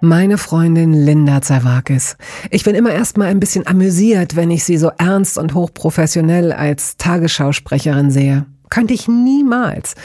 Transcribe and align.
Meine 0.00 0.38
Freundin 0.38 0.92
Linda 0.92 1.42
Zerwakis. 1.42 2.16
Ich 2.50 2.62
bin 2.62 2.76
immer 2.76 2.92
erstmal 2.92 3.26
ein 3.28 3.40
bisschen 3.40 3.66
amüsiert, 3.66 4.36
wenn 4.36 4.48
ich 4.48 4.62
sie 4.62 4.76
so 4.76 4.92
ernst 4.96 5.36
und 5.38 5.54
hochprofessionell 5.54 6.52
als 6.52 6.96
Tagesschausprecherin 6.98 8.12
sehe. 8.12 8.46
Könnte 8.70 8.94
ich 8.94 9.08
niemals. 9.08 9.96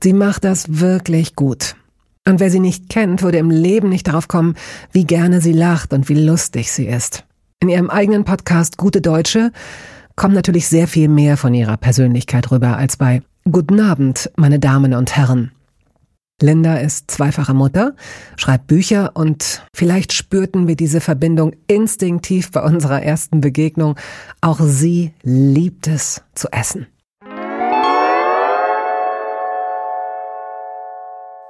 Sie 0.00 0.12
macht 0.12 0.44
das 0.44 0.78
wirklich 0.78 1.34
gut. 1.34 1.74
Und 2.28 2.38
wer 2.38 2.48
sie 2.48 2.60
nicht 2.60 2.88
kennt, 2.88 3.22
würde 3.22 3.38
im 3.38 3.50
Leben 3.50 3.88
nicht 3.88 4.06
darauf 4.06 4.28
kommen, 4.28 4.54
wie 4.92 5.04
gerne 5.04 5.40
sie 5.40 5.52
lacht 5.52 5.92
und 5.92 6.08
wie 6.08 6.14
lustig 6.14 6.70
sie 6.70 6.86
ist. 6.86 7.24
In 7.58 7.68
ihrem 7.68 7.90
eigenen 7.90 8.24
Podcast 8.24 8.76
Gute 8.76 9.00
Deutsche 9.00 9.50
kommt 10.14 10.34
natürlich 10.34 10.68
sehr 10.68 10.86
viel 10.86 11.08
mehr 11.08 11.36
von 11.36 11.54
ihrer 11.54 11.76
Persönlichkeit 11.76 12.52
rüber 12.52 12.76
als 12.76 12.96
bei 12.96 13.20
Guten 13.50 13.80
Abend, 13.80 14.30
meine 14.36 14.60
Damen 14.60 14.94
und 14.94 15.16
Herren. 15.16 15.50
Linda 16.44 16.76
ist 16.76 17.10
zweifache 17.10 17.54
Mutter, 17.54 17.94
schreibt 18.36 18.66
Bücher 18.66 19.12
und 19.14 19.62
vielleicht 19.74 20.12
spürten 20.12 20.68
wir 20.68 20.76
diese 20.76 21.00
Verbindung 21.00 21.52
instinktiv 21.68 22.50
bei 22.50 22.60
unserer 22.60 23.02
ersten 23.02 23.40
Begegnung. 23.40 23.96
Auch 24.42 24.60
sie 24.60 25.14
liebt 25.22 25.88
es 25.88 26.22
zu 26.34 26.48
essen. 26.52 26.86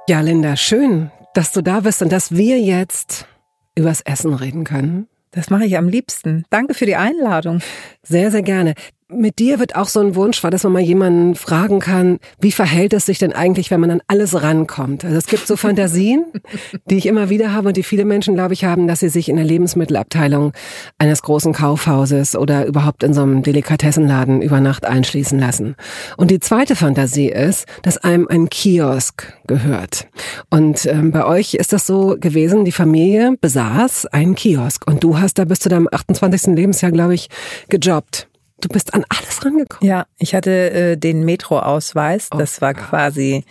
Ja, 0.07 0.21
Linda, 0.21 0.55
schön, 0.55 1.11
dass 1.33 1.51
du 1.51 1.61
da 1.61 1.81
bist 1.81 2.01
und 2.01 2.13
dass 2.13 2.31
wir 2.31 2.61
jetzt 2.61 3.27
übers 3.75 3.99
Essen 3.99 4.33
reden 4.33 4.63
können. 4.63 5.07
Das 5.31 5.49
mache 5.49 5.65
ich 5.65 5.77
am 5.77 5.89
liebsten. 5.89 6.45
Danke 6.49 6.73
für 6.73 6.85
die 6.85 6.95
Einladung. 6.95 7.59
Sehr, 8.01 8.31
sehr 8.31 8.43
gerne. 8.43 8.75
Mit 9.07 9.37
dir 9.37 9.59
wird 9.59 9.75
auch 9.75 9.87
so 9.87 9.99
ein 9.99 10.15
Wunsch 10.15 10.43
war, 10.43 10.49
dass 10.49 10.63
man 10.63 10.73
mal 10.73 10.81
jemanden 10.81 11.35
fragen 11.35 11.79
kann, 11.79 12.17
wie 12.39 12.51
verhält 12.51 12.91
es 12.91 13.05
sich 13.05 13.19
denn 13.19 13.33
eigentlich, 13.33 13.69
wenn 13.69 13.79
man 13.79 13.91
an 13.91 14.01
alles 14.07 14.41
rankommt? 14.41 15.05
Also 15.05 15.15
es 15.15 15.27
gibt 15.27 15.45
so 15.45 15.57
Fantasien, 15.57 16.25
die 16.89 16.97
ich 16.97 17.05
immer 17.05 17.29
wieder 17.29 17.53
habe 17.53 17.67
und 17.67 17.77
die 17.77 17.83
viele 17.83 18.03
Menschen, 18.03 18.33
glaube 18.33 18.55
ich, 18.55 18.63
haben, 18.63 18.87
dass 18.87 19.01
sie 19.01 19.09
sich 19.09 19.29
in 19.29 19.35
der 19.35 19.45
Lebensmittelabteilung 19.45 20.53
eines 20.97 21.21
großen 21.21 21.53
Kaufhauses 21.53 22.35
oder 22.35 22.65
überhaupt 22.65 23.03
in 23.03 23.13
so 23.13 23.21
einem 23.21 23.43
Delikatessenladen 23.43 24.41
über 24.41 24.59
Nacht 24.59 24.87
einschließen 24.87 25.37
lassen. 25.37 25.75
Und 26.17 26.31
die 26.31 26.39
zweite 26.39 26.75
Fantasie 26.75 27.29
ist, 27.29 27.67
dass 27.83 27.99
einem 27.99 28.27
ein 28.27 28.49
Kiosk 28.49 29.37
gehört. 29.45 30.07
Und 30.49 30.87
ähm, 30.87 31.11
bei 31.11 31.27
euch 31.27 31.53
ist 31.53 31.73
das 31.73 31.85
so 31.85 32.17
gewesen, 32.19 32.65
die 32.65 32.71
Familie 32.71 33.35
besaß 33.39 34.07
einen 34.07 34.33
Kiosk 34.33 34.87
und 34.87 35.03
du 35.03 35.19
hast 35.19 35.37
da 35.37 35.45
bis 35.45 35.59
zu 35.59 35.69
deinem 35.69 35.87
28. 35.91 36.55
Lebensjahr, 36.55 36.91
glaube 36.91 37.13
ich, 37.13 37.29
gejobbt. 37.69 38.27
Du 38.65 38.69
bist 38.73 38.95
an 38.95 39.05
alles 39.09 39.45
rangekommen. 39.45 39.87
Ja, 39.87 40.07
ich 40.17 40.33
hatte 40.33 40.71
äh, 40.71 40.97
den 40.97 41.23
Metro-Ausweis. 41.23 42.29
Oh 42.33 42.37
das 42.39 42.61
war 42.61 42.73
quasi 42.73 43.43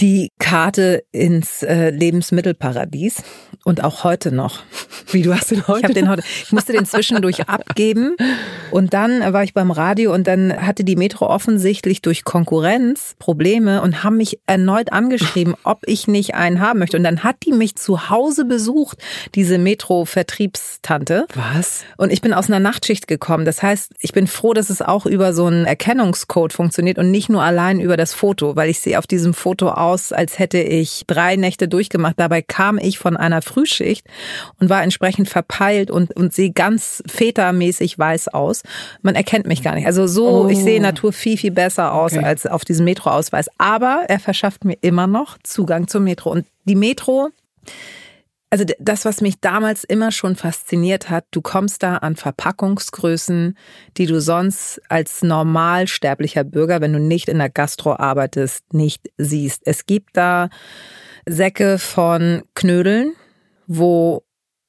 die 0.00 0.30
Karte 0.38 1.04
ins 1.10 1.62
äh, 1.62 1.88
Lebensmittelparadies 1.90 3.22
und 3.64 3.82
auch 3.82 4.04
heute 4.04 4.30
noch. 4.30 4.60
Wie 5.10 5.22
du 5.22 5.34
hast 5.34 5.50
den 5.50 5.66
heute? 5.66 5.78
Ich 5.78 5.84
habe 5.84 5.94
den 5.94 6.08
heute. 6.08 6.22
Ich 6.44 6.52
musste 6.52 6.72
den 6.72 6.84
zwischendurch 6.84 7.40
abgeben 7.48 8.14
und 8.70 8.92
dann 8.92 9.32
war 9.32 9.42
ich 9.42 9.54
beim 9.54 9.70
Radio 9.70 10.12
und 10.12 10.26
dann 10.26 10.66
hatte 10.66 10.84
die 10.84 10.96
Metro 10.96 11.26
offensichtlich 11.26 12.02
durch 12.02 12.24
Konkurrenz 12.24 13.14
Probleme 13.18 13.80
und 13.80 14.04
haben 14.04 14.18
mich 14.18 14.38
erneut 14.46 14.92
angeschrieben, 14.92 15.54
ob 15.64 15.80
ich 15.86 16.08
nicht 16.08 16.34
einen 16.34 16.60
haben 16.60 16.78
möchte 16.78 16.98
und 16.98 17.04
dann 17.04 17.24
hat 17.24 17.36
die 17.46 17.52
mich 17.52 17.76
zu 17.76 18.10
Hause 18.10 18.44
besucht, 18.44 18.98
diese 19.34 19.56
Metro 19.56 20.04
Vertriebstante. 20.04 21.26
Was? 21.34 21.84
Und 21.96 22.12
ich 22.12 22.20
bin 22.20 22.34
aus 22.34 22.48
einer 22.48 22.60
Nachtschicht 22.60 23.08
gekommen. 23.08 23.46
Das 23.46 23.62
heißt, 23.62 23.92
ich 24.00 24.12
bin 24.12 24.26
froh, 24.26 24.52
dass 24.52 24.68
es 24.68 24.82
auch 24.82 25.06
über 25.06 25.32
so 25.32 25.46
einen 25.46 25.64
Erkennungscode 25.64 26.52
funktioniert 26.52 26.98
und 26.98 27.10
nicht 27.10 27.30
nur 27.30 27.42
allein 27.42 27.80
über 27.80 27.96
das 27.96 28.12
Foto, 28.12 28.56
weil 28.56 28.68
ich 28.68 28.80
sehe 28.80 28.98
auf 28.98 29.06
diesem 29.06 29.32
Foto 29.32 29.70
aus, 29.86 30.12
als 30.12 30.38
hätte 30.38 30.58
ich 30.58 31.04
drei 31.06 31.36
Nächte 31.36 31.68
durchgemacht. 31.68 32.14
Dabei 32.18 32.42
kam 32.42 32.78
ich 32.78 32.98
von 32.98 33.16
einer 33.16 33.42
Frühschicht 33.42 34.06
und 34.60 34.68
war 34.68 34.82
entsprechend 34.82 35.28
verpeilt 35.28 35.90
und, 35.90 36.14
und 36.16 36.34
sehe 36.34 36.50
ganz 36.50 37.02
vätermäßig 37.06 37.98
weiß 37.98 38.28
aus. 38.28 38.62
Man 39.02 39.14
erkennt 39.14 39.46
mich 39.46 39.62
gar 39.62 39.74
nicht. 39.74 39.86
Also 39.86 40.06
so, 40.06 40.44
oh. 40.44 40.48
ich 40.48 40.58
sehe 40.58 40.80
Natur 40.80 41.12
viel, 41.12 41.38
viel 41.38 41.52
besser 41.52 41.94
aus 41.94 42.12
okay. 42.12 42.24
als 42.24 42.46
auf 42.46 42.64
diesem 42.64 42.84
Metroausweis. 42.84 43.48
Aber 43.58 44.02
er 44.08 44.18
verschafft 44.18 44.64
mir 44.64 44.76
immer 44.80 45.06
noch 45.06 45.38
Zugang 45.42 45.88
zur 45.88 46.00
Metro. 46.00 46.30
Und 46.30 46.46
die 46.64 46.76
Metro, 46.76 47.28
also 48.56 48.72
das, 48.78 49.04
was 49.04 49.20
mich 49.20 49.38
damals 49.40 49.84
immer 49.84 50.10
schon 50.10 50.34
fasziniert 50.34 51.10
hat, 51.10 51.26
du 51.30 51.42
kommst 51.42 51.82
da 51.82 51.98
an 51.98 52.16
Verpackungsgrößen, 52.16 53.54
die 53.98 54.06
du 54.06 54.18
sonst 54.18 54.80
als 54.88 55.22
normalsterblicher 55.22 56.42
Bürger, 56.42 56.80
wenn 56.80 56.94
du 56.94 56.98
nicht 56.98 57.28
in 57.28 57.36
der 57.36 57.50
Gastro 57.50 57.96
arbeitest, 57.96 58.72
nicht 58.72 59.10
siehst. 59.18 59.60
Es 59.66 59.84
gibt 59.84 60.16
da 60.16 60.48
Säcke 61.26 61.76
von 61.76 62.44
Knödeln, 62.54 63.12
wo 63.66 64.22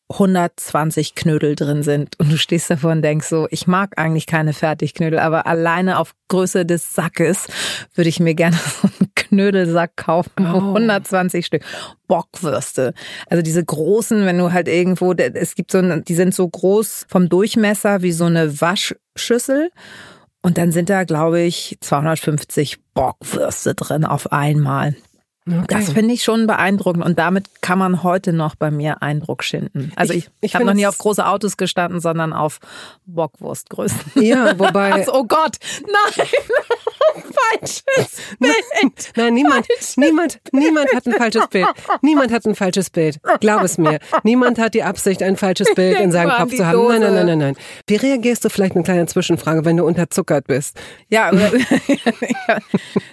120 0.10 1.16
Knödel 1.16 1.56
drin 1.56 1.82
sind 1.82 2.20
und 2.20 2.30
du 2.30 2.38
stehst 2.38 2.70
davor 2.70 2.92
und 2.92 3.04
denkst 3.04 3.28
so, 3.28 3.48
ich 3.52 3.68
mag 3.68 3.98
eigentlich 3.98 4.26
keine 4.26 4.52
Fertigknödel, 4.52 5.20
aber 5.20 5.48
alleine 5.48 5.98
auf 5.98 6.14
Größe 6.28 6.66
des 6.66 6.94
Sackes 6.94 7.48
würde 7.96 8.10
ich 8.10 8.20
mir 8.20 8.36
gerne 8.36 8.58
so 8.82 8.90
einen 9.00 9.12
Knödelsack 9.30 9.96
kaufen, 9.96 10.46
oh. 10.46 10.76
120 10.76 11.46
Stück. 11.46 11.64
Bockwürste. 12.08 12.94
Also 13.30 13.42
diese 13.42 13.64
großen, 13.64 14.26
wenn 14.26 14.38
du 14.38 14.54
halt 14.54 14.68
irgendwo, 14.68 15.14
es 15.14 15.56
gibt 15.56 15.72
so, 15.72 15.82
die 15.82 16.16
sind 16.16 16.34
so 16.34 16.48
groß 16.48 17.06
vom 17.08 17.30
Durchmesser 17.30 18.02
wie 18.02 18.12
so 18.12 18.26
eine 18.26 18.60
Waschschüssel. 18.62 19.72
Und 20.42 20.58
dann 20.58 20.72
sind 20.72 20.90
da, 20.90 21.04
glaube 21.04 21.42
ich, 21.42 21.78
250 21.82 22.78
Bockwürste 22.94 23.76
drin 23.76 24.06
auf 24.06 24.32
einmal. 24.32 24.96
Okay. 25.48 25.66
Das 25.70 25.92
finde 25.92 26.14
ich 26.14 26.24
schon 26.24 26.46
beeindruckend 26.46 27.06
und 27.06 27.18
damit 27.18 27.62
kann 27.62 27.80
man 27.80 28.04
heute 28.04 28.34
noch 28.34 28.56
bei 28.56 28.70
mir 28.70 29.02
Eindruck 29.02 29.44
schinden. 29.44 29.94
Also 29.96 30.14
ich, 30.14 30.26
ich, 30.26 30.32
ich 30.42 30.56
habe 30.56 30.66
noch 30.66 30.74
nie 30.74 30.88
auf 30.88 30.98
große 30.98 31.26
Autos 31.26 31.56
gestanden, 31.56 32.02
sondern 32.02 32.34
auf 32.34 32.60
Bockwurstgrößen. 33.06 34.00
Ja, 34.16 34.58
wobei. 34.60 34.88
Also, 34.98 35.14
oh 35.14 35.26
Gott, 35.26 35.58
nein, 35.86 36.28
falsches 37.52 38.22
Bild. 38.40 39.12
Nein, 39.16 39.34
niemand, 39.34 39.68
niemand, 39.96 40.40
niemand 40.52 40.94
hat 40.94 41.06
ein 41.06 41.14
falsches 41.14 41.48
Bild. 41.48 41.68
Niemand 42.02 42.32
hat 42.32 42.46
ein 42.46 42.56
falsches 42.56 42.90
Bild. 42.90 43.20
Glaub 43.40 43.64
es 43.64 43.78
mir. 43.78 44.00
Niemand 44.24 44.60
hat 44.60 44.74
die 44.74 44.84
Absicht, 44.84 45.22
ein 45.24 45.38
falsches 45.38 45.74
Bild 45.76 46.00
in 46.02 46.12
seinem 46.12 46.32
Kopf 46.32 46.56
zu 46.56 46.66
haben. 46.66 46.74
Dose. 46.74 47.00
Nein, 47.00 47.02
nein, 47.02 47.14
nein, 47.14 47.26
nein, 47.26 47.38
nein. 47.38 47.56
Wie 47.88 47.96
reagierst 47.96 48.46
du 48.46 48.50
vielleicht 48.50 48.76
eine 48.76 48.84
kleine 48.84 49.06
Zwischenfrage, 49.06 49.66
wenn 49.66 49.78
du 49.78 49.86
unterzuckert 49.86 50.48
bist? 50.48 50.80
Ja, 51.10 51.32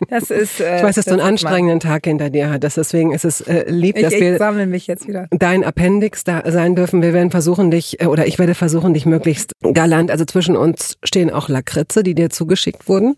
das 0.08 0.30
ist. 0.30 0.60
Äh, 0.60 0.78
ich 0.78 0.82
weiß, 0.82 0.94
dass 0.96 1.04
du 1.04 1.12
einen 1.12 1.20
anstrengenden 1.20 1.80
Tag 1.80 2.04
hinter 2.04 2.23
hinter 2.24 2.30
dir 2.30 2.50
hat. 2.50 2.64
Das 2.64 2.74
deswegen 2.74 3.12
ist 3.12 3.24
es 3.24 3.40
äh, 3.42 3.64
lieb, 3.68 3.96
dass 4.00 4.12
ich, 4.12 4.20
wir 4.20 4.38
sammle 4.38 4.66
mich 4.66 4.86
jetzt 4.86 5.06
wieder. 5.08 5.26
dein 5.30 5.64
Appendix 5.64 6.24
da 6.24 6.42
sein 6.50 6.74
dürfen. 6.74 7.02
Wir 7.02 7.12
werden 7.12 7.30
versuchen 7.30 7.70
dich 7.70 8.00
äh, 8.00 8.06
oder 8.06 8.26
ich 8.26 8.38
werde 8.38 8.54
versuchen 8.54 8.94
dich 8.94 9.06
möglichst 9.06 9.52
galant. 9.62 10.10
Also 10.10 10.24
zwischen 10.24 10.56
uns 10.56 10.96
stehen 11.04 11.30
auch 11.30 11.48
Lakritze, 11.48 12.02
die 12.02 12.14
dir 12.14 12.30
zugeschickt 12.30 12.88
wurden. 12.88 13.16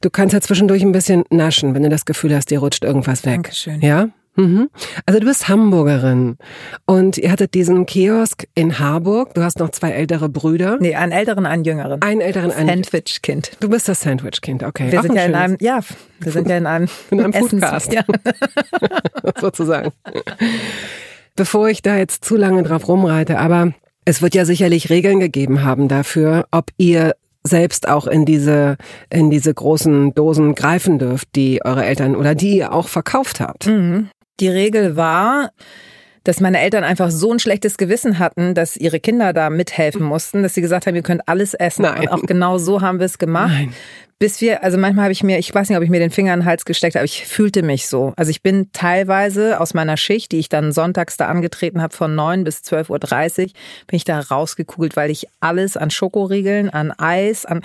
Du 0.00 0.10
kannst 0.10 0.32
ja 0.32 0.40
zwischendurch 0.40 0.82
ein 0.82 0.92
bisschen 0.92 1.24
naschen, 1.30 1.74
wenn 1.74 1.82
du 1.82 1.88
das 1.88 2.04
Gefühl 2.04 2.34
hast, 2.34 2.50
dir 2.50 2.60
rutscht 2.60 2.84
irgendwas 2.84 3.24
weg. 3.24 3.34
Dankeschön. 3.34 3.80
Ja. 3.80 4.08
Mhm. 4.36 4.70
Also 5.06 5.20
du 5.20 5.26
bist 5.26 5.48
Hamburgerin 5.48 6.36
und 6.84 7.18
ihr 7.18 7.30
hattet 7.30 7.54
diesen 7.54 7.86
Kiosk 7.86 8.46
in 8.54 8.78
Harburg. 8.78 9.34
Du 9.34 9.42
hast 9.42 9.58
noch 9.58 9.70
zwei 9.70 9.90
ältere 9.90 10.28
Brüder. 10.28 10.78
Nee, 10.80 10.94
einen 10.94 11.12
älteren, 11.12 11.46
einen 11.46 11.64
jüngeren. 11.64 12.02
Einen 12.02 12.20
älteren, 12.20 12.50
einen 12.50 12.84
Sandwich-Kind. 12.84 13.52
Du 13.60 13.68
bist 13.68 13.88
das 13.88 14.02
Sandwich-Kind, 14.02 14.62
okay. 14.62 14.92
Wir 14.92 15.00
Auch 15.00 15.04
sind 15.04 15.14
ja 15.16 15.24
in 15.24 15.34
einem, 15.34 15.56
ja, 15.60 15.80
wir 16.20 16.32
sind 16.32 16.48
ja 16.48 16.56
in 16.56 16.66
einem, 16.66 16.88
in 17.10 17.20
einem 17.20 17.32
Foodcast, 17.32 17.92
ja. 17.92 18.02
sozusagen. 19.40 19.92
Bevor 21.34 21.68
ich 21.68 21.82
da 21.82 21.96
jetzt 21.96 22.24
zu 22.24 22.36
lange 22.36 22.62
drauf 22.62 22.88
rumreite, 22.88 23.38
aber 23.38 23.72
es 24.04 24.22
wird 24.22 24.34
ja 24.34 24.44
sicherlich 24.44 24.90
Regeln 24.90 25.20
gegeben 25.20 25.64
haben 25.64 25.88
dafür, 25.88 26.46
ob 26.50 26.70
ihr 26.76 27.14
selbst 27.46 27.88
auch 27.88 28.06
in 28.06 28.24
diese, 28.24 28.76
in 29.10 29.30
diese 29.30 29.52
großen 29.54 30.14
Dosen 30.14 30.54
greifen 30.54 30.98
dürft, 30.98 31.28
die 31.34 31.64
eure 31.64 31.84
Eltern 31.84 32.16
oder 32.16 32.34
die 32.34 32.56
ihr 32.56 32.72
auch 32.72 32.88
verkauft 32.88 33.40
habt. 33.40 33.66
Mhm. 33.66 34.08
Die 34.38 34.48
Regel 34.48 34.96
war, 34.96 35.52
dass 36.26 36.40
meine 36.40 36.60
Eltern 36.60 36.84
einfach 36.84 37.10
so 37.10 37.32
ein 37.32 37.38
schlechtes 37.38 37.76
Gewissen 37.78 38.18
hatten, 38.18 38.54
dass 38.54 38.76
ihre 38.76 39.00
Kinder 39.00 39.32
da 39.32 39.50
mithelfen 39.50 40.02
mussten, 40.02 40.42
dass 40.42 40.54
sie 40.54 40.60
gesagt 40.60 40.86
haben, 40.86 40.96
ihr 40.96 41.02
könnt 41.02 41.28
alles 41.28 41.54
essen. 41.54 41.82
Nein. 41.82 42.00
Und 42.00 42.08
auch 42.08 42.22
genau 42.22 42.58
so 42.58 42.80
haben 42.80 42.98
wir 42.98 43.06
es 43.06 43.18
gemacht. 43.18 43.52
Nein. 43.52 43.74
Bis 44.18 44.40
wir, 44.40 44.64
also 44.64 44.78
manchmal 44.78 45.04
habe 45.04 45.12
ich 45.12 45.22
mir, 45.22 45.38
ich 45.38 45.54
weiß 45.54 45.68
nicht, 45.68 45.76
ob 45.76 45.84
ich 45.84 45.90
mir 45.90 45.98
den 45.98 46.10
Finger 46.10 46.32
in 46.32 46.40
den 46.40 46.46
Hals 46.46 46.64
gesteckt 46.64 46.94
habe, 46.94 47.04
ich 47.04 47.26
fühlte 47.26 47.62
mich 47.62 47.86
so. 47.86 48.14
Also 48.16 48.30
ich 48.30 48.42
bin 48.42 48.70
teilweise 48.72 49.60
aus 49.60 49.74
meiner 49.74 49.98
Schicht, 49.98 50.32
die 50.32 50.38
ich 50.38 50.48
dann 50.48 50.72
sonntags 50.72 51.18
da 51.18 51.26
angetreten 51.26 51.82
habe, 51.82 51.94
von 51.94 52.14
9 52.14 52.42
bis 52.42 52.60
12.30 52.60 52.88
Uhr, 52.88 53.46
bin 53.86 53.96
ich 53.96 54.04
da 54.04 54.18
rausgekugelt, 54.18 54.96
weil 54.96 55.10
ich 55.10 55.26
alles 55.40 55.76
an 55.76 55.90
Schokoriegeln, 55.90 56.70
an 56.70 56.92
Eis, 56.92 57.44
an 57.44 57.60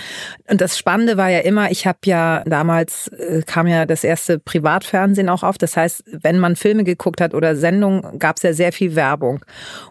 und 0.50 0.60
das 0.60 0.78
Spannende 0.78 1.16
war 1.16 1.30
ja 1.30 1.40
immer, 1.40 1.72
ich 1.72 1.88
habe 1.88 2.00
ja 2.04 2.44
damals 2.46 3.08
äh, 3.08 3.44
kam 3.46 3.66
ja 3.68 3.86
das 3.86 4.04
erste 4.04 4.38
Privatfernsehen 4.38 5.30
auch 5.30 5.44
auf. 5.44 5.58
Das 5.58 5.78
heißt, 5.78 6.04
wenn 6.12 6.38
man 6.38 6.58
Filme 6.58 6.84
geguckt 6.84 7.22
hat 7.22 7.34
oder 7.34 7.56
Sendungen, 7.56 8.20
gab 8.20 8.36
es 8.36 8.44
ja 8.44 8.51
sehr 8.54 8.72
viel 8.72 8.96
Werbung. 8.96 9.44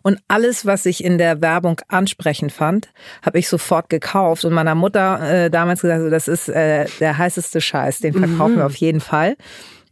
Und 0.03 0.19
alles, 0.29 0.67
was 0.67 0.87
ich 0.87 1.05
in 1.05 1.19
der 1.19 1.41
Werbung 1.41 1.81
ansprechend 1.89 2.53
fand, 2.53 2.91
habe 3.23 3.39
ich 3.39 3.49
sofort 3.49 3.89
gekauft 3.89 4.45
und 4.45 4.53
meiner 4.53 4.75
Mutter 4.75 5.45
äh, 5.45 5.51
damals 5.51 5.83
gesagt, 5.83 6.13
das 6.13 6.29
ist 6.29 6.49
äh, 6.49 6.87
der 7.01 7.19
heißeste 7.19 7.61
Scheiß, 7.61 8.01
den 8.01 8.15
verkaufen 8.15 8.57
wir 8.57 8.67
auf 8.67 8.77
jeden 8.77 9.01
Fall. 9.01 9.37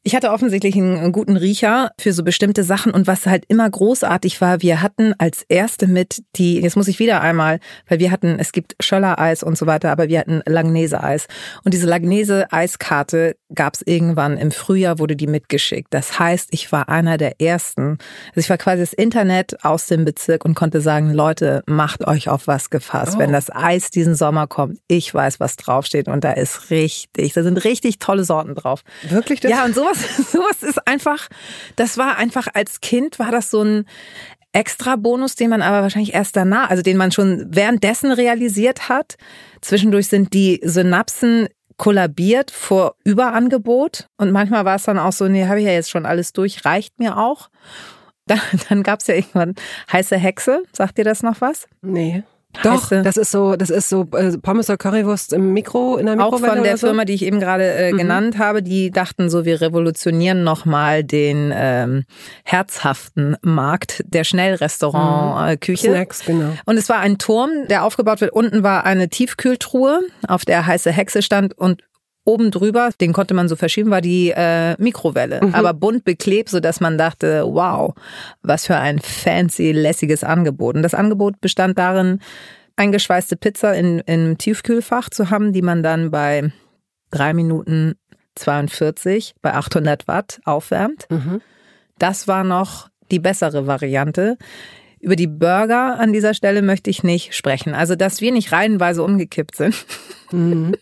Ich 0.08 0.16
hatte 0.16 0.31
offensichtlich 0.31 0.75
einen 0.75 1.12
guten 1.12 1.37
Riecher 1.37 1.90
für 2.00 2.14
so 2.14 2.25
bestimmte 2.25 2.64
Sachen 2.64 2.93
und 2.93 3.06
was 3.06 3.26
halt 3.26 3.44
immer 3.49 3.69
großartig 3.69 4.40
war, 4.40 4.62
wir 4.62 4.81
hatten 4.81 5.12
als 5.19 5.44
erste 5.50 5.87
mit 5.87 6.22
die, 6.37 6.62
jetzt 6.62 6.76
muss 6.76 6.88
ich 6.88 6.99
wieder 6.99 7.20
einmal, 7.20 7.60
weil 7.90 7.99
wir 7.99 8.10
hatten, 8.10 8.38
es 8.38 8.52
gibt 8.52 8.75
Schöller-Eis 8.81 9.43
und 9.43 9.58
so 9.58 9.66
weiter, 9.66 9.93
aber 9.93 10.08
wir 10.08 10.20
hatten 10.20 10.40
Langnese-Eis. 10.46 11.26
Und 11.62 11.75
diese 11.75 11.87
Langnese-Eiskarte 11.87 13.37
gab 13.55 13.75
es 13.75 13.82
irgendwann 13.82 14.38
im 14.38 14.50
Frühjahr, 14.50 14.99
wurde 14.99 15.14
die 15.14 15.26
mitgeschickt. 15.26 15.93
Das 15.93 16.19
heißt, 16.19 16.49
ich 16.52 16.72
war 16.72 16.88
einer 16.88 17.19
der 17.19 17.43
ersten. 17.43 17.99
Also 18.31 18.40
ich 18.40 18.49
war 18.49 18.56
quasi 18.56 18.81
das 18.81 18.94
Internet 18.94 19.62
aus 19.62 19.88
dem 19.88 20.06
Bezirk 20.06 20.46
und 20.46 20.55
konnte 20.55 20.81
sagen, 20.81 21.12
Leute, 21.12 21.62
macht 21.66 22.06
euch 22.06 22.31
auf 22.31 22.46
was 22.46 22.70
gefasst. 22.70 23.16
Oh. 23.16 23.19
Wenn 23.19 23.32
das 23.32 23.50
Eis 23.55 23.90
diesen 23.90 24.14
Sommer 24.14 24.46
kommt, 24.46 24.78
ich 24.88 25.12
weiß, 25.12 25.38
was 25.38 25.56
draufsteht 25.56 26.08
und 26.08 26.25
da 26.25 26.32
ist 26.32 26.70
richtig, 26.70 27.34
da 27.34 27.43
sind 27.43 27.62
richtig 27.64 27.99
tolle 27.99 28.25
Sorten 28.25 28.55
drauf. 28.55 28.84
Wirklich 29.10 29.40
das? 29.40 29.50
Ja, 29.50 29.66
und 29.66 29.75
sowas, 29.75 29.97
sowas 29.98 30.62
ist 30.62 30.86
einfach, 30.86 31.28
das 31.76 31.98
war 31.98 32.16
einfach 32.16 32.48
als 32.54 32.80
Kind, 32.80 33.18
war 33.18 33.30
das 33.30 33.50
so 33.50 33.62
ein 33.62 33.84
extra 34.52 34.96
Bonus, 34.96 35.34
den 35.34 35.50
man 35.50 35.62
aber 35.62 35.82
wahrscheinlich 35.82 36.14
erst 36.14 36.36
danach, 36.36 36.70
also 36.70 36.82
den 36.82 36.96
man 36.96 37.12
schon 37.12 37.46
währenddessen 37.48 38.12
realisiert 38.12 38.88
hat. 38.88 39.16
Zwischendurch 39.60 40.08
sind 40.08 40.32
die 40.32 40.60
Synapsen 40.64 41.48
kollabiert 41.76 42.50
vor 42.50 42.96
Überangebot 43.04 44.08
und 44.16 44.32
manchmal 44.32 44.64
war 44.64 44.76
es 44.76 44.82
dann 44.82 44.98
auch 44.98 45.12
so, 45.12 45.28
nee, 45.28 45.46
habe 45.46 45.60
ich 45.60 45.66
ja 45.66 45.72
jetzt 45.72 45.90
schon 45.90 46.06
alles 46.06 46.32
durch, 46.32 46.64
reicht 46.64 46.98
mir 46.98 47.16
auch. 47.16 47.48
Dann, 48.28 48.40
dann 48.68 48.82
gab 48.82 49.00
es 49.00 49.06
ja 49.06 49.14
irgendwann 49.14 49.54
heiße 49.90 50.18
Hexe, 50.18 50.62
sagt 50.74 50.98
dir 50.98 51.04
das 51.04 51.22
noch 51.22 51.40
was? 51.40 51.66
Nee. 51.80 52.24
Doch, 52.62 52.88
das 52.88 53.16
ist 53.16 53.30
so, 53.30 53.56
das 53.56 53.70
ist 53.70 53.88
so 53.88 54.06
äh, 54.16 54.36
Pommes 54.38 54.68
oder 54.68 54.78
Currywurst 54.78 55.32
im 55.32 55.52
Mikro, 55.52 55.96
in 55.96 56.06
der 56.06 56.14
Auch 56.14 56.32
Mikrowelle 56.32 56.54
von 56.54 56.64
der 56.64 56.76
so? 56.78 56.86
Firma, 56.86 57.04
die 57.04 57.12
ich 57.12 57.22
eben 57.22 57.40
gerade 57.40 57.72
äh, 57.74 57.92
genannt 57.92 58.38
habe, 58.38 58.62
die 58.62 58.90
dachten 58.90 59.28
so, 59.28 59.44
wir 59.44 59.60
revolutionieren 59.60 60.44
nochmal 60.44 61.04
den 61.04 61.52
ähm, 61.54 62.04
herzhaften 62.44 63.36
Markt 63.42 64.02
der 64.06 64.24
Schnellrestaurant-Küche. 64.24 65.90
Snacks, 65.90 66.24
genau. 66.24 66.54
Und 66.64 66.78
es 66.78 66.88
war 66.88 67.00
ein 67.00 67.18
Turm, 67.18 67.50
der 67.68 67.84
aufgebaut 67.84 68.20
wird. 68.22 68.32
Unten 68.32 68.62
war 68.62 68.84
eine 68.84 69.08
Tiefkühltruhe, 69.08 70.00
auf 70.26 70.44
der 70.44 70.66
heiße 70.66 70.90
Hexe 70.90 71.22
stand 71.22 71.56
und 71.56 71.82
oben 72.28 72.50
drüber, 72.50 72.90
den 73.00 73.14
konnte 73.14 73.32
man 73.32 73.48
so 73.48 73.56
verschieben, 73.56 73.90
war 73.90 74.02
die 74.02 74.30
äh, 74.36 74.76
Mikrowelle, 74.78 75.40
aber 75.52 75.72
bunt 75.72 76.04
beklebt, 76.04 76.50
so 76.50 76.60
dass 76.60 76.80
man 76.80 76.98
dachte, 76.98 77.42
wow, 77.46 77.94
was 78.42 78.66
für 78.66 78.76
ein 78.76 78.98
fancy, 78.98 79.72
lässiges 79.72 80.22
Angebot. 80.22 80.76
Und 80.76 80.82
das 80.82 80.94
Angebot 80.94 81.40
bestand 81.40 81.78
darin, 81.78 82.20
eingeschweißte 82.76 83.36
Pizza 83.36 83.75
in, 83.75 84.00
im 84.00 84.36
Tiefkühlfach 84.36 85.08
zu 85.08 85.30
haben, 85.30 85.52
die 85.52 85.62
man 85.62 85.82
dann 85.82 86.10
bei 86.10 86.52
drei 87.10 87.32
Minuten 87.32 87.94
42 88.34 89.34
bei 89.40 89.54
800 89.54 90.06
Watt 90.06 90.40
aufwärmt. 90.44 91.06
Mhm. 91.10 91.40
Das 91.98 92.28
war 92.28 92.44
noch 92.44 92.88
die 93.10 93.19
bessere 93.19 93.66
Variante. 93.66 94.36
Über 95.00 95.16
die 95.16 95.26
Burger 95.26 95.98
an 95.98 96.12
dieser 96.12 96.34
Stelle 96.34 96.62
möchte 96.62 96.90
ich 96.90 97.02
nicht 97.04 97.34
sprechen. 97.34 97.74
Also, 97.74 97.94
dass 97.94 98.20
wir 98.20 98.32
nicht 98.32 98.52
reihenweise 98.52 99.02
umgekippt 99.02 99.54
sind. 99.56 99.74
Mhm. 100.30 100.74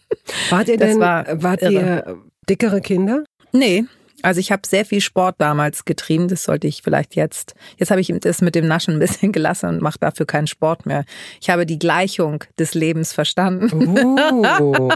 Wart 0.50 0.68
ihr 0.68 0.76
Das 0.78 0.90
denn, 0.90 1.00
war 1.00 1.42
wart 1.42 1.62
irre. 1.62 1.72
ihr 1.72 2.16
dickere 2.48 2.80
Kinder? 2.80 3.24
Nee. 3.52 3.84
Also 4.26 4.40
ich 4.40 4.50
habe 4.50 4.62
sehr 4.66 4.84
viel 4.84 5.00
Sport 5.00 5.36
damals 5.38 5.84
getrieben, 5.84 6.26
das 6.26 6.42
sollte 6.42 6.66
ich 6.66 6.82
vielleicht 6.82 7.14
jetzt. 7.14 7.54
Jetzt 7.76 7.92
habe 7.92 8.00
ich 8.00 8.12
das 8.22 8.40
mit 8.42 8.56
dem 8.56 8.66
Naschen 8.66 8.94
ein 8.94 8.98
bisschen 8.98 9.30
gelassen 9.32 9.68
und 9.68 9.80
mache 9.80 10.00
dafür 10.00 10.26
keinen 10.26 10.48
Sport 10.48 10.84
mehr. 10.84 11.04
Ich 11.40 11.48
habe 11.48 11.64
die 11.64 11.78
Gleichung 11.78 12.42
des 12.58 12.74
Lebens 12.74 13.12
verstanden. 13.12 14.18
Oh. 14.58 14.90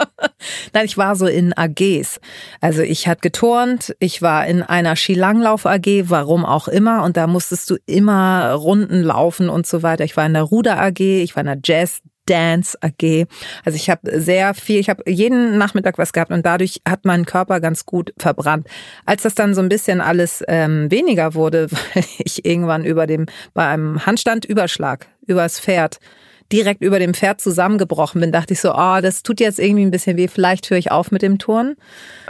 Nein, 0.72 0.86
ich 0.86 0.96
war 0.96 1.16
so 1.16 1.26
in 1.26 1.52
AGs. 1.52 2.18
Also 2.62 2.80
ich 2.80 3.08
hatte 3.08 3.20
geturnt, 3.20 3.94
ich 3.98 4.22
war 4.22 4.46
in 4.46 4.62
einer 4.62 4.96
Skilanglauf 4.96 5.66
AG, 5.66 6.04
warum 6.08 6.46
auch 6.46 6.66
immer, 6.66 7.04
und 7.04 7.18
da 7.18 7.26
musstest 7.26 7.68
du 7.68 7.76
immer 7.84 8.52
Runden 8.52 9.02
laufen 9.02 9.50
und 9.50 9.66
so 9.66 9.82
weiter. 9.82 10.04
Ich 10.04 10.16
war 10.16 10.24
in 10.24 10.32
der 10.32 10.44
Ruder 10.44 10.80
AG, 10.80 10.98
ich 10.98 11.36
war 11.36 11.42
in 11.42 11.46
der 11.46 11.60
Jazz 11.62 12.00
Dance 12.26 12.76
AG. 12.80 13.26
Also 13.64 13.76
ich 13.76 13.90
habe 13.90 14.20
sehr 14.20 14.54
viel, 14.54 14.78
ich 14.78 14.88
habe 14.88 15.02
jeden 15.10 15.58
Nachmittag 15.58 15.98
was 15.98 16.12
gehabt 16.12 16.30
und 16.30 16.46
dadurch 16.46 16.80
hat 16.86 17.04
mein 17.04 17.26
Körper 17.26 17.60
ganz 17.60 17.86
gut 17.86 18.12
verbrannt. 18.18 18.66
Als 19.06 19.22
das 19.22 19.34
dann 19.34 19.54
so 19.54 19.60
ein 19.60 19.68
bisschen 19.68 20.00
alles 20.00 20.42
ähm, 20.48 20.90
weniger 20.90 21.34
wurde, 21.34 21.70
weil 21.94 22.04
ich 22.18 22.44
irgendwann 22.44 22.84
über 22.84 23.06
dem 23.06 23.26
bei 23.54 23.66
einem 23.66 24.04
Handstandüberschlag 24.06 25.06
übers 25.26 25.60
Pferd 25.60 25.98
direkt 26.52 26.82
über 26.82 26.98
dem 26.98 27.14
Pferd 27.14 27.40
zusammengebrochen 27.40 28.20
bin, 28.20 28.30
dachte 28.30 28.52
ich 28.52 28.60
so, 28.60 28.74
oh, 28.74 29.00
das 29.00 29.22
tut 29.22 29.40
jetzt 29.40 29.58
irgendwie 29.58 29.84
ein 29.84 29.90
bisschen 29.90 30.18
weh, 30.18 30.28
vielleicht 30.28 30.68
höre 30.68 30.76
ich 30.76 30.90
auf 30.90 31.10
mit 31.10 31.22
dem 31.22 31.38
Turnen. 31.38 31.76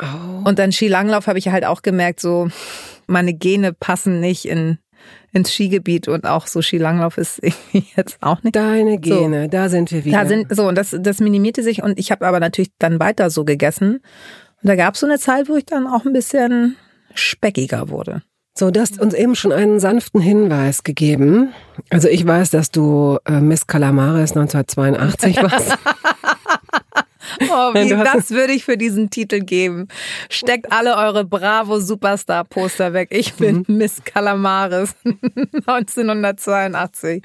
Oh. 0.00 0.48
Und 0.48 0.60
dann 0.60 0.70
Skilanglauf 0.70 1.26
habe 1.26 1.40
ich 1.40 1.48
halt 1.48 1.64
auch 1.64 1.82
gemerkt, 1.82 2.20
so 2.20 2.48
meine 3.08 3.34
Gene 3.34 3.72
passen 3.72 4.20
nicht 4.20 4.44
in 4.44 4.78
ins 5.32 5.52
Skigebiet 5.52 6.08
und 6.08 6.26
auch 6.26 6.46
so 6.46 6.62
Skilanglauf 6.62 7.18
ist 7.18 7.40
jetzt 7.96 8.18
auch 8.20 8.42
nicht. 8.42 8.56
Deine 8.56 8.98
Gene, 8.98 9.48
da 9.48 9.68
sind 9.68 9.90
wir 9.92 10.04
wieder. 10.04 10.22
Da 10.22 10.26
sind 10.28 10.54
so 10.54 10.68
und 10.68 10.76
das 10.76 10.96
das 10.98 11.20
minimierte 11.20 11.62
sich 11.62 11.82
und 11.82 11.98
ich 11.98 12.10
habe 12.10 12.26
aber 12.26 12.40
natürlich 12.40 12.70
dann 12.78 13.00
weiter 13.00 13.30
so 13.30 13.44
gegessen. 13.44 14.00
Und 14.62 14.68
da 14.68 14.76
gab 14.76 14.94
es 14.94 15.00
so 15.00 15.06
eine 15.06 15.18
Zeit, 15.18 15.48
wo 15.48 15.56
ich 15.56 15.66
dann 15.66 15.86
auch 15.86 16.04
ein 16.04 16.12
bisschen 16.12 16.76
speckiger 17.14 17.88
wurde. 17.88 18.22
So, 18.54 18.70
du 18.70 18.80
hast 18.80 19.00
uns 19.00 19.14
eben 19.14 19.34
schon 19.34 19.50
einen 19.50 19.80
sanften 19.80 20.20
Hinweis 20.20 20.84
gegeben. 20.84 21.54
Also 21.88 22.08
ich 22.08 22.26
weiß, 22.26 22.50
dass 22.50 22.70
du 22.70 23.18
äh, 23.24 23.40
Miss 23.40 23.66
Calamares 23.66 24.36
1982 24.36 25.36
warst. 25.42 25.72
Oh, 27.42 27.44
wie, 27.74 27.88
das 27.90 28.30
würde 28.30 28.52
ich 28.52 28.64
für 28.64 28.76
diesen 28.76 29.10
Titel 29.10 29.40
geben. 29.40 29.88
Steckt 30.30 30.70
alle 30.72 30.96
eure 30.96 31.24
Bravo 31.24 31.80
Superstar 31.80 32.44
Poster 32.44 32.92
weg. 32.92 33.08
Ich 33.12 33.34
bin 33.34 33.64
Mhm. 33.68 33.76
Miss 33.78 34.02
Calamares 34.04 34.94
1982. 35.66 37.22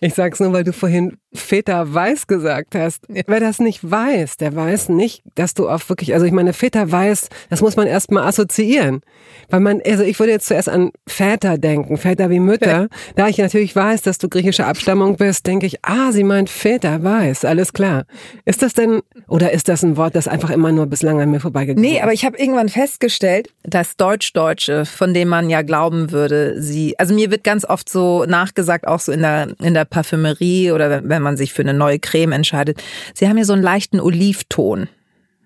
Ich 0.00 0.14
sag's 0.14 0.40
nur, 0.40 0.52
weil 0.52 0.64
du 0.64 0.72
vorhin 0.72 1.16
Väter 1.36 1.94
Weiß 1.94 2.26
gesagt 2.26 2.74
hast. 2.74 3.04
Wer 3.08 3.40
das 3.40 3.58
nicht 3.58 3.88
weiß, 3.88 4.36
der 4.36 4.54
weiß 4.54 4.88
nicht, 4.88 5.22
dass 5.34 5.54
du 5.54 5.68
auf 5.68 5.88
wirklich, 5.88 6.14
also 6.14 6.26
ich 6.26 6.32
meine, 6.32 6.52
Väter 6.52 6.90
Weiß, 6.90 7.28
das 7.50 7.60
muss 7.60 7.76
man 7.76 7.86
erstmal 7.86 8.24
assoziieren. 8.26 9.02
Weil 9.50 9.60
man, 9.60 9.80
also 9.86 10.02
ich 10.02 10.18
würde 10.18 10.32
jetzt 10.32 10.46
zuerst 10.46 10.68
an 10.68 10.90
Väter 11.06 11.58
denken, 11.58 11.96
Väter 11.96 12.30
wie 12.30 12.40
Mütter. 12.40 12.88
Da 13.14 13.28
ich 13.28 13.38
natürlich 13.38 13.76
weiß, 13.76 14.02
dass 14.02 14.18
du 14.18 14.28
griechischer 14.28 14.66
Abstammung 14.66 15.16
bist, 15.16 15.46
denke 15.46 15.66
ich, 15.66 15.78
ah, 15.84 16.10
sie 16.12 16.24
meint 16.24 16.50
Väter 16.50 17.02
Weiß, 17.04 17.44
alles 17.44 17.72
klar. 17.72 18.04
Ist 18.44 18.62
das 18.62 18.74
denn, 18.74 19.02
oder 19.28 19.52
ist 19.52 19.68
das 19.68 19.82
ein 19.82 19.96
Wort, 19.96 20.16
das 20.16 20.26
einfach 20.28 20.50
immer 20.50 20.72
nur 20.72 20.86
bislang 20.86 21.20
an 21.20 21.30
mir 21.30 21.40
vorbeigegangen 21.40 21.80
Nee, 21.82 21.96
ist? 21.98 22.02
aber 22.02 22.12
ich 22.12 22.24
habe 22.24 22.38
irgendwann 22.38 22.68
festgestellt, 22.68 23.50
dass 23.62 23.96
Deutsch-Deutsche, 23.96 24.84
von 24.84 25.14
dem 25.14 25.28
man 25.28 25.50
ja 25.50 25.62
glauben 25.62 26.10
würde, 26.10 26.60
sie, 26.60 26.98
also 26.98 27.14
mir 27.14 27.30
wird 27.30 27.44
ganz 27.44 27.64
oft 27.64 27.88
so 27.88 28.24
nachgesagt, 28.24 28.86
auch 28.86 29.00
so 29.00 29.12
in 29.12 29.22
der, 29.22 29.48
in 29.62 29.74
der 29.74 29.84
Parfümerie 29.84 30.72
oder 30.72 30.90
wenn, 30.90 31.08
wenn 31.08 31.22
man 31.26 31.36
sich 31.36 31.52
für 31.52 31.62
eine 31.62 31.74
neue 31.74 31.98
Creme 31.98 32.32
entscheidet, 32.32 32.82
sie 33.14 33.28
haben 33.28 33.36
ja 33.36 33.44
so 33.44 33.52
einen 33.52 33.62
leichten 33.62 34.00
Olivton. 34.00 34.88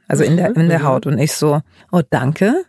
Also 0.06 0.24
in 0.24 0.36
der, 0.36 0.56
in 0.56 0.68
der 0.68 0.82
Haut. 0.82 1.06
Und 1.06 1.18
ich 1.18 1.32
so, 1.32 1.60
oh 1.92 2.02
danke. 2.10 2.64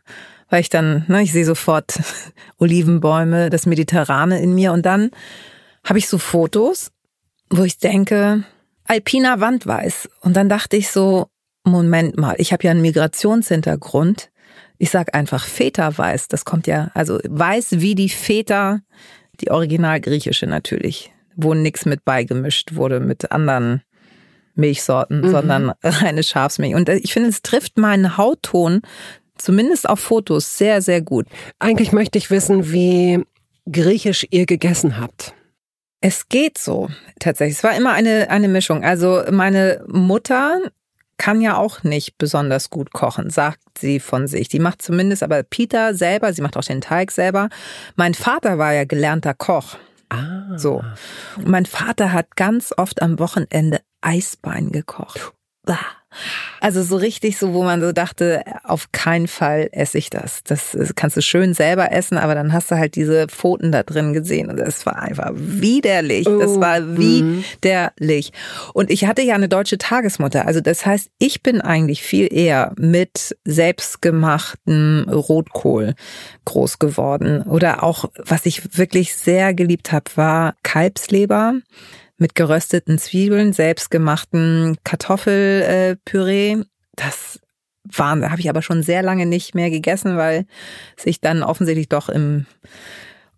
Weil 0.49 0.61
ich 0.61 0.69
dann, 0.69 1.05
ne, 1.07 1.23
ich 1.23 1.31
sehe 1.31 1.43
sofort 1.43 1.99
Olivenbäume, 2.59 3.49
das 3.49 3.65
Mediterrane 3.65 4.39
in 4.39 4.53
mir. 4.53 4.73
Und 4.73 4.85
dann 4.85 5.09
habe 5.83 5.97
ich 5.97 6.07
so 6.07 6.19
Fotos, 6.19 6.91
wo 7.49 7.63
ich 7.63 7.79
denke, 7.79 8.43
alpiner 8.85 9.39
Wandweiß. 9.39 10.07
Und 10.21 10.35
dann 10.35 10.49
dachte 10.49 10.77
ich 10.77 10.91
so, 10.91 11.27
Moment 11.63 12.17
mal, 12.17 12.35
ich 12.37 12.53
habe 12.53 12.63
ja 12.63 12.71
einen 12.71 12.81
Migrationshintergrund. 12.81 14.29
Ich 14.77 14.91
sag 14.91 15.15
einfach 15.15 15.45
Feta-Weiß. 15.45 16.27
Das 16.27 16.45
kommt 16.45 16.67
ja, 16.67 16.91
also 16.93 17.19
weiß 17.27 17.79
wie 17.79 17.95
die 17.95 18.09
Feta, 18.09 18.81
die 19.39 19.49
original 19.49 19.99
griechische 19.99 20.45
natürlich, 20.45 21.11
wo 21.35 21.53
nix 21.53 21.85
mit 21.85 22.05
beigemischt 22.05 22.75
wurde 22.75 22.99
mit 22.99 23.31
anderen 23.31 23.81
Milchsorten, 24.55 25.29
sondern 25.29 25.71
reine 25.83 26.23
Schafsmilch. 26.23 26.75
Und 26.75 26.89
ich 26.89 27.13
finde, 27.13 27.29
es 27.29 27.41
trifft 27.41 27.77
meinen 27.77 28.17
Hautton, 28.17 28.81
zumindest 29.37 29.89
auf 29.89 29.99
Fotos, 29.99 30.57
sehr, 30.57 30.81
sehr 30.81 31.01
gut. 31.01 31.27
Eigentlich 31.59 31.91
möchte 31.91 32.17
ich 32.17 32.29
wissen, 32.29 32.71
wie 32.71 33.23
griechisch 33.69 34.25
ihr 34.29 34.45
gegessen 34.45 34.99
habt. 34.99 35.33
Es 36.01 36.29
geht 36.29 36.57
so, 36.57 36.89
tatsächlich. 37.19 37.57
Es 37.57 37.63
war 37.63 37.75
immer 37.75 37.93
eine, 37.93 38.29
eine 38.29 38.47
Mischung. 38.47 38.83
Also 38.83 39.21
meine 39.29 39.83
Mutter 39.87 40.59
kann 41.17 41.39
ja 41.39 41.55
auch 41.55 41.83
nicht 41.83 42.17
besonders 42.17 42.71
gut 42.71 42.91
kochen, 42.93 43.29
sagt 43.29 43.77
sie 43.77 43.99
von 43.99 44.27
sich. 44.27 44.49
Die 44.49 44.57
macht 44.57 44.81
zumindest 44.81 45.21
aber 45.21 45.43
Pita 45.43 45.93
selber, 45.93 46.33
sie 46.33 46.41
macht 46.41 46.57
auch 46.57 46.63
den 46.63 46.81
Teig 46.81 47.11
selber. 47.11 47.49
Mein 47.95 48.15
Vater 48.15 48.57
war 48.57 48.73
ja 48.73 48.85
gelernter 48.85 49.35
Koch. 49.35 49.77
Ah. 50.11 50.57
So. 50.57 50.83
Mein 51.43 51.65
Vater 51.65 52.11
hat 52.11 52.35
ganz 52.35 52.73
oft 52.75 53.01
am 53.01 53.17
Wochenende 53.17 53.81
Eisbein 54.01 54.71
gekocht. 54.71 55.31
Bah. 55.63 56.00
Also 56.59 56.83
so 56.83 56.95
richtig 56.95 57.37
so, 57.37 57.53
wo 57.53 57.63
man 57.63 57.81
so 57.81 57.91
dachte, 57.91 58.43
auf 58.63 58.91
keinen 58.91 59.27
Fall 59.27 59.69
esse 59.71 59.97
ich 59.97 60.09
das. 60.09 60.43
Das 60.43 60.75
kannst 60.95 61.17
du 61.17 61.21
schön 61.21 61.53
selber 61.53 61.91
essen, 61.91 62.17
aber 62.17 62.35
dann 62.35 62.53
hast 62.53 62.71
du 62.71 62.77
halt 62.77 62.95
diese 62.95 63.27
Pfoten 63.27 63.71
da 63.71 63.83
drin 63.83 64.13
gesehen 64.13 64.49
und 64.49 64.57
das 64.57 64.85
war 64.85 64.97
einfach 64.99 65.31
widerlich. 65.33 66.25
Das 66.25 66.59
war 66.59 66.81
Oh, 66.81 66.97
widerlich. 66.97 68.31
Und 68.73 68.91
ich 68.91 69.05
hatte 69.05 69.21
ja 69.21 69.35
eine 69.35 69.49
deutsche 69.49 69.77
Tagesmutter. 69.77 70.45
Also 70.47 70.61
das 70.61 70.85
heißt, 70.85 71.09
ich 71.19 71.41
bin 71.43 71.61
eigentlich 71.61 72.01
viel 72.01 72.31
eher 72.31 72.73
mit 72.77 73.35
selbstgemachtem 73.45 75.07
Rotkohl 75.09 75.95
groß 76.45 76.79
geworden. 76.79 77.43
Oder 77.43 77.83
auch, 77.83 78.05
was 78.17 78.45
ich 78.45 78.77
wirklich 78.77 79.15
sehr 79.15 79.53
geliebt 79.53 79.91
habe, 79.91 80.05
war 80.15 80.55
Kalbsleber 80.63 81.55
mit 82.21 82.35
gerösteten 82.35 82.99
Zwiebeln, 82.99 83.51
selbstgemachten 83.51 84.77
Kartoffelpüree. 84.83 86.57
Das 86.95 87.39
waren, 87.83 88.29
habe 88.29 88.39
ich 88.39 88.49
aber 88.49 88.61
schon 88.61 88.83
sehr 88.83 89.01
lange 89.01 89.25
nicht 89.25 89.55
mehr 89.55 89.71
gegessen, 89.71 90.17
weil 90.17 90.45
sich 90.95 91.19
dann 91.19 91.41
offensichtlich 91.41 91.89
doch 91.89 92.09
im 92.09 92.45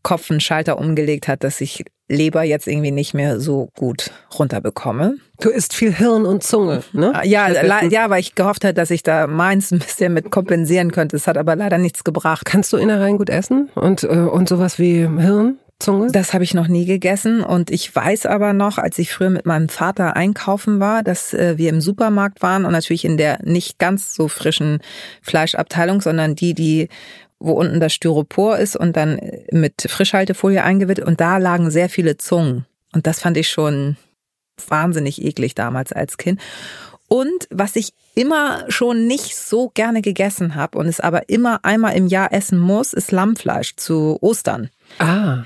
Kopf 0.03 0.29
ein 0.29 0.41
Schalter 0.41 0.77
umgelegt 0.77 1.29
hat, 1.29 1.45
dass 1.45 1.61
ich 1.61 1.85
Leber 2.09 2.43
jetzt 2.43 2.67
irgendwie 2.67 2.91
nicht 2.91 3.13
mehr 3.13 3.39
so 3.39 3.69
gut 3.77 4.11
runterbekomme. 4.37 5.15
Du 5.39 5.49
isst 5.49 5.73
viel 5.73 5.93
Hirn 5.93 6.25
und 6.25 6.43
Zunge, 6.43 6.83
ne? 6.91 7.13
Ja, 7.23 7.47
ja, 7.49 8.09
weil 8.09 8.19
ich 8.19 8.35
gehofft 8.35 8.65
hatte, 8.65 8.73
dass 8.73 8.91
ich 8.91 9.03
da 9.03 9.27
meins 9.27 9.71
ein 9.71 9.79
bisschen 9.79 10.13
mit 10.13 10.29
kompensieren 10.29 10.91
könnte. 10.91 11.15
Es 11.15 11.25
hat 11.25 11.37
aber 11.37 11.55
leider 11.55 11.77
nichts 11.77 12.03
gebracht. 12.03 12.43
Kannst 12.43 12.73
du 12.73 12.77
Innereien 12.77 13.17
gut 13.17 13.29
essen? 13.29 13.69
Und, 13.75 14.03
äh, 14.03 14.07
und 14.07 14.49
sowas 14.49 14.77
wie 14.77 15.07
Hirn? 15.07 15.57
Zunge? 15.83 16.11
Das 16.11 16.33
habe 16.33 16.43
ich 16.43 16.53
noch 16.53 16.67
nie 16.67 16.85
gegessen 16.85 17.43
und 17.43 17.69
ich 17.69 17.93
weiß 17.93 18.25
aber 18.25 18.53
noch, 18.53 18.77
als 18.77 18.97
ich 18.99 19.11
früher 19.11 19.29
mit 19.29 19.45
meinem 19.45 19.69
Vater 19.69 20.15
einkaufen 20.15 20.79
war, 20.79 21.03
dass 21.03 21.33
äh, 21.33 21.57
wir 21.57 21.69
im 21.69 21.81
Supermarkt 21.81 22.41
waren 22.41 22.65
und 22.65 22.71
natürlich 22.71 23.05
in 23.05 23.17
der 23.17 23.39
nicht 23.43 23.79
ganz 23.79 24.15
so 24.15 24.27
frischen 24.27 24.79
Fleischabteilung, 25.21 26.01
sondern 26.01 26.35
die, 26.35 26.53
die 26.53 26.89
wo 27.39 27.51
unten 27.51 27.81
das 27.81 27.93
Styropor 27.93 28.57
ist 28.57 28.77
und 28.77 28.95
dann 28.95 29.19
mit 29.51 29.73
Frischhaltefolie 29.89 30.63
eingewickelt 30.63 31.05
und 31.05 31.19
da 31.19 31.37
lagen 31.37 31.69
sehr 31.71 31.89
viele 31.89 32.15
Zungen 32.15 32.65
und 32.93 33.05
das 33.05 33.19
fand 33.19 33.35
ich 33.35 33.49
schon 33.49 33.97
wahnsinnig 34.67 35.21
eklig 35.21 35.55
damals 35.55 35.91
als 35.91 36.17
Kind. 36.17 36.39
Und 37.09 37.47
was 37.49 37.75
ich 37.75 37.93
immer 38.15 38.65
schon 38.69 39.07
nicht 39.07 39.35
so 39.35 39.69
gerne 39.73 40.01
gegessen 40.01 40.55
habe 40.55 40.77
und 40.77 40.87
es 40.87 40.99
aber 40.99 41.29
immer 41.29 41.63
einmal 41.63 41.95
im 41.95 42.07
Jahr 42.07 42.31
essen 42.31 42.59
muss, 42.59 42.93
ist 42.93 43.11
Lammfleisch 43.11 43.75
zu 43.75 44.17
Ostern. 44.21 44.69
Ah. 44.99 45.43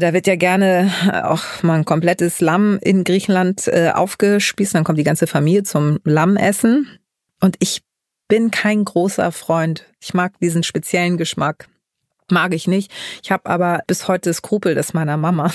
Da 0.00 0.12
wird 0.12 0.28
ja 0.28 0.36
gerne 0.36 0.92
auch 1.24 1.62
mal 1.64 1.74
ein 1.74 1.84
komplettes 1.84 2.40
Lamm 2.40 2.78
in 2.80 3.02
Griechenland 3.02 3.66
äh, 3.66 3.90
aufgespießt, 3.92 4.74
dann 4.74 4.84
kommt 4.84 4.98
die 4.98 5.04
ganze 5.04 5.26
Familie 5.26 5.64
zum 5.64 5.98
Lammessen. 6.04 6.98
Und 7.40 7.56
ich 7.58 7.82
bin 8.28 8.52
kein 8.52 8.84
großer 8.84 9.32
Freund. 9.32 9.86
Ich 10.00 10.14
mag 10.14 10.38
diesen 10.40 10.62
speziellen 10.62 11.16
Geschmack. 11.16 11.68
Mag 12.30 12.54
ich 12.54 12.68
nicht. 12.68 12.92
Ich 13.22 13.32
habe 13.32 13.50
aber 13.50 13.82
bis 13.86 14.06
heute 14.06 14.32
Skrupel 14.34 14.76
das 14.76 14.94
meiner 14.94 15.16
Mama. 15.16 15.52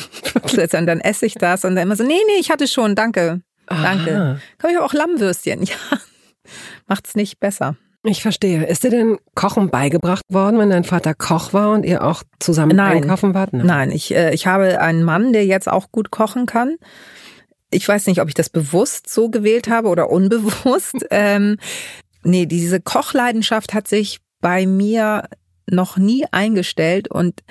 und 0.42 0.72
dann 0.72 1.00
esse 1.00 1.24
ich 1.24 1.34
das 1.34 1.64
und 1.64 1.76
dann 1.76 1.84
immer 1.84 1.96
so, 1.96 2.04
nee, 2.04 2.20
nee, 2.26 2.40
ich 2.40 2.50
hatte 2.50 2.68
schon, 2.68 2.96
danke. 2.96 3.40
Danke. 3.66 4.16
Aha. 4.16 4.40
Komm 4.58 4.70
ich 4.70 4.78
auch 4.78 4.92
Lammwürstchen. 4.92 5.62
Ja. 5.66 5.98
Macht's 6.86 7.16
nicht 7.16 7.40
besser. 7.40 7.76
Ich 8.08 8.22
verstehe. 8.22 8.64
Ist 8.64 8.84
dir 8.84 8.90
denn 8.90 9.18
Kochen 9.34 9.68
beigebracht 9.68 10.22
worden, 10.28 10.58
wenn 10.58 10.70
dein 10.70 10.84
Vater 10.84 11.12
Koch 11.12 11.52
war 11.52 11.72
und 11.72 11.84
ihr 11.84 12.04
auch 12.04 12.22
zusammen 12.38 12.76
Nein. 12.76 13.02
einkaufen 13.02 13.34
wart? 13.34 13.52
Nein, 13.52 13.90
ich, 13.90 14.14
äh, 14.14 14.32
ich 14.32 14.46
habe 14.46 14.80
einen 14.80 15.02
Mann, 15.02 15.32
der 15.32 15.44
jetzt 15.44 15.68
auch 15.68 15.90
gut 15.90 16.12
kochen 16.12 16.46
kann. 16.46 16.76
Ich 17.70 17.86
weiß 17.86 18.06
nicht, 18.06 18.20
ob 18.20 18.28
ich 18.28 18.34
das 18.34 18.48
bewusst 18.48 19.08
so 19.12 19.28
gewählt 19.28 19.68
habe 19.68 19.88
oder 19.88 20.08
unbewusst. 20.10 21.04
ähm, 21.10 21.56
nee, 22.22 22.46
diese 22.46 22.80
Kochleidenschaft 22.80 23.74
hat 23.74 23.88
sich 23.88 24.20
bei 24.40 24.66
mir 24.66 25.28
noch 25.68 25.96
nie 25.96 26.24
eingestellt 26.30 27.10
und 27.10 27.42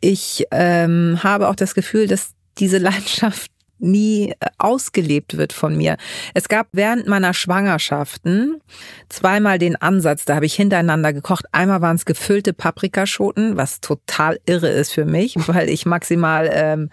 ich 0.00 0.46
ähm, 0.52 1.20
habe 1.22 1.48
auch 1.48 1.56
das 1.56 1.74
Gefühl, 1.74 2.06
dass 2.06 2.34
diese 2.58 2.78
Leidenschaft 2.78 3.51
nie 3.82 4.30
äh, 4.30 4.34
ausgelebt 4.58 5.36
wird 5.36 5.52
von 5.52 5.76
mir. 5.76 5.96
Es 6.34 6.48
gab 6.48 6.68
während 6.72 7.06
meiner 7.06 7.34
Schwangerschaften 7.34 8.60
zweimal 9.08 9.58
den 9.58 9.76
Ansatz, 9.76 10.24
da 10.24 10.36
habe 10.36 10.46
ich 10.46 10.54
hintereinander 10.54 11.12
gekocht. 11.12 11.46
Einmal 11.52 11.82
waren 11.82 11.96
es 11.96 12.04
gefüllte 12.04 12.52
Paprikaschoten, 12.52 13.56
was 13.56 13.80
total 13.80 14.38
irre 14.46 14.68
ist 14.68 14.92
für 14.92 15.04
mich, 15.04 15.36
weil 15.48 15.68
ich 15.68 15.86
maximal 15.86 16.50
ähm, 16.52 16.90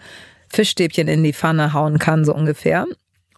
Fischstäbchen 0.48 1.08
in 1.08 1.22
die 1.22 1.32
Pfanne 1.32 1.72
hauen 1.72 1.98
kann, 1.98 2.24
so 2.24 2.34
ungefähr. 2.34 2.86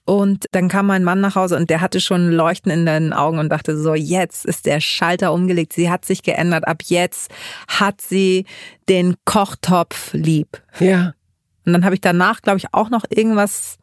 Und 0.05 0.47
dann 0.51 0.69
kam 0.69 0.87
mein 0.87 1.05
Mann 1.05 1.21
nach 1.21 1.37
Hause 1.37 1.57
und 1.57 1.71
der 1.71 1.81
hatte 1.81 2.01
schon 2.01 2.33
Leuchten 2.33 2.73
in 2.73 2.87
den 2.87 3.13
Augen 3.13 3.39
und 3.39 3.51
dachte 3.51 3.77
so, 3.79 3.95
jetzt 3.95 4.45
ist 4.45 4.67
der 4.67 4.81
Schalter 4.81 5.33
umgelegt. 5.33 5.75
Sie 5.75 5.91
hat 5.91 6.05
sich 6.05 6.25
geändert. 6.25 6.67
Ab 6.67 6.83
jetzt 6.85 7.31
hat 7.69 8.01
sie 8.01 8.45
den 8.89 9.15
Kochtopf 9.25 10.13
lieb. 10.13 10.61
Ja. 10.81 11.15
Und 11.65 11.73
dann 11.73 11.85
habe 11.85 11.95
ich 11.95 12.01
danach, 12.01 12.43
glaube 12.43 12.59
ich, 12.59 12.67
auch 12.73 12.91
noch 12.91 13.05
irgendwas 13.09 13.79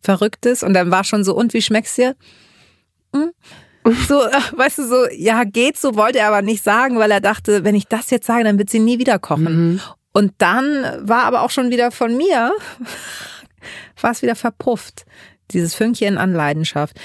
Verrücktes. 0.00 0.62
Und 0.62 0.74
dann 0.74 0.90
war 0.90 1.04
schon 1.04 1.24
so, 1.24 1.34
und 1.34 1.52
wie 1.54 1.62
schmeckt's 1.62 1.94
dir? 1.94 2.16
Hm? 3.14 3.32
So, 4.08 4.22
äh, 4.22 4.40
weißt 4.52 4.78
du, 4.78 4.86
so, 4.88 5.06
ja, 5.10 5.44
geht 5.44 5.76
so, 5.76 5.94
wollte 5.94 6.18
er 6.18 6.28
aber 6.28 6.40
nicht 6.40 6.64
sagen, 6.64 6.98
weil 6.98 7.10
er 7.10 7.20
dachte, 7.20 7.64
wenn 7.64 7.74
ich 7.74 7.86
das 7.86 8.08
jetzt 8.08 8.26
sage, 8.26 8.42
dann 8.42 8.58
wird 8.58 8.70
sie 8.70 8.78
nie 8.78 8.98
wieder 8.98 9.18
kochen. 9.18 9.72
Mhm. 9.72 9.80
Und 10.12 10.32
dann 10.38 11.06
war 11.06 11.24
aber 11.24 11.42
auch 11.42 11.50
schon 11.50 11.70
wieder 11.70 11.90
von 11.90 12.16
mir, 12.16 12.52
war 14.00 14.10
es 14.10 14.22
wieder 14.22 14.36
verpufft. 14.36 15.04
Dieses 15.50 15.74
Fünkchen 15.74 16.16
an 16.16 16.32
Leidenschaft. 16.32 16.98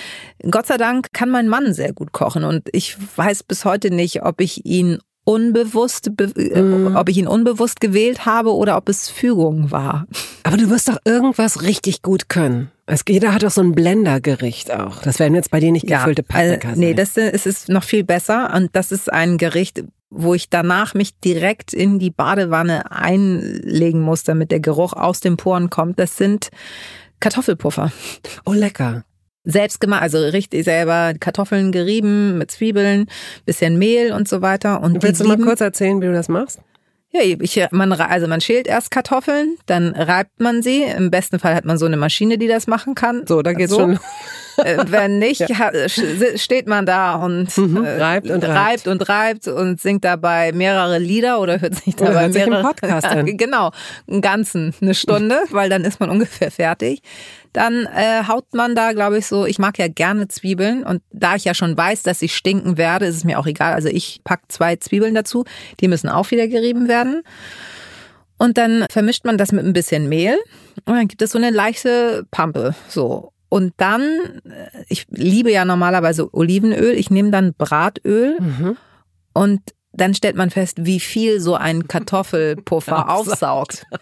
Gott 0.49 0.67
sei 0.67 0.77
Dank 0.77 1.07
kann 1.11 1.29
mein 1.29 1.49
Mann 1.49 1.73
sehr 1.73 1.91
gut 1.91 2.13
kochen 2.13 2.45
und 2.45 2.69
ich 2.71 2.95
weiß 3.17 3.43
bis 3.43 3.65
heute 3.65 3.91
nicht, 3.91 4.23
ob 4.23 4.39
ich 4.39 4.65
ihn 4.65 4.99
unbewusst, 5.29 6.17
be 6.17 6.27
Mhm. 6.35 6.95
ob 6.95 7.07
ich 7.07 7.17
ihn 7.17 7.27
unbewusst 7.27 7.79
gewählt 7.81 8.25
habe 8.25 8.53
oder 8.55 8.77
ob 8.77 8.89
es 8.89 9.09
Fügung 9.09 9.69
war. 9.69 10.07
Aber 10.43 10.57
du 10.57 10.69
wirst 10.71 10.89
doch 10.89 10.97
irgendwas 11.05 11.61
richtig 11.61 12.01
gut 12.01 12.29
können. 12.29 12.71
Es, 12.87 13.03
jeder 13.07 13.31
hat 13.33 13.43
doch 13.43 13.51
so 13.51 13.61
ein 13.61 13.73
Blendergericht 13.73 14.71
auch. 14.71 15.03
Das 15.03 15.19
werden 15.19 15.35
jetzt 15.35 15.51
bei 15.51 15.59
dir 15.59 15.71
nicht 15.71 15.85
gefüllte 15.85 16.23
Paprika 16.23 16.69
also, 16.69 16.79
nee, 16.79 16.87
sein. 16.87 16.95
das 16.95 17.17
ist, 17.17 17.45
ist 17.45 17.69
noch 17.69 17.83
viel 17.83 18.03
besser 18.03 18.51
und 18.55 18.69
das 18.73 18.91
ist 18.91 19.13
ein 19.13 19.37
Gericht, 19.37 19.83
wo 20.09 20.33
ich 20.33 20.49
danach 20.49 20.95
mich 20.95 21.19
direkt 21.19 21.73
in 21.75 21.99
die 21.99 22.09
Badewanne 22.09 22.91
einlegen 22.91 24.01
muss, 24.01 24.23
damit 24.23 24.49
der 24.49 24.59
Geruch 24.59 24.93
aus 24.93 25.19
den 25.19 25.37
Poren 25.37 25.69
kommt. 25.69 25.99
Das 25.99 26.17
sind 26.17 26.49
Kartoffelpuffer. 27.19 27.91
oh, 28.45 28.53
lecker. 28.53 29.03
Selbst 29.45 29.79
gemacht, 29.79 30.01
also 30.01 30.17
richtig 30.19 30.63
selber 30.65 31.13
Kartoffeln 31.19 31.71
gerieben 31.71 32.37
mit 32.37 32.51
Zwiebeln, 32.51 33.07
bisschen 33.45 33.77
Mehl 33.79 34.11
und 34.11 34.27
so 34.27 34.41
weiter. 34.41 34.81
Und 34.81 35.01
Willst 35.01 35.21
du 35.21 35.25
mal 35.27 35.37
kurz 35.37 35.61
erzählen, 35.61 36.01
wie 36.01 36.07
du 36.07 36.13
das 36.13 36.27
machst? 36.27 36.59
Ja, 37.11 37.21
ich, 37.23 37.65
man, 37.71 37.91
also 37.93 38.27
man 38.27 38.39
schält 38.39 38.67
erst 38.67 38.91
Kartoffeln, 38.91 39.57
dann 39.65 39.95
reibt 39.95 40.39
man 40.39 40.61
sie. 40.61 40.83
Im 40.83 41.09
besten 41.09 41.39
Fall 41.39 41.55
hat 41.55 41.65
man 41.65 41.77
so 41.79 41.87
eine 41.87 41.97
Maschine, 41.97 42.37
die 42.37 42.47
das 42.47 42.67
machen 42.67 42.93
kann. 42.93 43.23
So, 43.27 43.41
da 43.41 43.53
geht's 43.53 43.71
So. 43.71 43.79
schon. 43.79 43.99
Äh, 44.57 44.83
Wenn 44.87 45.19
nicht, 45.19 45.39
sch- 45.43 46.37
steht 46.37 46.67
man 46.67 46.85
da 46.85 47.15
und 47.15 47.57
Mhm, 47.57 47.85
äh, 47.85 47.91
reibt 47.97 48.29
und 48.29 48.43
reibt. 48.43 48.57
reibt 48.57 48.87
und 48.89 49.07
reibt 49.07 49.47
und 49.47 49.79
singt 49.79 50.03
dabei 50.03 50.51
mehrere 50.51 50.97
Lieder 50.99 51.39
oder 51.39 51.61
hört 51.61 51.75
sich 51.75 51.95
Oder 51.97 52.07
dabei 52.07 52.21
hört 52.23 52.33
sich 52.33 52.45
mehrere 52.45 52.61
Podcast 52.63 53.05
an. 53.07 53.37
Genau, 53.37 53.71
einen 54.09 54.19
ganzen, 54.21 54.73
eine 54.81 54.95
Stunde, 54.95 55.39
weil 55.51 55.69
dann 55.69 55.85
ist 55.85 56.01
man 56.01 56.09
ungefähr 56.09 56.51
fertig. 56.51 57.01
Dann 57.53 57.85
äh, 57.85 58.23
haut 58.27 58.53
man 58.53 58.75
da, 58.75 58.93
glaube 58.93 59.17
ich, 59.17 59.27
so, 59.27 59.45
ich 59.45 59.59
mag 59.59 59.77
ja 59.79 59.87
gerne 59.87 60.27
Zwiebeln 60.27 60.83
und 60.83 61.01
da 61.11 61.35
ich 61.35 61.45
ja 61.45 61.53
schon 61.53 61.75
weiß, 61.77 62.03
dass 62.03 62.21
ich 62.21 62.35
stinken 62.35 62.77
werde, 62.77 63.05
ist 63.05 63.15
es 63.15 63.23
mir 63.23 63.39
auch 63.39 63.47
egal. 63.47 63.73
Also 63.73 63.89
ich 63.89 64.21
pack 64.23 64.41
zwei 64.49 64.75
Zwiebeln 64.75 65.15
dazu, 65.15 65.45
die 65.79 65.87
müssen 65.87 66.09
auch 66.09 66.29
wieder 66.31 66.47
gerieben 66.47 66.87
werden. 66.87 67.21
Und 68.37 68.57
dann 68.57 68.85
vermischt 68.89 69.25
man 69.25 69.37
das 69.37 69.51
mit 69.51 69.65
ein 69.65 69.73
bisschen 69.73 70.07
Mehl 70.07 70.37
und 70.85 70.95
dann 70.95 71.07
gibt 71.07 71.21
es 71.21 71.31
so 71.31 71.37
eine 71.37 71.49
leichte 71.49 72.25
Pampe. 72.31 72.73
So. 72.87 73.33
Und 73.49 73.73
dann, 73.77 74.01
äh, 74.45 74.83
ich 74.87 75.07
liebe 75.09 75.51
ja 75.51 75.65
normalerweise 75.65 76.33
Olivenöl, 76.33 76.93
ich 76.93 77.09
nehme 77.09 77.31
dann 77.31 77.53
Bratöl 77.53 78.37
Mhm. 78.39 78.77
und 79.33 79.61
dann 79.91 80.13
stellt 80.13 80.35
man 80.35 80.49
fest, 80.49 80.85
wie 80.85 80.99
viel 80.99 81.39
so 81.39 81.55
ein 81.55 81.87
Kartoffelpuffer 81.87 83.09
aufsaugt. 83.09 83.85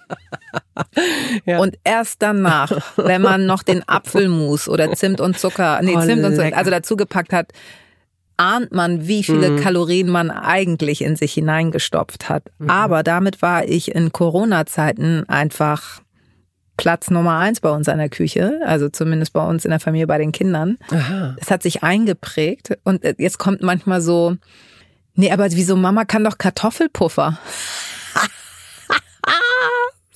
Ja. 1.46 1.60
Und 1.60 1.78
erst 1.84 2.22
danach, 2.22 2.72
wenn 2.98 3.22
man 3.22 3.46
noch 3.46 3.64
den 3.64 3.88
Apfelmus 3.88 4.70
oder 4.70 4.94
Zimt 4.94 5.20
und 5.20 5.38
Zucker, 5.38 5.80
nee, 5.82 5.96
Oh, 5.96 6.02
Zimt 6.02 6.24
und 6.24 6.36
Zucker, 6.36 6.56
also 6.56 6.70
dazu 6.70 6.96
gepackt 6.96 7.34
hat, 7.34 7.52
ahnt 8.38 8.72
man, 8.72 9.08
wie 9.08 9.24
viele 9.24 9.52
mhm. 9.52 9.60
Kalorien 9.60 10.10
man 10.10 10.30
eigentlich 10.30 11.02
in 11.02 11.16
sich 11.16 11.34
hineingestopft 11.34 12.30
hat. 12.30 12.44
Mhm. 12.60 12.70
Aber 12.70 13.04
damit 13.04 13.42
war 13.42 13.68
ich 13.68 13.94
in 13.94 14.12
Corona-Zeiten 14.12 15.28
einfach 15.28 16.02
Platz 16.78 17.10
Nummer 17.10 17.40
eins 17.40 17.60
bei 17.60 17.72
uns 17.72 17.88
in 17.88 17.98
der 17.98 18.10
Küche, 18.10 18.62
also 18.64 18.88
zumindest 18.90 19.34
bei 19.34 19.46
uns 19.46 19.66
in 19.66 19.72
der 19.72 19.80
Familie 19.80 20.08
bei 20.08 20.20
den 20.20 20.32
Kindern. 20.32 20.78
Aha. 20.92 21.36
Es 21.40 21.50
hat 21.50 21.64
sich 21.64 21.84
eingeprägt 21.84 22.78
und 22.84 23.04
jetzt 23.18 23.40
kommt 23.40 23.62
manchmal 23.64 24.00
so, 24.00 24.38
nee, 25.18 25.32
aber 25.32 25.52
wieso 25.52 25.76
Mama 25.76 26.06
kann 26.06 26.24
doch 26.24 26.38
Kartoffelpuffer? 26.38 27.38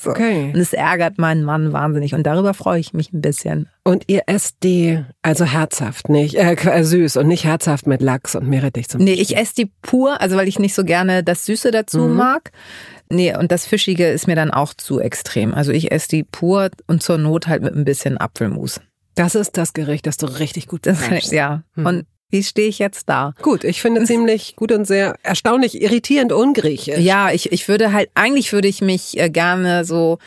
So. 0.01 0.09
Okay. 0.09 0.51
Und 0.51 0.59
es 0.59 0.73
ärgert 0.73 1.19
meinen 1.19 1.43
Mann 1.43 1.73
wahnsinnig 1.73 2.15
und 2.15 2.23
darüber 2.23 2.55
freue 2.55 2.79
ich 2.79 2.91
mich 2.91 3.13
ein 3.13 3.21
bisschen. 3.21 3.69
Und 3.83 4.05
ihr 4.07 4.23
esst 4.25 4.55
die 4.63 5.03
also 5.21 5.45
herzhaft, 5.45 6.09
nicht 6.09 6.33
äh, 6.33 6.53
äh 6.53 6.83
süß 6.83 7.17
und 7.17 7.27
nicht 7.27 7.43
herzhaft 7.43 7.85
mit 7.85 8.01
Lachs 8.01 8.33
und 8.33 8.47
Meerrettich 8.47 8.89
zum 8.89 9.03
Nee, 9.03 9.13
ich 9.13 9.37
esse 9.37 9.53
die 9.53 9.71
pur, 9.83 10.19
also 10.19 10.37
weil 10.37 10.47
ich 10.47 10.57
nicht 10.57 10.73
so 10.73 10.83
gerne 10.83 11.23
das 11.23 11.45
Süße 11.45 11.69
dazu 11.69 11.99
mhm. 11.99 12.15
mag. 12.15 12.51
Nee, 13.09 13.35
und 13.37 13.51
das 13.51 13.67
Fischige 13.67 14.07
ist 14.07 14.25
mir 14.25 14.35
dann 14.35 14.49
auch 14.49 14.73
zu 14.73 14.99
extrem. 14.99 15.53
Also 15.53 15.71
ich 15.71 15.91
esse 15.91 16.07
die 16.07 16.23
pur 16.23 16.71
und 16.87 17.03
zur 17.03 17.19
Not 17.19 17.47
halt 17.47 17.61
mit 17.61 17.75
ein 17.75 17.85
bisschen 17.85 18.17
Apfelmus. 18.17 18.81
Das 19.13 19.35
ist 19.35 19.55
das 19.55 19.73
Gericht, 19.73 20.07
das 20.07 20.17
du 20.17 20.25
richtig 20.25 20.67
gut 20.67 20.87
machst. 20.87 21.31
Ja. 21.31 21.63
Hm. 21.75 21.85
Und 21.85 22.05
wie 22.31 22.43
stehe 22.43 22.67
ich 22.67 22.79
jetzt 22.79 23.07
da? 23.09 23.33
Gut, 23.41 23.63
ich 23.63 23.81
finde 23.81 24.03
ziemlich 24.05 24.55
gut 24.55 24.71
und 24.71 24.85
sehr 24.85 25.15
erstaunlich 25.21 25.81
irritierend 25.81 26.31
ungriechisch. 26.31 26.97
Ja, 26.97 27.31
ich, 27.31 27.51
ich 27.51 27.67
würde 27.67 27.93
halt, 27.93 28.09
eigentlich 28.15 28.51
würde 28.53 28.67
ich 28.67 28.81
mich 28.81 29.19
äh, 29.19 29.29
gerne 29.29 29.85
so, 29.85 30.17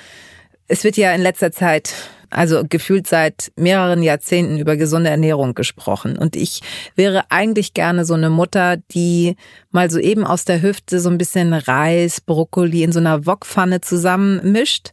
es 0.68 0.84
wird 0.84 0.96
ja 0.96 1.12
in 1.12 1.23
letzter 1.23 1.50
Zeit 1.50 1.92
also 2.34 2.64
gefühlt 2.68 3.06
seit 3.06 3.52
mehreren 3.56 4.02
Jahrzehnten 4.02 4.58
über 4.58 4.76
gesunde 4.76 5.11
Ernährung 5.11 5.54
gesprochen. 5.54 6.18
Und 6.18 6.37
ich 6.37 6.62
wäre 6.96 7.25
eigentlich 7.30 7.75
gerne 7.75 8.04
so 8.04 8.14
eine 8.14 8.28
Mutter, 8.28 8.76
die 8.90 9.37
mal 9.70 9.90
so 9.90 9.99
eben 9.99 10.25
aus 10.25 10.44
der 10.44 10.61
Hüfte 10.61 11.00
so 11.00 11.08
ein 11.11 11.18
bisschen 11.18 11.52
Reis, 11.52 12.20
Brokkoli 12.20 12.82
in 12.82 12.92
so 12.92 12.99
einer 12.99 13.25
Wokpfanne 13.25 13.80
zusammenmischt 13.80 14.92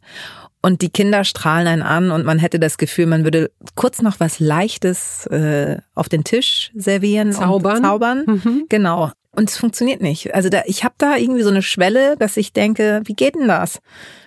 und 0.61 0.81
die 0.81 0.89
Kinder 0.89 1.23
strahlen 1.23 1.67
einen 1.67 1.81
an 1.81 2.11
und 2.11 2.25
man 2.25 2.37
hätte 2.39 2.59
das 2.59 2.77
Gefühl, 2.77 3.07
man 3.07 3.23
würde 3.23 3.51
kurz 3.75 4.01
noch 4.01 4.19
was 4.19 4.39
Leichtes 4.39 5.25
äh, 5.27 5.77
auf 5.95 6.07
den 6.07 6.23
Tisch 6.23 6.71
servieren. 6.75 7.33
Zaubern. 7.33 7.83
zaubern. 7.83 8.23
Mhm. 8.27 8.65
Genau. 8.69 9.11
Und 9.33 9.49
es 9.49 9.57
funktioniert 9.57 10.01
nicht. 10.01 10.35
Also 10.35 10.49
da, 10.49 10.61
ich 10.65 10.83
habe 10.83 10.95
da 10.97 11.15
irgendwie 11.15 11.43
so 11.43 11.49
eine 11.49 11.61
Schwelle, 11.61 12.15
dass 12.17 12.37
ich 12.37 12.53
denke, 12.53 13.01
wie 13.05 13.13
geht 13.13 13.35
denn 13.35 13.47
das? 13.47 13.79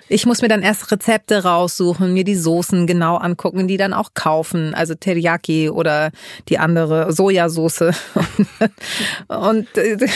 Ich 0.09 0.27
muss 0.27 0.43
mir 0.43 0.49
dann 0.49 0.63
erst 0.63 0.93
Rezepte 0.93 1.45
raussuchen, 1.45 2.13
mir 2.13 2.25
die 2.25 2.35
Soßen 2.35 2.87
genau 2.87 3.17
angucken, 3.17 3.67
die 3.67 3.77
dann 3.77 3.95
auch 3.95 4.11
kaufen, 4.15 4.75
also 4.75 4.95
Teriyaki 4.95 5.71
oder 5.71 6.11
die 6.49 6.59
andere 6.59 7.13
Sojasauce. 7.13 7.81
Und 9.29 9.79
äh, 9.79 9.97
da 9.97 10.07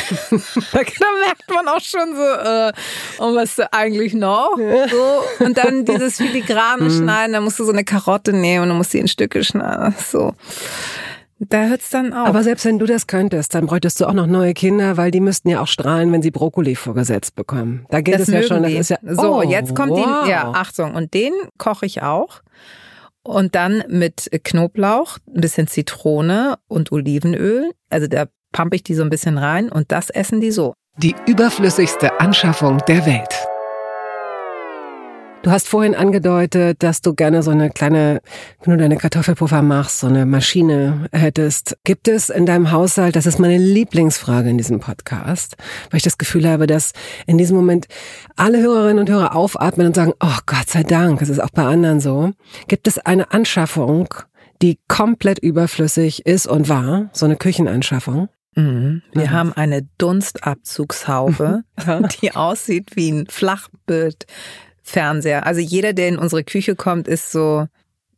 merkt 0.80 1.50
man 1.54 1.68
auch 1.68 1.80
schon 1.80 2.14
so, 2.14 2.22
äh, 2.22 2.72
und 3.18 3.34
was 3.34 3.58
eigentlich 3.72 4.14
noch? 4.14 4.56
So. 4.56 5.44
Und 5.44 5.56
dann 5.56 5.84
dieses 5.84 6.16
filigrane 6.18 6.84
mhm. 6.84 6.90
Schneiden, 6.90 7.32
da 7.32 7.40
musst 7.40 7.58
du 7.58 7.64
so 7.64 7.72
eine 7.72 7.84
Karotte 7.84 8.32
nehmen 8.32 8.64
und 8.64 8.68
dann 8.68 8.78
musst 8.78 8.94
du 8.94 8.98
in 8.98 9.08
Stücke 9.08 9.42
schneiden. 9.44 9.94
So. 10.06 10.34
Da 11.40 11.66
hört's 11.66 11.90
dann 11.90 12.12
auf. 12.12 12.26
Aber 12.26 12.42
selbst 12.42 12.64
wenn 12.64 12.78
du 12.78 12.86
das 12.86 13.06
könntest, 13.06 13.54
dann 13.54 13.66
bräuchtest 13.66 14.00
du 14.00 14.06
auch 14.06 14.12
noch 14.12 14.26
neue 14.26 14.54
Kinder, 14.54 14.96
weil 14.96 15.10
die 15.10 15.20
müssten 15.20 15.48
ja 15.48 15.60
auch 15.60 15.68
strahlen, 15.68 16.12
wenn 16.12 16.22
sie 16.22 16.30
Brokkoli 16.30 16.74
vorgesetzt 16.74 17.36
bekommen. 17.36 17.86
Da 17.90 18.00
geht 18.00 18.14
das 18.14 18.22
es 18.22 18.28
ja 18.28 18.42
schon. 18.42 18.62
Das 18.64 18.72
ist 18.72 18.90
ja, 18.90 18.98
so, 19.02 19.36
oh, 19.36 19.42
jetzt 19.42 19.74
kommt 19.74 19.92
wow. 19.92 20.24
die, 20.24 20.30
ja, 20.30 20.50
Achtung. 20.52 20.94
Und 20.94 21.14
den 21.14 21.32
koche 21.56 21.86
ich 21.86 22.02
auch. 22.02 22.42
Und 23.22 23.54
dann 23.54 23.84
mit 23.88 24.30
Knoblauch, 24.42 25.18
ein 25.28 25.40
bisschen 25.40 25.68
Zitrone 25.68 26.56
und 26.66 26.90
Olivenöl. 26.90 27.70
Also 27.90 28.06
da 28.06 28.26
pumpe 28.52 28.76
ich 28.76 28.82
die 28.82 28.94
so 28.94 29.02
ein 29.02 29.10
bisschen 29.10 29.38
rein 29.38 29.70
und 29.70 29.92
das 29.92 30.10
essen 30.10 30.40
die 30.40 30.50
so. 30.50 30.74
Die 30.96 31.14
überflüssigste 31.26 32.20
Anschaffung 32.20 32.78
der 32.88 33.06
Welt. 33.06 33.48
Du 35.42 35.52
hast 35.52 35.68
vorhin 35.68 35.94
angedeutet, 35.94 36.82
dass 36.82 37.00
du 37.00 37.14
gerne 37.14 37.44
so 37.44 37.52
eine 37.52 37.70
kleine, 37.70 38.20
wenn 38.62 38.72
du 38.72 38.76
deine 38.76 38.96
Kartoffelpuffer 38.96 39.62
machst, 39.62 40.00
so 40.00 40.08
eine 40.08 40.26
Maschine 40.26 41.06
hättest. 41.12 41.78
Gibt 41.84 42.08
es 42.08 42.28
in 42.28 42.44
deinem 42.44 42.72
Haushalt, 42.72 43.14
das 43.14 43.24
ist 43.24 43.38
meine 43.38 43.56
Lieblingsfrage 43.56 44.50
in 44.50 44.58
diesem 44.58 44.80
Podcast, 44.80 45.56
weil 45.90 45.98
ich 45.98 46.02
das 46.02 46.18
Gefühl 46.18 46.48
habe, 46.48 46.66
dass 46.66 46.92
in 47.26 47.38
diesem 47.38 47.56
Moment 47.56 47.86
alle 48.34 48.60
Hörerinnen 48.60 48.98
und 48.98 49.08
Hörer 49.08 49.36
aufatmen 49.36 49.86
und 49.86 49.94
sagen, 49.94 50.12
oh 50.18 50.38
Gott 50.44 50.68
sei 50.68 50.82
Dank, 50.82 51.20
das 51.20 51.28
ist 51.28 51.40
auch 51.40 51.50
bei 51.50 51.62
anderen 51.62 52.00
so. 52.00 52.32
Gibt 52.66 52.88
es 52.88 52.98
eine 52.98 53.30
Anschaffung, 53.30 54.08
die 54.60 54.80
komplett 54.88 55.38
überflüssig 55.38 56.26
ist 56.26 56.48
und 56.48 56.68
war, 56.68 57.10
so 57.12 57.26
eine 57.26 57.36
Küchenanschaffung? 57.36 58.28
Mhm. 58.56 59.02
Wir 59.12 59.26
ja. 59.26 59.30
haben 59.30 59.52
eine 59.52 59.86
Dunstabzugshaube, 59.98 61.62
die 62.20 62.34
aussieht 62.34 62.96
wie 62.96 63.12
ein 63.12 63.26
Flachbild 63.28 64.26
Fernseher. 64.88 65.46
Also 65.46 65.60
jeder, 65.60 65.92
der 65.92 66.08
in 66.08 66.18
unsere 66.18 66.44
Küche 66.44 66.76
kommt, 66.76 67.08
ist 67.08 67.32
so, 67.32 67.66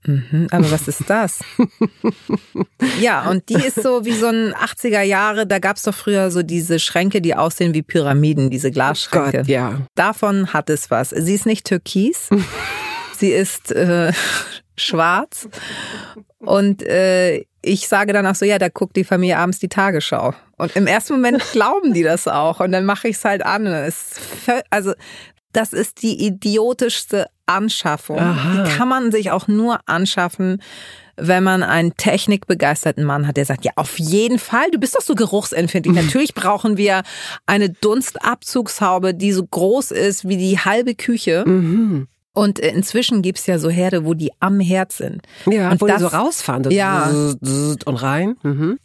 Mhm, 0.07 0.49
aber 0.51 0.71
was 0.71 0.89
ist 0.89 1.03
das? 1.09 1.41
ja, 3.01 3.29
und 3.29 3.51
die 3.51 3.55
ist 3.55 3.83
so 3.83 4.07
wie 4.07 4.15
so 4.15 4.29
ein 4.29 4.55
80er 4.55 5.03
Jahre, 5.03 5.47
da 5.47 5.59
gab's 5.59 5.83
doch 5.83 5.95
früher 5.95 6.31
so 6.31 6.43
diese 6.43 6.79
Schränke, 6.79 7.21
die 7.21 7.35
aussehen 7.35 7.75
wie 7.75 7.83
Pyramiden, 7.83 8.49
diese 8.49 8.71
Glasschränke. 8.71 9.29
Oh 9.29 9.41
Gott, 9.41 9.49
ja. 9.49 9.83
Davon 9.97 10.55
hat 10.55 10.71
es 10.71 10.91
was. 10.91 11.11
Sie 11.11 11.35
ist 11.35 11.45
nicht 11.45 11.67
türkis, 11.67 12.31
sie 13.19 13.31
ist 13.31 13.73
äh, 13.73 14.13
schwarz 14.75 15.49
und 16.39 16.83
äh, 16.83 17.45
ich 17.63 17.87
sage 17.87 18.15
danach 18.15 18.35
so, 18.35 18.47
ja, 18.47 18.59
da 18.59 18.69
guckt 18.69 18.97
die 18.97 19.05
Familie 19.05 19.37
abends 19.37 19.59
die 19.59 19.69
Tagesschau. 19.69 20.33
Und 20.57 20.75
im 20.77 20.87
ersten 20.87 21.13
Moment 21.13 21.43
glauben 21.53 21.93
die 21.93 22.03
das 22.03 22.27
auch. 22.27 22.61
Und 22.61 22.73
dann 22.73 22.87
mache 22.87 23.09
ich 23.09 23.17
es 23.17 23.25
halt 23.27 23.45
an. 23.45 23.67
Es, 23.67 24.15
also 24.71 24.95
das 25.53 25.73
ist 25.73 26.03
die 26.03 26.27
idiotischste 26.27 27.27
Anschaffung. 27.47 28.19
Aha. 28.19 28.63
Die 28.63 28.71
kann 28.71 28.89
man 28.89 29.11
sich 29.11 29.31
auch 29.31 29.49
nur 29.49 29.81
anschaffen, 29.87 30.63
wenn 31.17 31.45
man 31.45 31.63
einen 31.63 31.97
technikbegeisterten 31.97 33.05
Mann 33.05 33.27
hat, 33.27 33.37
der 33.37 33.45
sagt, 33.45 33.65
ja, 33.65 33.73
auf 33.77 33.99
jeden 33.99 34.39
Fall, 34.39 34.71
du 34.71 34.79
bist 34.79 34.95
doch 34.95 35.03
so 35.03 35.15
geruchsempfindlich. 35.15 35.95
Natürlich 36.05 36.35
brauchen 36.35 36.77
wir 36.77 37.03
eine 37.47 37.69
Dunstabzugshaube, 37.69 39.15
die 39.15 39.33
so 39.33 39.45
groß 39.45 39.91
ist 39.91 40.27
wie 40.29 40.37
die 40.37 40.59
halbe 40.59 40.95
Küche. 40.95 41.45
Mhm. 41.47 42.09
Und 42.33 42.61
inzwischen 42.61 43.23
gibt's 43.23 43.47
ja 43.47 43.59
so 43.59 43.69
Herde, 43.69 44.05
wo 44.05 44.15
die 44.15 44.31
am 44.39 44.61
Herd 44.61 44.93
sind. 44.93 45.23
Ja, 45.47 45.73
und 45.73 45.81
wo 45.81 45.87
das, 45.87 45.97
die 45.97 46.03
so 46.05 46.09
rausfahren. 46.09 46.71
ja. 46.71 47.11
Und 47.11 48.03
rein. 48.03 48.37
Mhm. 48.43 48.79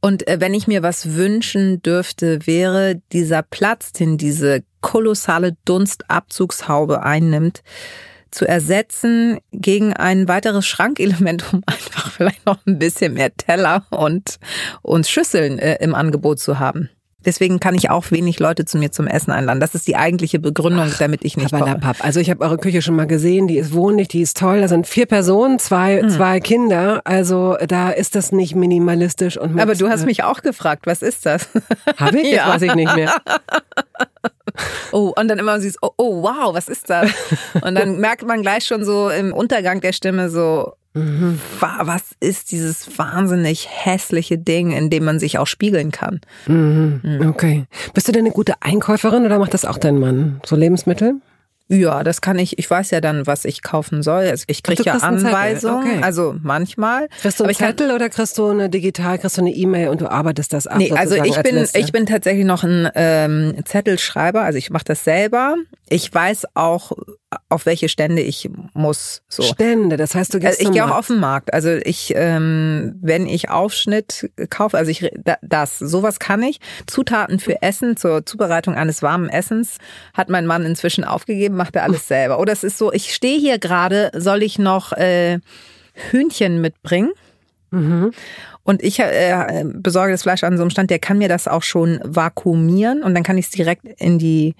Und 0.00 0.26
äh, 0.26 0.40
wenn 0.40 0.52
ich 0.52 0.66
mir 0.66 0.82
was 0.82 1.14
wünschen 1.14 1.80
dürfte, 1.80 2.46
wäre 2.46 3.00
dieser 3.12 3.42
Platz, 3.42 3.92
den 3.92 4.18
diese 4.18 4.64
kolossale 4.80 5.56
Dunstabzugshaube 5.64 7.02
einnimmt, 7.02 7.62
zu 8.30 8.46
ersetzen 8.46 9.38
gegen 9.52 9.94
ein 9.94 10.28
weiteres 10.28 10.66
Schrankelement, 10.66 11.52
um 11.52 11.62
einfach 11.66 12.10
vielleicht 12.10 12.44
noch 12.46 12.58
ein 12.66 12.78
bisschen 12.78 13.14
mehr 13.14 13.34
Teller 13.34 13.86
und, 13.90 14.38
und 14.82 15.06
Schüsseln 15.06 15.58
äh, 15.58 15.76
im 15.80 15.94
Angebot 15.94 16.38
zu 16.38 16.58
haben. 16.58 16.90
Deswegen 17.24 17.58
kann 17.58 17.74
ich 17.74 17.90
auch 17.90 18.12
wenig 18.12 18.38
Leute 18.38 18.64
zu 18.64 18.78
mir 18.78 18.92
zum 18.92 19.08
Essen 19.08 19.32
einladen. 19.32 19.58
Das 19.58 19.74
ist 19.74 19.88
die 19.88 19.96
eigentliche 19.96 20.38
Begründung, 20.38 20.88
Ach, 20.92 20.98
damit 20.98 21.24
ich 21.24 21.36
nicht 21.36 21.50
koche. 21.50 21.80
Also 21.98 22.20
ich 22.20 22.30
habe 22.30 22.44
eure 22.44 22.58
Küche 22.58 22.80
schon 22.80 22.94
mal 22.94 23.08
gesehen, 23.08 23.48
die 23.48 23.58
ist 23.58 23.72
wohnlich, 23.72 24.06
die 24.06 24.22
ist 24.22 24.36
toll. 24.36 24.60
Da 24.60 24.68
sind 24.68 24.86
vier 24.86 25.06
Personen, 25.06 25.58
zwei, 25.58 26.00
hm. 26.00 26.10
zwei 26.10 26.38
Kinder. 26.38 27.00
Also 27.04 27.56
da 27.66 27.90
ist 27.90 28.14
das 28.14 28.30
nicht 28.30 28.54
minimalistisch 28.54 29.36
und 29.36 29.58
Aber 29.58 29.74
du 29.74 29.88
hast 29.88 30.02
äh, 30.02 30.06
mich 30.06 30.22
auch 30.22 30.42
gefragt, 30.42 30.86
was 30.86 31.02
ist 31.02 31.26
das? 31.26 31.48
Habe 31.96 32.20
ich? 32.20 32.28
Ja. 32.38 32.44
Das 32.44 32.56
weiß 32.56 32.62
ich 32.62 32.74
nicht 32.74 32.94
mehr. 32.94 33.12
Oh, 34.90 35.12
und 35.16 35.28
dann 35.28 35.38
immer 35.38 35.60
siehst, 35.60 35.78
oh, 35.82 35.90
oh, 35.96 36.22
wow, 36.22 36.52
was 36.52 36.68
ist 36.68 36.90
das? 36.90 37.10
Und 37.60 37.74
dann 37.74 37.98
merkt 38.00 38.26
man 38.26 38.42
gleich 38.42 38.64
schon 38.64 38.84
so 38.84 39.08
im 39.08 39.32
Untergang 39.32 39.80
der 39.80 39.92
Stimme 39.92 40.30
so, 40.30 40.72
Mhm. 40.94 41.40
Was 41.60 42.02
ist 42.20 42.50
dieses 42.50 42.98
wahnsinnig 42.98 43.68
hässliche 43.70 44.38
Ding, 44.38 44.72
in 44.72 44.90
dem 44.90 45.04
man 45.04 45.18
sich 45.18 45.38
auch 45.38 45.46
spiegeln 45.46 45.90
kann? 45.90 46.20
Mhm. 46.46 47.00
Mhm. 47.02 47.28
Okay. 47.28 47.66
Bist 47.94 48.08
du 48.08 48.12
denn 48.12 48.24
eine 48.24 48.34
gute 48.34 48.54
Einkäuferin 48.60 49.24
oder 49.24 49.38
macht 49.38 49.54
das 49.54 49.64
auch 49.64 49.78
dein 49.78 49.98
Mann? 49.98 50.40
So 50.44 50.56
Lebensmittel? 50.56 51.20
Ja, 51.70 52.02
das 52.02 52.22
kann 52.22 52.38
ich. 52.38 52.58
Ich 52.58 52.70
weiß 52.70 52.90
ja 52.92 53.02
dann, 53.02 53.26
was 53.26 53.44
ich 53.44 53.62
kaufen 53.62 54.02
soll. 54.02 54.24
Also 54.24 54.44
ich 54.46 54.62
kriege 54.62 54.82
ja 54.84 54.94
Anweisungen, 54.94 55.98
okay. 55.98 56.02
also 56.02 56.34
manchmal. 56.42 57.08
Kriegst 57.20 57.40
du 57.40 57.44
einen 57.44 57.54
Zettel 57.54 57.88
kann, 57.88 57.96
oder 57.96 58.08
kriegst 58.08 58.38
du 58.38 58.46
eine 58.46 58.70
digital, 58.70 59.18
kriegst 59.18 59.36
du 59.36 59.42
eine 59.42 59.50
E-Mail 59.50 59.88
und 59.88 60.00
du 60.00 60.10
arbeitest 60.10 60.54
das 60.54 60.66
ab? 60.66 60.78
Nee, 60.78 60.92
also 60.92 61.16
ich 61.16 61.42
bin 61.42 61.56
Liste. 61.56 61.78
ich 61.78 61.92
bin 61.92 62.06
tatsächlich 62.06 62.46
noch 62.46 62.64
ein 62.64 62.88
ähm, 62.94 63.54
Zettelschreiber. 63.66 64.42
Also 64.42 64.56
ich 64.56 64.70
mache 64.70 64.84
das 64.84 65.04
selber. 65.04 65.56
Ich 65.90 66.12
weiß 66.12 66.46
auch, 66.54 66.92
auf 67.50 67.66
welche 67.66 67.88
Stände 67.88 68.22
ich 68.22 68.48
muss. 68.72 69.22
So. 69.28 69.42
Stände, 69.42 69.96
das 69.96 70.14
heißt, 70.14 70.32
du 70.32 70.38
gehst 70.38 70.58
also 70.58 70.70
Ich 70.70 70.74
gehe 70.74 70.84
auch 70.84 70.96
auf 70.96 71.08
den 71.08 71.20
Markt. 71.20 71.52
Also 71.52 71.70
ich, 71.70 72.12
ähm, 72.16 72.96
wenn 73.02 73.26
ich 73.26 73.50
Aufschnitt 73.50 74.30
kaufe, 74.48 74.78
also 74.78 74.90
ich 74.90 75.10
das, 75.42 75.78
sowas 75.78 76.18
kann 76.20 76.42
ich. 76.42 76.60
Zutaten 76.86 77.38
für 77.38 77.60
Essen 77.60 77.96
zur 77.96 78.24
Zubereitung 78.24 78.74
eines 78.74 79.02
warmen 79.02 79.28
Essens 79.28 79.76
hat 80.14 80.30
mein 80.30 80.46
Mann 80.46 80.64
inzwischen 80.64 81.04
aufgegeben, 81.04 81.56
macht 81.56 81.76
er 81.76 81.82
alles 81.82 82.08
selber. 82.08 82.38
Oder 82.38 82.52
es 82.52 82.64
ist 82.64 82.78
so, 82.78 82.92
ich 82.92 83.14
stehe 83.14 83.38
hier 83.38 83.58
gerade, 83.58 84.10
soll 84.14 84.42
ich 84.42 84.58
noch 84.58 84.92
äh, 84.92 85.40
Hühnchen 86.10 86.60
mitbringen? 86.60 87.12
Mhm. 87.70 88.12
Und 88.62 88.82
ich 88.82 89.00
äh, 89.00 89.64
besorge 89.66 90.12
das 90.12 90.22
Fleisch 90.22 90.44
an 90.44 90.56
so 90.56 90.62
einem 90.62 90.70
Stand, 90.70 90.90
der 90.90 90.98
kann 90.98 91.18
mir 91.18 91.28
das 91.28 91.48
auch 91.48 91.62
schon 91.62 92.00
vakuumieren 92.04 93.02
und 93.02 93.14
dann 93.14 93.22
kann 93.22 93.38
ich 93.38 93.46
es 93.46 93.50
direkt 93.50 93.86
in 93.98 94.18
die 94.18 94.54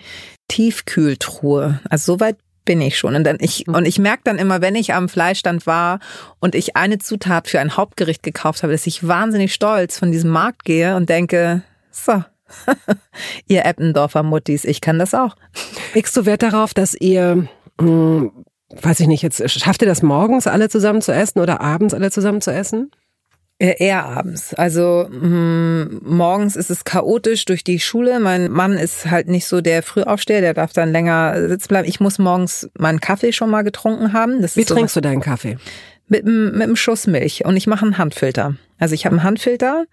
Tiefkühltruhe. 0.48 1.80
Also 1.88 2.14
soweit 2.14 2.36
bin 2.68 2.82
ich 2.82 2.98
schon. 2.98 3.16
Und 3.16 3.24
dann 3.24 3.38
ich, 3.40 3.66
und 3.66 3.86
ich 3.86 3.98
merke 3.98 4.24
dann 4.24 4.36
immer, 4.36 4.60
wenn 4.60 4.74
ich 4.74 4.92
am 4.92 5.08
Fleischstand 5.08 5.66
war 5.66 6.00
und 6.38 6.54
ich 6.54 6.76
eine 6.76 6.98
Zutat 6.98 7.48
für 7.48 7.60
ein 7.60 7.78
Hauptgericht 7.78 8.22
gekauft 8.22 8.62
habe, 8.62 8.74
dass 8.74 8.86
ich 8.86 9.08
wahnsinnig 9.08 9.54
stolz 9.54 9.98
von 9.98 10.12
diesem 10.12 10.30
Markt 10.30 10.66
gehe 10.66 10.94
und 10.94 11.08
denke, 11.08 11.62
so, 11.90 12.22
ihr 13.48 13.64
Eppendorfer 13.64 14.22
Muttis, 14.22 14.66
ich 14.66 14.82
kann 14.82 14.98
das 14.98 15.14
auch. 15.14 15.34
Legst 15.94 16.14
du 16.14 16.26
Wert 16.26 16.42
darauf, 16.42 16.74
dass 16.74 16.92
ihr, 16.92 17.48
hm, 17.80 18.32
weiß 18.82 19.00
ich 19.00 19.06
nicht, 19.06 19.22
jetzt 19.22 19.50
schafft 19.50 19.80
ihr 19.80 19.88
das 19.88 20.02
morgens 20.02 20.46
alle 20.46 20.68
zusammen 20.68 21.00
zu 21.00 21.12
essen 21.12 21.40
oder 21.40 21.62
abends 21.62 21.94
alle 21.94 22.10
zusammen 22.10 22.42
zu 22.42 22.52
essen? 22.52 22.90
Äh, 23.60 23.74
eher 23.84 24.04
abends. 24.04 24.54
Also 24.54 25.08
mh, 25.10 25.20
hm, 25.20 26.00
morgens 26.04 26.54
ist 26.54 26.70
es 26.70 26.84
chaotisch 26.84 27.44
durch 27.44 27.64
die 27.64 27.80
Schule. 27.80 28.20
Mein 28.20 28.52
Mann 28.52 28.74
ist 28.74 29.10
halt 29.10 29.26
nicht 29.26 29.46
so 29.46 29.60
der 29.60 29.82
Frühaufsteher, 29.82 30.40
der 30.40 30.54
darf 30.54 30.72
dann 30.72 30.92
länger 30.92 31.48
sitzen 31.48 31.68
bleiben. 31.68 31.88
Ich 31.88 31.98
muss 31.98 32.20
morgens 32.20 32.70
meinen 32.78 33.00
Kaffee 33.00 33.32
schon 33.32 33.50
mal 33.50 33.62
getrunken 33.62 34.12
haben. 34.12 34.42
Das 34.42 34.56
Wie 34.56 34.64
trinkst 34.64 34.94
du 34.94 35.00
deinen 35.00 35.20
Kaffee? 35.20 35.58
Mit, 36.06 36.24
mit 36.24 36.62
einem 36.62 36.76
Schuss 36.76 37.08
Milch 37.08 37.44
und 37.44 37.56
ich 37.56 37.66
mache 37.66 37.84
einen 37.84 37.98
Handfilter. 37.98 38.54
Also 38.78 38.94
ich 38.94 39.06
habe 39.06 39.16
einen 39.16 39.24
Handfilter 39.24 39.86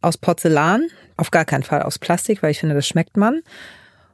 aus 0.00 0.16
Porzellan, 0.16 0.88
auf 1.18 1.30
gar 1.30 1.44
keinen 1.44 1.62
Fall 1.62 1.82
aus 1.82 1.98
Plastik, 1.98 2.42
weil 2.42 2.52
ich 2.52 2.60
finde, 2.60 2.74
das 2.74 2.88
schmeckt 2.88 3.18
man. 3.18 3.42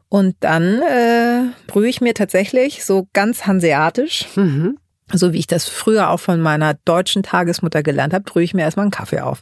Und 0.09 0.35
dann 0.41 0.83
äh, 0.83 1.43
brühe 1.69 1.89
ich 1.89 2.01
mir 2.01 2.15
tatsächlich 2.15 2.85
so 2.85 3.07
ganz 3.13 3.47
hanseatisch 3.47 4.27
mhm 4.35 4.79
so 5.13 5.33
wie 5.33 5.39
ich 5.39 5.47
das 5.47 5.69
früher 5.69 6.11
auch 6.11 6.21
von 6.21 6.41
meiner 6.41 6.75
deutschen 6.85 7.23
Tagesmutter 7.23 7.83
gelernt 7.83 8.15
habe, 8.15 8.25
brühe 8.25 8.45
ich 8.45 8.55
mir 8.55 8.63
erstmal 8.63 8.85
einen 8.85 8.91
Kaffee 8.91 9.21
auf. 9.21 9.41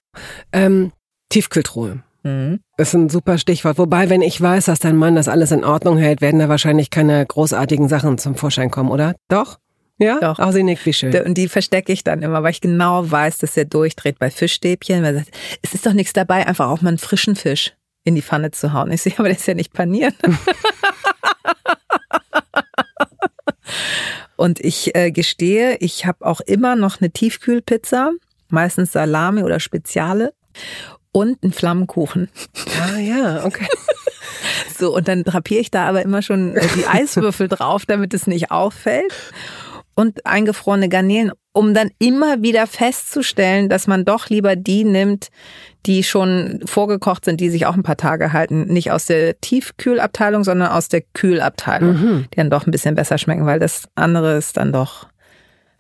Ähm, 0.53 0.93
Tiefkühltruhe. 1.31 2.03
Mhm. 2.23 2.61
Ist 2.77 2.95
ein 2.95 3.09
super 3.09 3.39
Stichwort. 3.39 3.79
Wobei, 3.79 4.11
wenn 4.11 4.23
ich 4.23 4.41
weiß, 4.41 4.67
dass 4.67 4.81
dein 4.81 4.97
Mann 4.97 5.15
das 5.15 5.29
alles 5.29 5.51
in 5.51 5.65
Ordnung 5.65 5.99
hält, 5.99 6.21
werden 6.21 6.41
da 6.41 6.49
wahrscheinlich 6.49 6.91
keine 6.91 7.25
großartigen 7.25 7.89
Sachen 7.89 8.19
zum 8.19 8.35
Vorschein 8.35 8.71
kommen, 8.71 8.91
oder? 8.91 9.15
Doch? 9.29 9.59
Ja? 9.99 10.19
Doch. 10.21 10.39
Auch 10.39 10.53
sie 10.53 10.63
nickt, 10.63 10.87
wie 10.87 10.93
schön. 10.93 11.15
Und 11.23 11.35
die 11.35 11.49
verstecke 11.49 11.93
ich 11.93 12.05
dann 12.05 12.23
immer, 12.23 12.43
weil 12.43 12.53
ich 12.53 12.61
genau 12.61 13.11
weiß, 13.11 13.39
dass 13.39 13.57
er 13.57 13.65
durchdreht 13.65 14.19
bei 14.19 14.31
Fischstäbchen. 14.31 15.03
Weil 15.03 15.17
er 15.17 15.25
sagt, 15.25 15.37
es 15.63 15.75
ist 15.75 15.87
doch 15.87 15.93
nichts 15.93 16.13
dabei, 16.13 16.47
einfach 16.47 16.69
auch 16.69 16.81
mal 16.81 16.91
einen 16.91 16.99
frischen 16.99 17.35
Fisch 17.37 17.75
in 18.05 18.15
die 18.15 18.23
Pfanne 18.23 18.53
zu 18.53 18.73
hauen. 18.73 18.93
Ich 18.93 19.03
sehe, 19.03 19.15
aber 19.19 19.29
das 19.29 19.39
ist 19.39 19.49
ja 19.49 19.55
nicht 19.55 19.73
paniert. 19.73 20.15
Und 24.39 24.61
ich 24.61 24.95
äh, 24.95 25.11
gestehe, 25.11 25.79
ich 25.81 26.07
habe 26.07 26.25
auch 26.25 26.41
immer 26.41 26.77
noch 26.77 27.01
eine 27.01 27.11
Tiefkühlpizza, 27.11 28.13
meistens 28.51 28.93
Salami 28.93 29.43
oder 29.43 29.59
Speziale 29.59 30.33
und 31.11 31.43
einen 31.43 31.53
Flammenkuchen. 31.53 32.29
Ah 32.81 32.99
ja, 32.99 33.45
okay. 33.45 33.67
So, 34.79 34.95
und 34.95 35.09
dann 35.09 35.25
drapiere 35.25 35.61
ich 35.61 35.73
da 35.73 35.89
aber 35.89 36.03
immer 36.03 36.23
schon 36.23 36.57
äh, 36.57 36.65
die 36.77 36.87
Eiswürfel 36.87 37.49
drauf, 37.49 37.85
damit 37.85 38.15
es 38.15 38.29
nicht 38.29 38.53
auffällt. 38.53 39.13
Und 39.99 40.25
eingefrorene 40.27 40.89
Garnelen, 40.89 41.33
um 41.53 41.75
dann 41.75 41.91
immer 41.99 42.41
wieder 42.41 42.69
festzustellen, 42.69 43.69
dass 43.69 43.89
man 43.89 44.05
doch 44.05 44.29
lieber 44.29 44.55
die 44.55 44.85
nimmt, 44.85 45.27
die 45.87 46.05
schon 46.05 46.61
vorgekocht 46.67 47.25
sind, 47.25 47.41
die 47.41 47.51
sich 47.51 47.67
auch 47.67 47.75
ein 47.75 47.83
paar 47.83 47.97
Tage 47.97 48.33
halten. 48.33 48.69
Nicht 48.69 48.93
aus 48.93 49.07
der 49.07 49.41
Tiefkühlabteilung, 49.41 50.45
sondern 50.45 50.69
aus 50.69 50.89
der 50.89 51.01
Kühlabteilung, 51.15 51.91
mhm. 51.91 52.27
die 52.33 52.37
dann 52.37 52.49
doch 52.49 52.65
ein 52.65 52.71
bisschen 52.71 52.95
besser 52.95 53.19
schmecken, 53.19 53.45
weil 53.45 53.59
das 53.59 53.89
andere 53.97 54.37
ist 54.37 54.57
dann 54.57 54.73
doch. 54.73 55.09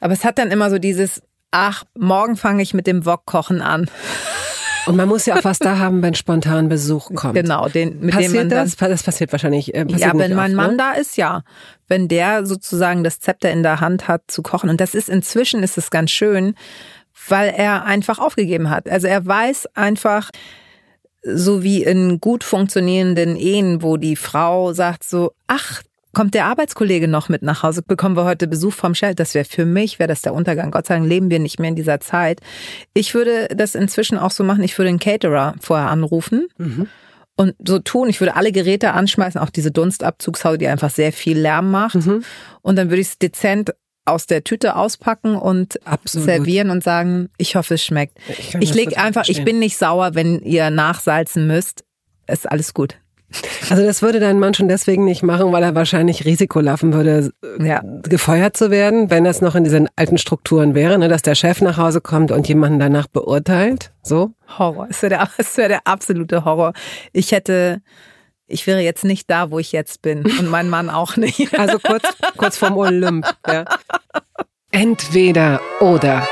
Aber 0.00 0.14
es 0.14 0.24
hat 0.24 0.40
dann 0.40 0.50
immer 0.50 0.68
so 0.68 0.78
dieses, 0.78 1.22
ach, 1.52 1.84
morgen 1.96 2.34
fange 2.34 2.64
ich 2.64 2.74
mit 2.74 2.88
dem 2.88 3.06
Wokkochen 3.06 3.62
an. 3.62 3.88
Und 4.88 4.96
man 4.96 5.08
muss 5.08 5.26
ja 5.26 5.36
auch 5.36 5.44
was 5.44 5.58
da 5.58 5.78
haben, 5.78 6.02
wenn 6.02 6.14
spontan 6.14 6.68
Besuch 6.68 7.14
kommt. 7.14 7.34
Genau, 7.34 7.68
den, 7.68 8.00
mit 8.00 8.14
passiert 8.14 8.32
dem 8.32 8.36
man 8.36 8.66
das? 8.66 8.76
das 8.76 9.02
passiert 9.02 9.32
wahrscheinlich. 9.32 9.74
Äh, 9.74 9.84
passiert 9.84 10.14
ja, 10.14 10.18
wenn 10.18 10.34
mein 10.34 10.52
oft, 10.52 10.56
Mann 10.56 10.70
ne? 10.72 10.76
da 10.78 10.92
ist, 10.92 11.16
ja. 11.16 11.42
Wenn 11.86 12.08
der 12.08 12.46
sozusagen 12.46 13.04
das 13.04 13.20
Zepter 13.20 13.50
in 13.50 13.62
der 13.62 13.80
Hand 13.80 14.08
hat 14.08 14.22
zu 14.28 14.42
kochen. 14.42 14.70
Und 14.70 14.80
das 14.80 14.94
ist 14.94 15.08
inzwischen 15.08 15.62
ist 15.62 15.78
es 15.78 15.90
ganz 15.90 16.10
schön, 16.10 16.54
weil 17.28 17.52
er 17.56 17.84
einfach 17.84 18.18
aufgegeben 18.18 18.70
hat. 18.70 18.88
Also 18.88 19.06
er 19.06 19.24
weiß 19.24 19.66
einfach, 19.74 20.30
so 21.22 21.62
wie 21.62 21.82
in 21.82 22.20
gut 22.20 22.44
funktionierenden 22.44 23.36
Ehen, 23.36 23.82
wo 23.82 23.96
die 23.96 24.16
Frau 24.16 24.72
sagt 24.72 25.04
so, 25.04 25.32
ach, 25.46 25.82
kommt 26.18 26.34
der 26.34 26.46
Arbeitskollege 26.46 27.06
noch 27.06 27.28
mit 27.28 27.42
nach 27.42 27.62
Hause, 27.62 27.80
bekommen 27.80 28.16
wir 28.16 28.24
heute 28.24 28.48
Besuch 28.48 28.72
vom 28.72 28.92
Shell. 28.96 29.14
Das 29.14 29.34
wäre 29.34 29.44
für 29.44 29.64
mich, 29.64 30.00
wäre 30.00 30.08
das 30.08 30.20
der 30.20 30.34
Untergang. 30.34 30.72
Gott 30.72 30.86
sei 30.86 30.96
Dank 30.96 31.08
leben 31.08 31.30
wir 31.30 31.38
nicht 31.38 31.60
mehr 31.60 31.68
in 31.68 31.76
dieser 31.76 32.00
Zeit. 32.00 32.40
Ich 32.92 33.14
würde 33.14 33.46
das 33.54 33.76
inzwischen 33.76 34.18
auch 34.18 34.32
so 34.32 34.42
machen, 34.42 34.64
ich 34.64 34.76
würde 34.76 34.88
einen 34.88 34.98
Caterer 34.98 35.54
vorher 35.60 35.88
anrufen. 35.90 36.48
Mhm. 36.58 36.88
Und 37.36 37.54
so 37.64 37.78
tun, 37.78 38.08
ich 38.08 38.20
würde 38.20 38.34
alle 38.34 38.50
Geräte 38.50 38.94
anschmeißen, 38.94 39.40
auch 39.40 39.50
diese 39.50 39.70
Dunstabzugshaube, 39.70 40.58
die 40.58 40.66
einfach 40.66 40.90
sehr 40.90 41.12
viel 41.12 41.38
Lärm 41.38 41.70
macht. 41.70 41.94
Mhm. 41.94 42.24
Und 42.62 42.74
dann 42.74 42.90
würde 42.90 43.00
ich 43.00 43.10
es 43.10 43.18
dezent 43.20 43.72
aus 44.04 44.26
der 44.26 44.42
Tüte 44.42 44.74
auspacken 44.74 45.36
und 45.36 45.78
Absolut. 45.86 46.26
servieren 46.26 46.70
und 46.70 46.82
sagen, 46.82 47.28
ich 47.36 47.54
hoffe, 47.54 47.74
es 47.74 47.84
schmeckt. 47.84 48.18
Ich, 48.28 48.56
ich 48.56 48.74
leg 48.74 48.98
einfach, 48.98 49.24
verstehen. 49.24 49.38
ich 49.38 49.44
bin 49.44 49.60
nicht 49.60 49.78
sauer, 49.78 50.16
wenn 50.16 50.40
ihr 50.40 50.70
nachsalzen 50.70 51.46
müsst. 51.46 51.84
Ist 52.26 52.50
alles 52.50 52.74
gut. 52.74 52.96
Also 53.68 53.84
das 53.84 54.00
würde 54.00 54.20
dein 54.20 54.38
Mann 54.38 54.54
schon 54.54 54.68
deswegen 54.68 55.04
nicht 55.04 55.22
machen, 55.22 55.52
weil 55.52 55.62
er 55.62 55.74
wahrscheinlich 55.74 56.24
Risiko 56.24 56.60
laufen 56.60 56.94
würde, 56.94 57.30
ja. 57.60 57.82
gefeuert 58.02 58.56
zu 58.56 58.70
werden, 58.70 59.10
wenn 59.10 59.24
das 59.24 59.42
noch 59.42 59.54
in 59.54 59.64
diesen 59.64 59.88
alten 59.96 60.16
Strukturen 60.16 60.74
wäre, 60.74 60.98
ne, 60.98 61.08
dass 61.08 61.22
der 61.22 61.34
Chef 61.34 61.60
nach 61.60 61.76
Hause 61.76 62.00
kommt 62.00 62.30
und 62.30 62.48
jemanden 62.48 62.78
danach 62.78 63.06
beurteilt. 63.06 63.92
So? 64.02 64.32
Horror. 64.58 64.86
Es 64.88 65.02
wäre 65.02 65.10
der, 65.10 65.28
es 65.36 65.56
wäre 65.58 65.68
der 65.68 65.86
absolute 65.86 66.44
Horror. 66.46 66.72
Ich 67.12 67.32
hätte, 67.32 67.82
ich 68.46 68.66
wäre 68.66 68.80
jetzt 68.80 69.04
nicht 69.04 69.28
da, 69.28 69.50
wo 69.50 69.58
ich 69.58 69.72
jetzt 69.72 70.00
bin 70.00 70.24
und 70.24 70.48
mein 70.48 70.70
Mann 70.70 70.88
auch 70.88 71.16
nicht. 71.16 71.52
Also 71.58 71.78
kurz, 71.78 72.04
kurz 72.36 72.56
vorm 72.56 72.78
Olymp. 72.78 73.26
Ja. 73.46 73.64
Entweder 74.70 75.60
oder. 75.80 76.26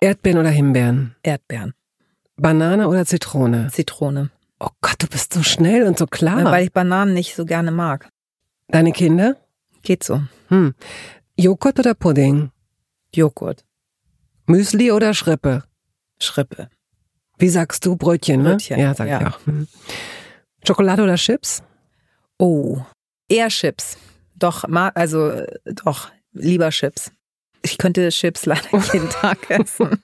Erdbeeren 0.00 0.40
oder 0.40 0.50
Himbeeren? 0.50 1.14
Erdbeeren. 1.22 1.74
Banane 2.42 2.88
oder 2.88 3.06
Zitrone? 3.06 3.68
Zitrone. 3.70 4.30
Oh 4.58 4.70
Gott, 4.80 4.96
du 4.98 5.06
bist 5.06 5.32
so 5.32 5.42
schnell 5.42 5.84
und 5.84 5.96
so 5.96 6.06
klar. 6.06 6.40
Ja, 6.40 6.44
weil 6.46 6.64
ich 6.64 6.72
Bananen 6.72 7.14
nicht 7.14 7.36
so 7.36 7.44
gerne 7.44 7.70
mag. 7.70 8.08
Deine 8.68 8.92
Kinder? 8.92 9.36
Geht 9.82 10.02
so. 10.02 10.22
Hm. 10.48 10.74
Joghurt 11.36 11.78
oder 11.78 11.94
Pudding? 11.94 12.50
Joghurt. 13.14 13.64
Müsli 14.46 14.90
oder 14.90 15.14
Schrippe? 15.14 15.62
Schrippe. 16.18 16.68
Wie 17.38 17.48
sagst 17.48 17.86
du? 17.86 17.96
Brötchen, 17.96 18.42
ne? 18.42 18.50
Brötchen. 18.50 18.78
Ja, 18.78 18.94
sag 18.94 19.08
ja. 19.08 19.20
ich 19.20 19.26
auch. 19.28 19.46
Hm. 19.46 19.68
Schokolade 20.66 21.02
oder 21.02 21.14
Chips? 21.14 21.62
Oh, 22.38 22.80
eher 23.28 23.48
Chips. 23.48 23.96
Doch, 24.34 24.64
also 24.94 25.42
doch, 25.64 26.10
lieber 26.32 26.70
Chips 26.70 27.12
ich 27.62 27.78
könnte 27.78 28.08
Chips 28.10 28.46
leider 28.46 28.68
jeden 28.92 29.08
Tag 29.08 29.38
essen, 29.48 30.02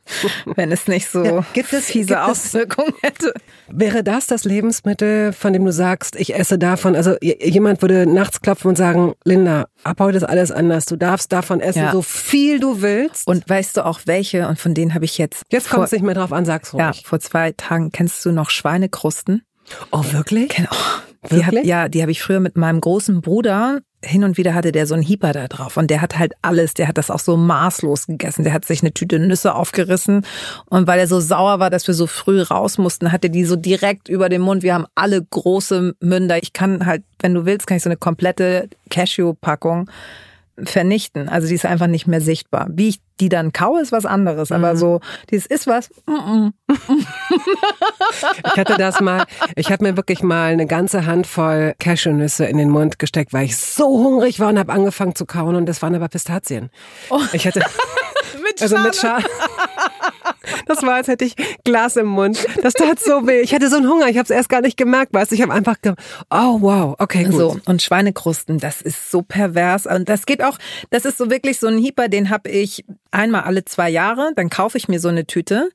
wenn 0.54 0.72
es 0.72 0.86
nicht 0.86 1.08
so 1.08 1.24
ja, 1.24 1.44
gibt 1.52 1.72
es, 1.72 1.86
fiese 1.86 2.08
gibt 2.08 2.20
Auswirkungen 2.20 2.94
hätte. 3.02 3.34
Wäre 3.68 4.02
das 4.02 4.26
das 4.26 4.44
Lebensmittel, 4.44 5.32
von 5.32 5.52
dem 5.52 5.64
du 5.64 5.72
sagst, 5.72 6.16
ich 6.16 6.34
esse 6.34 6.58
davon? 6.58 6.96
Also 6.96 7.16
jemand 7.20 7.82
würde 7.82 8.06
nachts 8.06 8.40
klopfen 8.40 8.68
und 8.68 8.76
sagen, 8.76 9.14
Linda, 9.24 9.66
ab 9.84 10.00
heute 10.00 10.18
ist 10.18 10.24
alles 10.24 10.50
anders. 10.50 10.86
Du 10.86 10.96
darfst 10.96 11.32
davon 11.32 11.60
essen, 11.60 11.82
ja. 11.82 11.92
so 11.92 12.02
viel 12.02 12.60
du 12.60 12.80
willst. 12.80 13.26
Und 13.26 13.48
weißt 13.48 13.76
du 13.76 13.84
auch 13.84 14.00
welche? 14.06 14.48
Und 14.48 14.58
von 14.58 14.74
denen 14.74 14.94
habe 14.94 15.04
ich 15.04 15.18
jetzt. 15.18 15.42
Jetzt 15.50 15.70
kommt 15.70 15.84
es 15.84 15.92
nicht 15.92 16.04
mehr 16.04 16.14
drauf 16.14 16.32
an, 16.32 16.44
sag's 16.44 16.72
ruhig. 16.72 16.80
Ja, 16.80 16.92
vor 16.92 17.20
zwei 17.20 17.52
Tagen 17.52 17.90
kennst 17.92 18.24
du 18.24 18.32
noch 18.32 18.50
Schweinekrusten? 18.50 19.42
Oh, 19.90 20.04
wirklich? 20.12 20.52
Oh, 20.70 21.28
die 21.30 21.44
hab, 21.44 21.52
ja, 21.52 21.88
die 21.88 22.00
habe 22.00 22.10
ich 22.10 22.22
früher 22.22 22.40
mit 22.40 22.56
meinem 22.56 22.80
großen 22.80 23.20
Bruder 23.20 23.80
hin 24.04 24.22
und 24.22 24.36
wieder 24.36 24.54
hatte 24.54 24.70
der 24.70 24.86
so 24.86 24.94
einen 24.94 25.02
Hieper 25.02 25.32
da 25.32 25.48
drauf 25.48 25.76
und 25.76 25.90
der 25.90 26.00
hat 26.00 26.18
halt 26.18 26.32
alles, 26.40 26.74
der 26.74 26.86
hat 26.86 26.98
das 26.98 27.10
auch 27.10 27.18
so 27.18 27.36
maßlos 27.36 28.06
gegessen. 28.06 28.44
Der 28.44 28.52
hat 28.52 28.64
sich 28.64 28.82
eine 28.82 28.92
Tüte 28.92 29.18
Nüsse 29.18 29.54
aufgerissen 29.54 30.24
und 30.66 30.86
weil 30.86 31.00
er 31.00 31.08
so 31.08 31.18
sauer 31.20 31.58
war, 31.58 31.70
dass 31.70 31.86
wir 31.86 31.94
so 31.94 32.06
früh 32.06 32.40
raus 32.42 32.78
mussten, 32.78 33.10
hatte 33.10 33.28
die 33.28 33.44
so 33.44 33.56
direkt 33.56 34.08
über 34.08 34.28
den 34.28 34.42
Mund. 34.42 34.62
Wir 34.62 34.74
haben 34.74 34.86
alle 34.94 35.22
große 35.22 35.94
Münder. 36.00 36.40
Ich 36.40 36.52
kann 36.52 36.86
halt, 36.86 37.02
wenn 37.20 37.34
du 37.34 37.44
willst, 37.44 37.66
kann 37.66 37.76
ich 37.76 37.82
so 37.82 37.88
eine 37.88 37.96
komplette 37.96 38.68
Cashew-Packung 38.90 39.90
vernichten. 40.64 41.28
Also 41.28 41.48
die 41.48 41.54
ist 41.54 41.66
einfach 41.66 41.86
nicht 41.86 42.06
mehr 42.06 42.20
sichtbar. 42.20 42.68
Wie 42.70 42.88
ich 42.88 43.00
die 43.20 43.28
dann 43.28 43.52
kaue, 43.52 43.80
ist 43.80 43.92
was 43.92 44.06
anderes. 44.06 44.52
Aber 44.52 44.74
mhm. 44.74 44.78
so, 44.78 45.00
dieses 45.30 45.46
ist 45.46 45.66
was. 45.66 45.90
ich 48.44 48.58
hatte 48.58 48.76
das 48.76 49.00
mal, 49.00 49.24
ich 49.56 49.72
habe 49.72 49.84
mir 49.84 49.96
wirklich 49.96 50.22
mal 50.22 50.52
eine 50.52 50.66
ganze 50.66 51.06
Handvoll 51.06 51.74
Cashewnüsse 51.78 52.44
in 52.46 52.58
den 52.58 52.70
Mund 52.70 52.98
gesteckt, 52.98 53.32
weil 53.32 53.44
ich 53.44 53.56
so 53.56 53.86
hungrig 53.86 54.40
war 54.40 54.48
und 54.48 54.58
habe 54.58 54.72
angefangen 54.72 55.14
zu 55.14 55.26
kauen 55.26 55.56
und 55.56 55.66
das 55.66 55.82
waren 55.82 55.94
aber 55.94 56.08
Pistazien. 56.08 56.70
Oh. 57.10 57.20
Ich 57.32 57.46
hatte 57.46 57.60
mit 58.42 58.62
also 58.62 58.78
mit 58.78 58.96
Schale. 58.96 59.24
Das 60.66 60.82
war, 60.82 60.94
als 60.94 61.08
hätte 61.08 61.24
ich 61.24 61.34
Glas 61.64 61.96
im 61.96 62.06
Mund. 62.06 62.46
Das 62.62 62.74
tat 62.74 62.98
so 62.98 63.26
weh. 63.26 63.40
Ich 63.40 63.54
hatte 63.54 63.68
so 63.68 63.76
einen 63.76 63.88
Hunger. 63.88 64.08
Ich 64.08 64.16
habe 64.16 64.24
es 64.24 64.30
erst 64.30 64.48
gar 64.48 64.60
nicht 64.60 64.76
gemerkt, 64.76 65.12
weißt 65.12 65.32
Ich 65.32 65.42
habe 65.42 65.52
einfach, 65.52 65.80
ge 65.80 65.94
oh 66.30 66.60
wow, 66.60 66.96
okay, 66.98 67.24
gut. 67.24 67.34
So, 67.34 67.60
und 67.66 67.82
Schweinekrusten, 67.82 68.58
das 68.58 68.82
ist 68.82 69.10
so 69.10 69.22
pervers. 69.22 69.86
Und 69.86 70.08
das 70.08 70.26
geht 70.26 70.42
auch, 70.42 70.58
das 70.90 71.04
ist 71.04 71.18
so 71.18 71.30
wirklich 71.30 71.58
so 71.58 71.66
ein 71.66 71.78
Hieper, 71.78 72.08
den 72.08 72.30
habe 72.30 72.50
ich 72.50 72.84
einmal 73.10 73.42
alle 73.42 73.64
zwei 73.64 73.90
Jahre. 73.90 74.32
Dann 74.36 74.50
kaufe 74.50 74.78
ich 74.78 74.88
mir 74.88 75.00
so 75.00 75.08
eine 75.08 75.26
Tüte. 75.26 75.70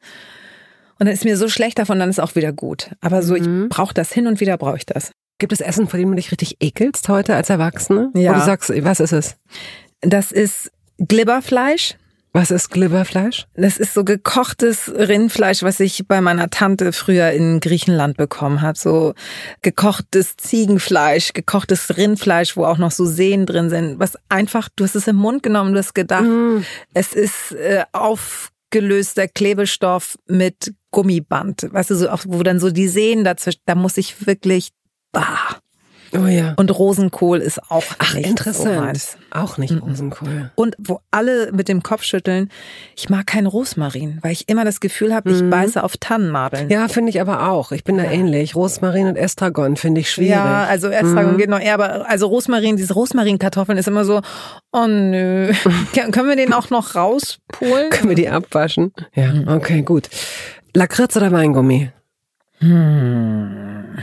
Und 1.00 1.08
dann 1.08 1.14
ist 1.14 1.26
mir 1.26 1.38
so 1.38 1.50
schlecht 1.50 1.80
davon, 1.80 2.00
dann 2.00 2.10
ist 2.10 2.20
auch 2.20 2.36
wieder 2.36 2.54
gut. 2.54 2.92
Aber 3.02 3.24
so, 3.24 3.36
mhm. 3.36 3.64
ich 3.64 3.70
brauche 3.70 3.94
das 3.94 4.12
hin 4.12 4.28
und 4.28 4.40
wieder, 4.40 4.58
brauche 4.58 4.78
ich 4.78 4.86
das. 4.86 5.12
Gibt 5.40 5.52
es 5.52 5.62
Essen, 5.62 5.88
vor 5.88 5.98
dem 6.00 6.10
du 6.10 6.16
dich 6.16 6.32
richtig 6.32 6.58
ekelst 6.62 7.10
heute 7.10 7.36
als 7.36 7.50
Erwachsene? 7.50 8.12
Ja. 8.14 8.32
Wo 8.32 8.40
du 8.40 8.46
sagst, 8.46 8.72
was 8.84 9.00
ist 9.00 9.12
es? 9.12 9.36
Das 10.02 10.32
ist 10.32 10.72
Glibberfleisch. 11.00 11.96
Was 12.36 12.50
ist 12.50 12.72
Glibberfleisch? 12.72 13.46
Das 13.54 13.78
ist 13.78 13.94
so 13.94 14.04
gekochtes 14.04 14.92
Rindfleisch, 14.92 15.62
was 15.62 15.80
ich 15.80 16.08
bei 16.08 16.20
meiner 16.20 16.50
Tante 16.50 16.92
früher 16.92 17.30
in 17.30 17.60
Griechenland 17.60 18.18
bekommen 18.18 18.64
habe. 18.64 18.78
So 18.78 19.14
gekochtes 19.62 20.36
Ziegenfleisch, 20.38 21.34
gekochtes 21.34 21.96
Rindfleisch, 21.96 22.58
wo 22.58 22.66
auch 22.66 22.80
noch 22.80 22.90
so 22.90 23.06
Sehnen 23.06 23.46
drin 23.46 23.70
sind. 23.70 24.00
Was 24.00 24.18
einfach, 24.30 24.68
du 24.76 24.84
hast 24.84 24.96
es 24.96 25.08
im 25.08 25.16
Mund 25.18 25.44
genommen, 25.44 25.74
du 25.74 25.80
hast 25.80 25.94
gedacht, 25.94 26.24
mm. 26.24 26.64
es 26.96 27.14
ist 27.14 27.52
äh, 27.52 27.84
aufgelöster 27.92 29.28
Klebestoff 29.28 30.18
mit 30.26 30.74
Gummiband. 30.90 31.68
Weißt 31.72 31.92
du, 31.92 31.96
so, 31.96 32.08
wo 32.26 32.42
dann 32.42 32.60
so 32.60 32.72
die 32.72 32.88
Sehnen 32.88 33.24
dazwischen, 33.24 33.62
da 33.68 33.76
muss 33.76 33.98
ich 33.98 34.26
wirklich, 34.26 34.70
bah. 35.12 35.60
Oh 36.16 36.28
ja. 36.28 36.54
Und 36.58 36.78
Rosenkohl 36.78 37.40
ist 37.40 37.60
auch 37.72 37.84
Ach, 37.98 38.14
nicht 38.14 38.28
interessant. 38.28 38.98
So 38.98 39.18
auch 39.32 39.58
nicht 39.58 39.74
Rosenkohl. 39.82 40.52
Und 40.56 40.76
wo 40.78 41.00
alle 41.12 41.52
mit 41.52 41.68
dem 41.68 41.82
Kopf 41.82 42.04
schütteln, 42.04 42.50
ich 42.96 43.10
mag 43.10 43.26
keinen 43.26 43.48
Rosmarin, 43.48 44.20
weil 44.22 44.32
ich 44.32 44.48
immer 44.48 44.64
das 44.64 44.80
Gefühl 44.80 45.14
habe, 45.14 45.32
ich 45.32 45.42
mhm. 45.42 45.50
beiße 45.50 45.84
auf 45.84 45.98
Tannennadeln. 45.98 46.70
Ja, 46.70 46.88
finde 46.88 47.10
ich 47.10 47.20
aber 47.20 47.50
auch. 47.50 47.72
Ich 47.72 47.84
bin 47.84 47.98
da 47.98 48.04
ähnlich. 48.04 48.56
Rosmarin 48.56 49.08
und 49.08 49.16
Estragon 49.16 49.76
finde 49.76 50.02
ich 50.02 50.12
schwierig. 50.12 50.32
Ja, 50.32 50.66
also 50.66 50.90
Estragon 50.90 51.34
mhm. 51.34 51.38
geht 51.38 51.50
noch 51.50 51.60
eher, 51.60 51.74
aber 51.74 52.10
also 52.10 52.28
Rosmarin, 52.28 52.78
diese 52.78 52.94
Rosmarinkartoffeln 52.94 53.78
ist 53.78 53.88
immer 53.88 54.06
so, 54.06 54.22
oh 54.72 54.88
nö. 54.88 55.52
Können 55.94 56.30
wir 56.30 56.36
den 56.36 56.54
auch 56.54 56.70
noch 56.70 56.96
rauspolen? 56.96 57.90
Können 57.90 58.10
wir 58.10 58.16
die 58.16 58.30
abwaschen? 58.30 58.94
Ja, 59.16 59.34
okay, 59.48 59.82
gut. 59.82 60.10
Lakritz 60.76 61.18
oder 61.18 61.32
Weingummi? 61.32 61.92
Hm 62.60 63.98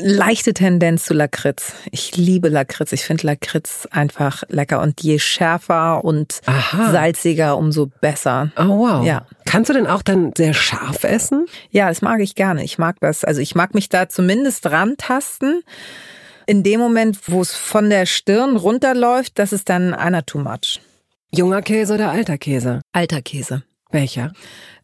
leichte 0.00 0.54
Tendenz 0.54 1.04
zu 1.04 1.14
Lakritz. 1.14 1.72
Ich 1.90 2.16
liebe 2.16 2.48
Lakritz. 2.48 2.92
Ich 2.92 3.04
finde 3.04 3.26
Lakritz 3.26 3.86
einfach 3.90 4.42
lecker. 4.48 4.80
Und 4.80 5.02
je 5.02 5.18
schärfer 5.18 6.04
und 6.04 6.40
Aha. 6.46 6.90
salziger, 6.90 7.56
umso 7.56 7.86
besser. 7.86 8.50
Oh 8.56 8.78
wow. 8.78 9.04
Ja. 9.04 9.26
Kannst 9.46 9.70
du 9.70 9.74
denn 9.74 9.86
auch 9.86 10.02
dann 10.02 10.32
sehr 10.36 10.54
scharf 10.54 11.04
essen? 11.04 11.46
Ja, 11.70 11.88
das 11.88 12.02
mag 12.02 12.20
ich 12.20 12.34
gerne. 12.34 12.64
Ich 12.64 12.78
mag 12.78 12.96
das. 13.00 13.24
Also 13.24 13.40
ich 13.40 13.54
mag 13.54 13.74
mich 13.74 13.88
da 13.88 14.08
zumindest 14.08 14.66
rantasten. 14.66 15.62
In 16.46 16.62
dem 16.62 16.80
Moment, 16.80 17.18
wo 17.26 17.42
es 17.42 17.54
von 17.54 17.90
der 17.90 18.06
Stirn 18.06 18.56
runterläuft, 18.56 19.38
das 19.38 19.52
ist 19.52 19.68
dann 19.68 19.92
einer 19.94 20.24
too 20.24 20.38
much. 20.38 20.80
Junger 21.30 21.60
Käse 21.60 21.94
oder 21.94 22.10
alter 22.10 22.38
Käse? 22.38 22.80
Alter 22.92 23.20
Käse. 23.20 23.62
Welcher? 23.90 24.32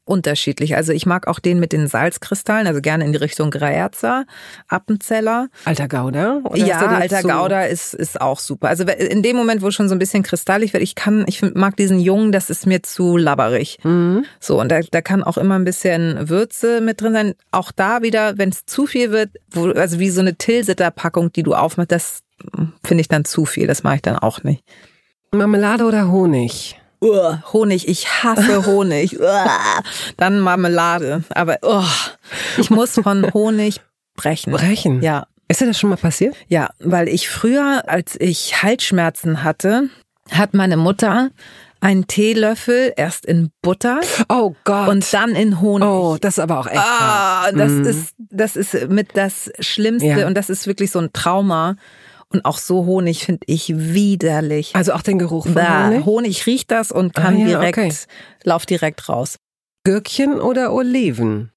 Unterschiedlich. 0.04 0.76
Also 0.76 0.92
ich 0.92 1.06
mag 1.06 1.26
auch 1.26 1.38
den 1.38 1.60
mit 1.60 1.72
den 1.72 1.86
Salzkristallen, 1.86 2.66
also 2.66 2.80
gerne 2.80 3.04
in 3.04 3.12
die 3.12 3.18
Richtung 3.18 3.50
Greerzer, 3.50 4.24
Appenzeller. 4.68 5.48
Alter 5.64 5.88
Gouda? 5.88 6.40
Oder 6.44 6.56
ja, 6.58 6.86
alter 6.86 7.22
so? 7.22 7.28
Gouda 7.28 7.62
ist, 7.62 7.94
ist 7.94 8.20
auch 8.20 8.38
super. 8.38 8.68
Also 8.68 8.84
in 8.84 9.22
dem 9.22 9.36
Moment, 9.36 9.62
wo 9.62 9.70
schon 9.70 9.88
so 9.88 9.94
ein 9.94 9.98
bisschen 9.98 10.22
kristallig 10.22 10.72
wird, 10.72 10.82
ich 10.82 10.94
kann, 10.94 11.24
ich 11.26 11.42
mag 11.42 11.76
diesen 11.76 12.00
Jungen, 12.00 12.32
das 12.32 12.50
ist 12.50 12.66
mir 12.66 12.82
zu 12.82 13.16
labberig. 13.16 13.78
Mhm. 13.82 14.24
So, 14.40 14.60
und 14.60 14.68
da, 14.70 14.80
da 14.80 15.00
kann 15.00 15.22
auch 15.22 15.38
immer 15.38 15.56
ein 15.56 15.64
bisschen 15.64 16.28
Würze 16.28 16.80
mit 16.80 17.00
drin 17.00 17.14
sein. 17.14 17.34
Auch 17.50 17.72
da 17.72 18.02
wieder, 18.02 18.36
wenn 18.38 18.50
es 18.50 18.66
zu 18.66 18.86
viel 18.86 19.10
wird, 19.10 19.30
wo, 19.50 19.70
also 19.70 19.98
wie 19.98 20.10
so 20.10 20.20
eine 20.20 20.34
Tilsiter-Packung, 20.34 21.32
die 21.32 21.42
du 21.42 21.54
aufmachst, 21.54 21.92
das 21.92 22.20
finde 22.84 23.00
ich 23.00 23.08
dann 23.08 23.24
zu 23.24 23.46
viel. 23.46 23.66
Das 23.66 23.82
mache 23.82 23.96
ich 23.96 24.02
dann 24.02 24.18
auch 24.18 24.42
nicht. 24.42 24.64
Marmelade 25.32 25.84
oder 25.84 26.10
Honig? 26.10 26.76
Uh, 27.04 27.36
Honig, 27.52 27.86
ich 27.86 28.22
hasse 28.22 28.64
Honig. 28.66 29.20
Uh, 29.20 29.26
dann 30.16 30.40
Marmelade. 30.40 31.22
Aber 31.28 31.58
uh, 31.62 31.84
ich 32.56 32.70
muss 32.70 32.94
von 32.94 33.30
Honig 33.34 33.82
brechen. 34.16 34.52
Brechen? 34.52 35.02
Ja. 35.02 35.26
Ist 35.48 35.60
dir 35.60 35.66
das 35.66 35.78
schon 35.78 35.90
mal 35.90 35.96
passiert? 35.96 36.34
Ja, 36.48 36.70
weil 36.78 37.08
ich 37.08 37.28
früher, 37.28 37.84
als 37.86 38.18
ich 38.18 38.62
Halsschmerzen 38.62 39.44
hatte, 39.44 39.90
hat 40.30 40.54
meine 40.54 40.78
Mutter 40.78 41.28
einen 41.80 42.06
Teelöffel 42.06 42.94
erst 42.96 43.26
in 43.26 43.50
Butter. 43.60 44.00
Oh 44.30 44.54
Gott. 44.64 44.88
Und 44.88 45.12
dann 45.12 45.34
in 45.34 45.60
Honig. 45.60 45.86
Oh, 45.86 46.16
das 46.18 46.38
ist 46.38 46.42
aber 46.42 46.58
auch 46.60 46.66
echt. 46.66 46.78
Ah, 46.78 47.52
das 47.52 47.70
mm. 47.70 47.84
ist, 47.84 48.14
das 48.16 48.56
ist 48.56 48.88
mit 48.88 49.10
das 49.14 49.52
Schlimmste 49.60 50.08
ja. 50.08 50.26
und 50.26 50.34
das 50.34 50.48
ist 50.48 50.66
wirklich 50.66 50.90
so 50.90 50.98
ein 50.98 51.12
Trauma. 51.12 51.76
Und 52.34 52.44
auch 52.44 52.58
so 52.58 52.84
Honig 52.84 53.24
finde 53.24 53.44
ich 53.46 53.68
widerlich. 53.76 54.74
Also 54.74 54.92
auch 54.92 55.02
den 55.02 55.20
Geruch 55.20 55.44
von 55.44 55.54
da, 55.54 55.86
Honig? 55.86 56.04
Honig 56.04 56.46
riecht 56.46 56.70
das 56.72 56.90
und 56.90 57.14
kann 57.14 57.36
ah, 57.36 57.38
ja, 57.38 57.46
direkt, 57.46 57.78
okay. 57.78 57.92
lauf 58.42 58.66
direkt 58.66 59.08
raus. 59.08 59.36
Gürkchen 59.84 60.40
oder 60.40 60.72
Oliven? 60.72 61.52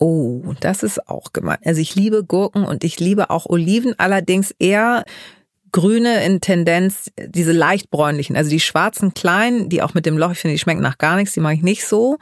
Oh, 0.00 0.54
das 0.60 0.82
ist 0.82 1.08
auch 1.08 1.34
gemein. 1.34 1.58
Also 1.62 1.82
ich 1.82 1.94
liebe 1.94 2.24
Gurken 2.24 2.64
und 2.64 2.84
ich 2.84 2.98
liebe 3.00 3.28
auch 3.28 3.44
Oliven, 3.46 3.94
allerdings 3.98 4.54
eher 4.58 5.04
grüne 5.72 6.24
in 6.24 6.40
Tendenz, 6.40 7.10
diese 7.18 7.52
leicht 7.52 7.90
bräunlichen, 7.90 8.34
also 8.34 8.48
die 8.48 8.60
schwarzen 8.60 9.12
kleinen, 9.12 9.68
die 9.68 9.82
auch 9.82 9.92
mit 9.92 10.06
dem 10.06 10.16
Loch, 10.16 10.32
ich 10.32 10.38
finde, 10.38 10.54
die 10.54 10.58
schmecken 10.58 10.80
nach 10.80 10.96
gar 10.96 11.16
nichts, 11.16 11.34
die 11.34 11.40
mag 11.40 11.54
ich 11.54 11.62
nicht 11.62 11.84
so. 11.84 12.16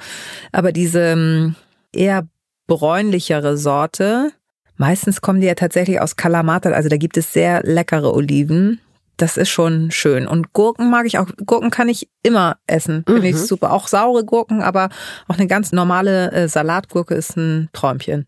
Aber 0.51 0.73
diese 0.73 1.01
ähm, 1.01 1.55
eher 1.95 2.27
bräunlichere 2.67 3.57
Sorte, 3.57 4.33
Meistens 4.77 5.21
kommen 5.21 5.41
die 5.41 5.47
ja 5.47 5.55
tatsächlich 5.55 6.01
aus 6.01 6.17
Kalamata, 6.17 6.71
also 6.71 6.89
da 6.89 6.97
gibt 6.97 7.17
es 7.17 7.33
sehr 7.33 7.63
leckere 7.63 8.13
Oliven. 8.13 8.81
Das 9.17 9.39
ist 9.39 9.49
schon 9.49 9.91
schön. 9.91 10.27
Und 10.27 10.53
Gurken 10.53 10.91
mag 10.91 11.07
ich 11.07 11.19
auch. 11.19 11.29
Gurken 11.47 11.71
kann 11.71 11.89
ich 11.89 12.09
immer 12.23 12.59
essen. 12.67 13.03
Finde 13.07 13.23
mhm. 13.23 13.27
ich 13.29 13.37
super. 13.37 13.73
Auch 13.73 13.89
saure 13.89 14.25
Gurken, 14.25 14.63
aber 14.63 14.91
auch 15.27 15.39
eine 15.39 15.47
ganz 15.47 15.73
normale 15.73 16.33
äh, 16.33 16.49
Salatgurke 16.49 17.15
ist 17.15 17.35
ein 17.37 17.71
Träumchen. 17.73 18.27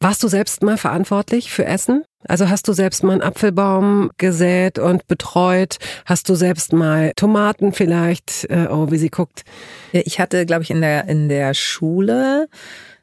Warst 0.00 0.22
du 0.22 0.28
selbst 0.28 0.62
mal 0.62 0.76
verantwortlich 0.76 1.50
für 1.50 1.64
Essen? 1.64 2.04
Also 2.28 2.50
hast 2.50 2.66
du 2.68 2.72
selbst 2.72 3.04
mal 3.04 3.12
einen 3.12 3.22
Apfelbaum 3.22 4.10
gesät 4.18 4.78
und 4.78 5.06
betreut? 5.06 5.76
Hast 6.04 6.28
du 6.28 6.34
selbst 6.34 6.72
mal 6.72 7.12
Tomaten 7.16 7.72
vielleicht? 7.72 8.46
Äh, 8.50 8.66
oh, 8.68 8.90
wie 8.90 8.98
sie 8.98 9.10
guckt. 9.10 9.44
Ich 9.92 10.18
hatte, 10.18 10.44
glaube 10.44 10.64
ich, 10.64 10.70
in 10.70 10.80
der 10.80 11.08
in 11.08 11.28
der 11.28 11.54
Schule 11.54 12.48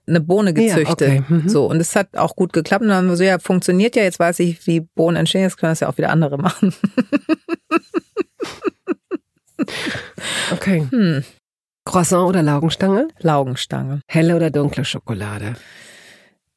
eine 0.08 0.22
Bohne 0.22 0.54
gezüchtet. 0.54 1.02
Ja, 1.02 1.08
okay. 1.08 1.24
mhm. 1.28 1.50
So, 1.50 1.66
und 1.66 1.80
es 1.80 1.96
hat 1.96 2.16
auch 2.18 2.36
gut 2.36 2.54
geklappt. 2.54 2.82
Und 2.82 2.89
dann 2.89 2.98
haben 2.98 3.08
wir 3.10 3.16
so, 3.16 3.24
ja, 3.24 3.39
funktioniert 3.39 3.96
ja, 3.96 4.04
jetzt 4.04 4.20
weiß 4.20 4.39
ich, 4.39 4.66
wie 4.68 4.82
Bohnen 4.82 5.18
entstehen, 5.18 5.42
jetzt 5.42 5.58
können 5.58 5.72
das 5.72 5.80
ja 5.80 5.89
auch 5.89 5.98
wieder 5.98 6.10
andere 6.10 6.38
machen. 6.38 6.74
okay. 10.52 10.88
Hm. 10.89 11.24
Croissant 11.86 12.28
oder 12.30 12.42
Laugenstange? 12.42 13.08
Laugenstange. 13.20 14.02
Helle 14.08 14.36
oder 14.36 14.50
dunkle 14.50 14.86
Schokolade? 14.86 15.56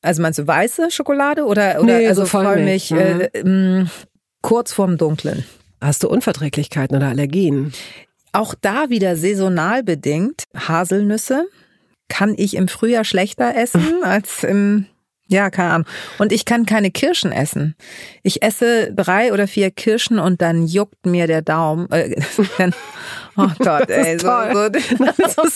Also 0.02 0.22
meinst 0.22 0.38
du 0.38 0.46
weiße 0.46 0.90
Schokolade 0.90 1.44
oder, 1.44 1.80
oder 1.82 1.98
nee, 1.98 2.06
also 2.06 2.22
so 2.22 2.28
Vollmilch? 2.28 2.92
Mhm. 2.92 2.98
Äh, 2.98 3.28
ähm, 3.34 3.90
kurz 4.40 4.72
vorm 4.72 4.98
Dunklen. 4.98 5.44
Hast 5.80 6.02
du 6.02 6.08
Unverträglichkeiten 6.08 6.96
oder 6.96 7.08
Allergien? 7.08 7.72
Auch 8.32 8.54
da 8.54 8.88
wieder 8.88 9.16
saisonal 9.16 9.82
bedingt. 9.82 10.44
Haselnüsse, 10.56 11.48
kann 12.08 12.34
ich 12.36 12.54
im 12.54 12.68
Frühjahr 12.68 13.04
schlechter 13.04 13.54
essen 13.54 14.00
als 14.02 14.44
im 14.44 14.86
ja, 15.28 15.50
keine 15.50 15.72
Ahnung. 15.72 15.88
Und 16.18 16.30
ich 16.30 16.44
kann 16.44 16.66
keine 16.66 16.92
Kirschen 16.92 17.32
essen. 17.32 17.74
Ich 18.22 18.42
esse 18.42 18.92
drei 18.94 19.32
oder 19.32 19.48
vier 19.48 19.72
Kirschen 19.72 20.20
und 20.20 20.40
dann 20.40 20.66
juckt 20.66 21.04
mir 21.04 21.26
der 21.26 21.42
Daumen. 21.42 21.90
Äh, 21.90 22.14
dann, 22.58 22.72
oh 23.36 23.48
Gott, 23.58 23.90
ey. 23.90 24.18
So, 24.20 24.28
so, 24.28 25.50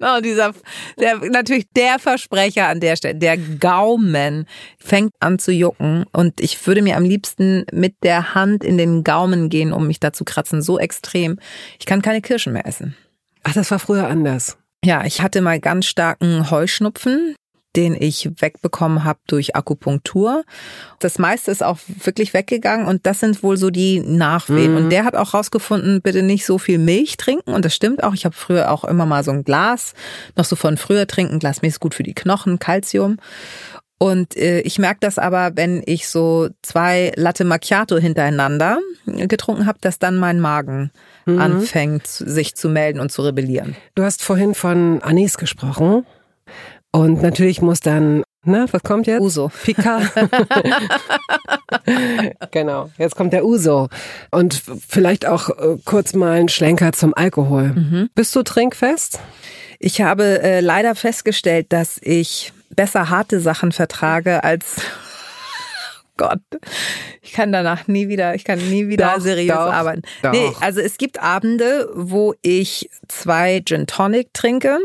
oh, 0.00 0.20
dieser, 0.20 0.54
der, 0.98 1.18
natürlich 1.30 1.66
der 1.76 2.00
Versprecher 2.00 2.66
an 2.66 2.80
der 2.80 2.96
Stelle. 2.96 3.14
Der 3.14 3.38
Gaumen 3.38 4.46
fängt 4.78 5.12
an 5.20 5.38
zu 5.38 5.52
jucken 5.52 6.04
und 6.12 6.40
ich 6.40 6.66
würde 6.66 6.82
mir 6.82 6.96
am 6.96 7.04
liebsten 7.04 7.64
mit 7.72 7.94
der 8.02 8.34
Hand 8.34 8.64
in 8.64 8.76
den 8.76 9.04
Gaumen 9.04 9.50
gehen, 9.50 9.72
um 9.72 9.86
mich 9.86 10.00
da 10.00 10.12
zu 10.12 10.24
kratzen. 10.24 10.62
So 10.62 10.80
extrem. 10.80 11.38
Ich 11.78 11.86
kann 11.86 12.02
keine 12.02 12.22
Kirschen 12.22 12.52
mehr 12.52 12.66
essen. 12.66 12.96
Ach, 13.44 13.52
das 13.52 13.70
war 13.70 13.78
früher 13.78 14.08
anders. 14.08 14.58
Ja, 14.84 15.04
ich 15.04 15.22
hatte 15.22 15.40
mal 15.40 15.60
ganz 15.60 15.86
starken 15.86 16.50
Heuschnupfen, 16.50 17.34
den 17.74 17.96
ich 17.98 18.28
wegbekommen 18.38 19.04
habe 19.04 19.18
durch 19.26 19.56
Akupunktur. 19.56 20.44
Das 21.00 21.18
meiste 21.18 21.50
ist 21.50 21.62
auch 21.62 21.78
wirklich 21.86 22.34
weggegangen 22.34 22.86
und 22.86 23.06
das 23.06 23.20
sind 23.20 23.42
wohl 23.42 23.56
so 23.56 23.70
die 23.70 24.00
Nachwehen. 24.00 24.72
Mhm. 24.72 24.76
Und 24.76 24.90
der 24.90 25.04
hat 25.04 25.16
auch 25.16 25.34
rausgefunden, 25.34 26.02
bitte 26.02 26.22
nicht 26.22 26.44
so 26.44 26.58
viel 26.58 26.78
Milch 26.78 27.16
trinken. 27.16 27.52
Und 27.52 27.64
das 27.64 27.74
stimmt 27.74 28.04
auch. 28.04 28.14
Ich 28.14 28.24
habe 28.24 28.34
früher 28.34 28.70
auch 28.70 28.84
immer 28.84 29.06
mal 29.06 29.24
so 29.24 29.30
ein 29.30 29.42
Glas, 29.42 29.94
noch 30.36 30.44
so 30.44 30.54
von 30.54 30.76
früher 30.76 31.06
trinken. 31.06 31.38
Glas 31.38 31.62
Milch 31.62 31.74
ist 31.74 31.80
gut 31.80 31.94
für 31.94 32.04
die 32.04 32.14
Knochen, 32.14 32.58
Kalzium. 32.58 33.18
Und 33.98 34.36
äh, 34.36 34.60
ich 34.60 34.78
merke 34.78 35.00
das 35.00 35.18
aber, 35.18 35.52
wenn 35.54 35.82
ich 35.86 36.08
so 36.08 36.48
zwei 36.62 37.12
Latte 37.16 37.44
Macchiato 37.44 37.96
hintereinander 37.96 38.78
getrunken 39.06 39.66
habe, 39.66 39.78
dass 39.80 39.98
dann 39.98 40.16
mein 40.16 40.40
Magen 40.40 40.90
mhm. 41.26 41.40
anfängt, 41.40 42.06
sich 42.06 42.54
zu 42.54 42.68
melden 42.68 43.00
und 43.00 43.10
zu 43.10 43.22
rebellieren. 43.22 43.76
Du 43.94 44.02
hast 44.02 44.22
vorhin 44.22 44.54
von 44.54 45.02
Anis 45.02 45.38
gesprochen. 45.38 46.06
Und 46.92 47.22
natürlich 47.22 47.60
muss 47.60 47.80
dann, 47.80 48.22
na, 48.44 48.66
was 48.70 48.82
kommt 48.84 49.08
jetzt? 49.08 49.20
Uso. 49.20 49.50
Picard. 49.64 50.12
genau, 52.52 52.90
jetzt 52.98 53.16
kommt 53.16 53.32
der 53.32 53.44
Uso. 53.44 53.88
Und 54.30 54.62
vielleicht 54.88 55.26
auch 55.26 55.50
äh, 55.50 55.76
kurz 55.84 56.14
mal 56.14 56.38
ein 56.38 56.48
Schlenker 56.48 56.92
zum 56.92 57.14
Alkohol. 57.14 57.72
Mhm. 57.74 58.10
Bist 58.14 58.36
du 58.36 58.44
trinkfest? 58.44 59.18
Ich 59.80 60.02
habe 60.02 60.40
äh, 60.40 60.60
leider 60.60 60.94
festgestellt, 60.94 61.66
dass 61.70 61.98
ich 62.00 62.52
besser 62.70 63.10
harte 63.10 63.40
Sachen 63.40 63.72
vertrage 63.72 64.44
als 64.44 64.76
Gott, 66.16 66.40
ich 67.22 67.32
kann 67.32 67.50
danach 67.50 67.88
nie 67.88 68.08
wieder, 68.08 68.34
ich 68.34 68.44
kann 68.44 68.58
nie 68.58 68.88
wieder 68.88 69.14
doch, 69.14 69.20
seriös 69.20 69.54
doch, 69.54 69.72
arbeiten. 69.72 70.02
Doch. 70.22 70.32
Nee, 70.32 70.52
also 70.60 70.80
es 70.80 70.96
gibt 70.96 71.20
Abende, 71.20 71.88
wo 71.94 72.34
ich 72.42 72.88
zwei 73.08 73.62
Gin 73.64 73.86
Tonic 73.86 74.32
trinke. 74.32 74.78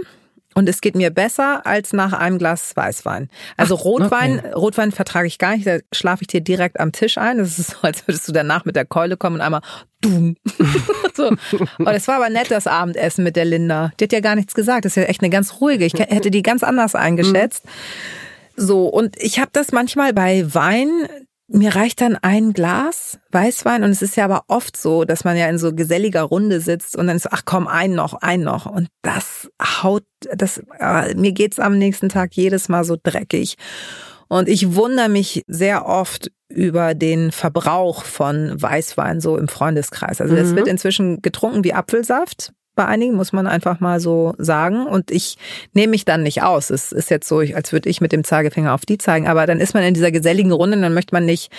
Und 0.56 0.68
es 0.68 0.82
geht 0.82 0.96
mir 0.96 1.12
besser 1.12 1.66
als 1.66 1.94
nach 1.94 2.12
einem 2.12 2.38
Glas 2.38 2.76
Weißwein. 2.76 3.30
Also 3.56 3.78
Ach, 3.78 3.86
Rotwein, 3.86 4.40
okay. 4.40 4.52
Rotwein 4.54 4.92
vertrage 4.92 5.28
ich 5.28 5.38
gar 5.38 5.56
nicht, 5.56 5.66
da 5.66 5.78
schlafe 5.94 6.24
ich 6.24 6.28
dir 6.28 6.42
direkt 6.42 6.80
am 6.80 6.92
Tisch 6.92 7.18
ein. 7.18 7.38
Das 7.38 7.60
ist 7.60 7.70
so, 7.70 7.78
als 7.84 8.06
würdest 8.08 8.28
du 8.28 8.32
danach 8.32 8.66
mit 8.66 8.76
der 8.76 8.84
Keule 8.84 9.16
kommen 9.16 9.36
und 9.36 9.42
einmal 9.42 9.62
dumm. 10.02 10.36
so. 11.14 11.28
Und 11.28 11.88
es 11.88 12.08
war 12.08 12.16
aber 12.16 12.30
nett, 12.30 12.50
das 12.50 12.68
Abendessen 12.68 13.24
mit 13.24 13.36
der 13.36 13.46
Linda. 13.46 13.92
Die 14.00 14.06
hat 14.06 14.12
ja 14.12 14.20
gar 14.20 14.36
nichts 14.36 14.54
gesagt. 14.54 14.86
Das 14.86 14.94
ist 14.94 15.04
ja 15.04 15.04
echt 15.04 15.22
eine 15.22 15.30
ganz 15.30 15.62
ruhige. 15.62 15.86
Ich 15.86 15.94
hätte 15.94 16.32
die 16.32 16.42
ganz 16.42 16.64
anders 16.64 16.96
eingeschätzt. 16.96 17.64
So, 18.60 18.88
und 18.88 19.16
ich 19.18 19.40
habe 19.40 19.52
das 19.54 19.72
manchmal 19.72 20.14
bei 20.14 20.54
Wein, 20.54 21.08
mir 21.48 21.76
reicht 21.76 22.02
dann 22.02 22.18
ein 22.18 22.52
Glas 22.52 23.18
Weißwein 23.32 23.84
und 23.84 23.90
es 23.90 24.02
ist 24.02 24.18
ja 24.18 24.26
aber 24.26 24.44
oft 24.50 24.76
so, 24.76 25.06
dass 25.06 25.24
man 25.24 25.38
ja 25.38 25.48
in 25.48 25.58
so 25.58 25.74
geselliger 25.74 26.24
Runde 26.24 26.60
sitzt 26.60 26.98
und 26.98 27.08
dann 27.08 27.16
ist, 27.16 27.32
ach 27.32 27.44
komm, 27.46 27.68
ein 27.68 27.94
noch, 27.94 28.16
ein 28.16 28.42
noch. 28.42 28.66
Und 28.66 28.90
das 29.02 29.50
haut, 29.62 30.04
das, 30.36 30.62
äh, 30.78 31.16
mir 31.16 31.32
geht's 31.32 31.58
am 31.58 31.78
nächsten 31.78 32.10
Tag 32.10 32.36
jedes 32.36 32.68
Mal 32.68 32.84
so 32.84 32.98
dreckig. 33.02 33.56
Und 34.28 34.50
ich 34.50 34.76
wundere 34.76 35.08
mich 35.08 35.44
sehr 35.48 35.86
oft 35.88 36.30
über 36.50 36.94
den 36.96 37.32
Verbrauch 37.32 38.04
von 38.04 38.62
Weißwein 38.62 39.22
so 39.22 39.38
im 39.38 39.48
Freundeskreis. 39.48 40.20
Also 40.20 40.36
das 40.36 40.50
mhm. 40.50 40.56
wird 40.58 40.68
inzwischen 40.68 41.22
getrunken 41.22 41.64
wie 41.64 41.74
Apfelsaft 41.74 42.52
bei 42.80 42.86
einigen, 42.86 43.14
muss 43.14 43.34
man 43.34 43.46
einfach 43.46 43.82
mal 43.82 44.00
so 44.00 44.34
sagen. 44.38 44.88
Und 44.88 45.12
ich 45.12 45.38
nehme 45.74 45.92
mich 45.92 46.06
dann 46.06 46.24
nicht 46.24 46.44
aus. 46.44 46.70
Es 46.70 46.94
ist 46.94 47.10
jetzt 47.10 47.28
so, 47.28 47.40
als 47.40 47.74
würde 47.74 47.90
ich 47.90 48.00
mit 48.00 48.14
dem 48.14 48.24
Zeigefinger 48.24 48.74
auf 48.74 48.86
die 48.86 48.98
zeigen. 48.98 49.28
Aber 49.28 49.46
dann 49.46 49.60
ist 49.60 49.74
man 49.74 49.84
in 49.84 49.94
dieser 49.94 50.14
geselligen 50.14 50.54
Runde 50.54 50.78
und 50.78 50.84
dann 50.84 50.94
möchte 50.94 51.14
man 51.14 51.26
nicht 51.26 51.52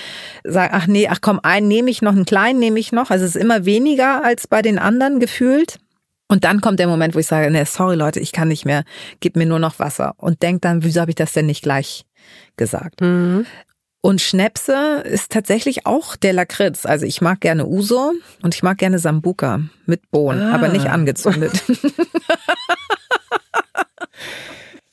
sagen, 0.45 0.73
ach 0.75 0.87
nee, 0.87 1.09
ach 1.09 1.19
komm, 1.21 1.39
einen 1.43 1.69
nehme 1.69 1.91
ich 1.91 2.01
noch, 2.01 2.13
einen 2.13 2.25
kleinen 2.25 2.59
nehme 2.59 2.81
ich 2.81 2.91
noch. 2.91 3.11
Also 3.11 3.27
es 3.27 3.37
ist 3.37 3.43
immer 3.43 3.67
weniger 3.67 4.25
als 4.25 4.47
bei 4.47 4.63
den 4.63 4.79
anderen 4.79 5.21
gefühlt. 5.21 5.79
Und 6.27 6.45
dann 6.45 6.63
kommt 6.63 6.79
der 6.79 6.87
Moment, 6.87 7.15
wo 7.15 7.19
ich 7.19 7.27
sage, 7.27 7.51
nee, 7.51 7.65
sorry 7.65 7.97
Leute, 7.97 8.19
ich 8.19 8.33
kann 8.33 8.49
nicht 8.49 8.65
mehr, 8.65 8.85
gib 9.21 9.37
mir 9.37 9.45
nur 9.45 9.59
noch 9.59 9.79
Wasser. 9.79 10.15
Und 10.17 10.41
denk 10.43 10.63
dann, 10.63 10.85
wieso 10.85 11.03
habe 11.03 11.11
ich 11.11 11.17
das 11.17 11.35
denn 11.35 11.45
nicht 11.45 11.63
gleich 11.63 12.07
gesagt? 12.57 13.03
Mhm. 13.03 13.45
Und 14.03 14.23
Schnäpse 14.23 15.03
ist 15.05 15.31
tatsächlich 15.31 15.87
auch 15.87 16.17
der 16.17 16.33
Lakritz. 16.33 16.87
Also 16.87 17.05
ich 17.05 17.21
mag 17.21 17.41
gerne 17.41 17.67
Uso 17.67 18.13
und 18.43 18.55
ich 18.55 18.63
mag 18.63 18.79
gerne 18.79 18.99
Sambuka 18.99 19.61
mit 19.85 20.11
Bohnen, 20.11 20.41
ah. 20.41 20.55
aber 20.55 20.69
nicht 20.69 20.87
angezündet. 20.87 21.63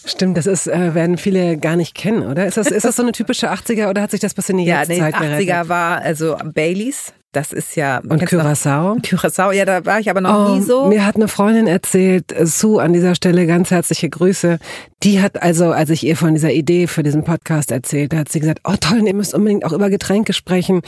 Stimmt, 0.05 0.37
das 0.37 0.45
ist, 0.45 0.67
äh, 0.67 0.93
werden 0.93 1.17
viele 1.17 1.57
gar 1.57 1.75
nicht 1.75 1.93
kennen, 1.93 2.23
oder? 2.23 2.45
Ist 2.45 2.57
das, 2.57 2.67
ist 2.67 2.85
das 2.85 2.95
so 2.95 3.01
eine 3.01 3.11
typische 3.11 3.51
80er 3.51 3.89
oder 3.89 4.01
hat 4.01 4.11
sich 4.11 4.21
das 4.21 4.33
bis 4.33 4.47
in 4.49 4.57
die 4.57 4.65
ja, 4.65 4.79
Jetztzeit 4.81 5.13
Ja, 5.13 5.19
80er 5.19 5.45
gerettet? 5.45 5.69
war 5.69 5.97
also 6.01 6.37
Baileys. 6.53 7.13
Das 7.37 7.53
ist 7.53 7.75
ja. 7.75 7.99
Und 7.99 8.23
Curaçao? 8.23 8.99
Curaçao, 9.05 9.51
ja, 9.51 9.63
da 9.63 9.85
war 9.85 9.99
ich 9.99 10.09
aber 10.09 10.21
noch 10.21 10.49
oh, 10.49 10.55
nie 10.55 10.61
so. 10.63 10.87
Mir 10.87 11.05
hat 11.05 11.17
eine 11.17 11.27
Freundin 11.27 11.67
erzählt, 11.67 12.31
äh, 12.31 12.47
Sue, 12.47 12.81
an 12.81 12.93
dieser 12.93 13.13
Stelle 13.13 13.45
ganz 13.45 13.69
herzliche 13.69 14.09
Grüße. 14.09 14.57
Die 15.03 15.21
hat 15.21 15.39
also, 15.43 15.69
als 15.69 15.91
ich 15.91 16.03
ihr 16.03 16.17
von 16.17 16.33
dieser 16.33 16.51
Idee 16.51 16.87
für 16.87 17.03
diesen 17.03 17.23
Podcast 17.23 17.69
erzählt, 17.69 18.15
hat 18.15 18.31
sie 18.31 18.39
gesagt, 18.39 18.61
oh 18.63 18.73
toll, 18.79 19.03
ihr 19.05 19.13
müsst 19.13 19.35
unbedingt 19.35 19.65
auch 19.65 19.71
über 19.71 19.91
Getränke 19.91 20.33
sprechen. 20.33 20.81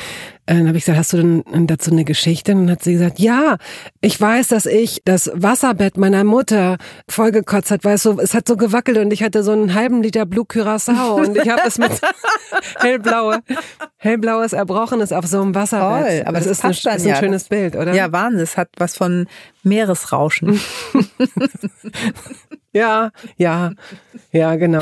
Äh, 0.50 0.56
dann 0.56 0.68
habe 0.68 0.80
ich 0.80 0.86
gesagt, 0.86 0.98
hast 0.98 1.14
du 1.14 1.18
denn 1.18 1.68
dazu 1.68 1.92
eine 1.92 2.04
Geschichte? 2.04 2.54
Und 2.54 2.66
dann 2.66 2.72
hat 2.72 2.84
sie 2.84 2.94
gesagt, 2.94 3.20
ja, 3.20 3.58
ich 4.02 4.20
weiß, 4.20 4.48
dass 4.48 4.66
ich 4.66 5.04
das 5.06 5.30
Wasserbett 5.36 5.96
meiner 5.96 6.24
Mutter 6.24 6.78
vollgekotzt 7.08 7.70
hat, 7.70 7.84
weil 7.84 7.96
es 7.96 8.04
so, 8.04 8.20
es 8.20 8.34
hat 8.34 8.48
so 8.48 8.58
gewackelt 8.58 8.98
und 8.98 9.14
ich 9.14 9.22
hatte 9.22 9.44
so 9.44 9.52
einen 9.52 9.76
halben 9.76 10.02
Liter 10.02 10.26
Blue 10.26 10.46
Curaçao 10.46 11.24
und 11.24 11.38
ich 11.38 11.48
habe 11.50 11.62
es 11.68 11.78
mit 11.78 11.92
hellblaue, 12.80 13.42
hellblaues 13.98 14.54
Erbrochenes 14.54 15.12
auf 15.12 15.28
so 15.28 15.40
einem 15.40 15.54
Wasserbett. 15.54 16.08
Toll, 16.08 16.24
aber 16.26 16.40
das, 16.40 16.48
das 16.48 16.58
ist, 16.58 16.88
ein, 16.88 16.96
ist 16.96 17.04
ein 17.04 17.10
ja. 17.10 17.16
schönes 17.18 17.44
Bild, 17.44 17.76
oder? 17.76 17.94
Ja, 17.94 18.12
Wahnsinn, 18.12 18.42
es 18.42 18.58
hat 18.58 18.70
was 18.78 18.98
von 18.98 19.28
Meeresrauschen. 19.62 20.60
ja, 22.74 23.12
ja, 23.38 23.74
ja, 24.32 24.56
genau. 24.56 24.82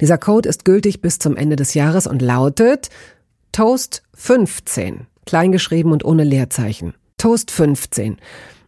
Dieser 0.00 0.18
Code 0.18 0.48
ist 0.48 0.64
gültig 0.64 1.00
bis 1.00 1.18
zum 1.18 1.36
Ende 1.36 1.56
des 1.56 1.74
Jahres 1.74 2.06
und 2.06 2.22
lautet 2.22 2.90
Toast 3.52 4.02
15, 4.14 5.06
kleingeschrieben 5.26 5.92
und 5.92 6.04
ohne 6.04 6.24
Leerzeichen. 6.24 6.94
Toast 7.16 7.50
15. 7.50 8.18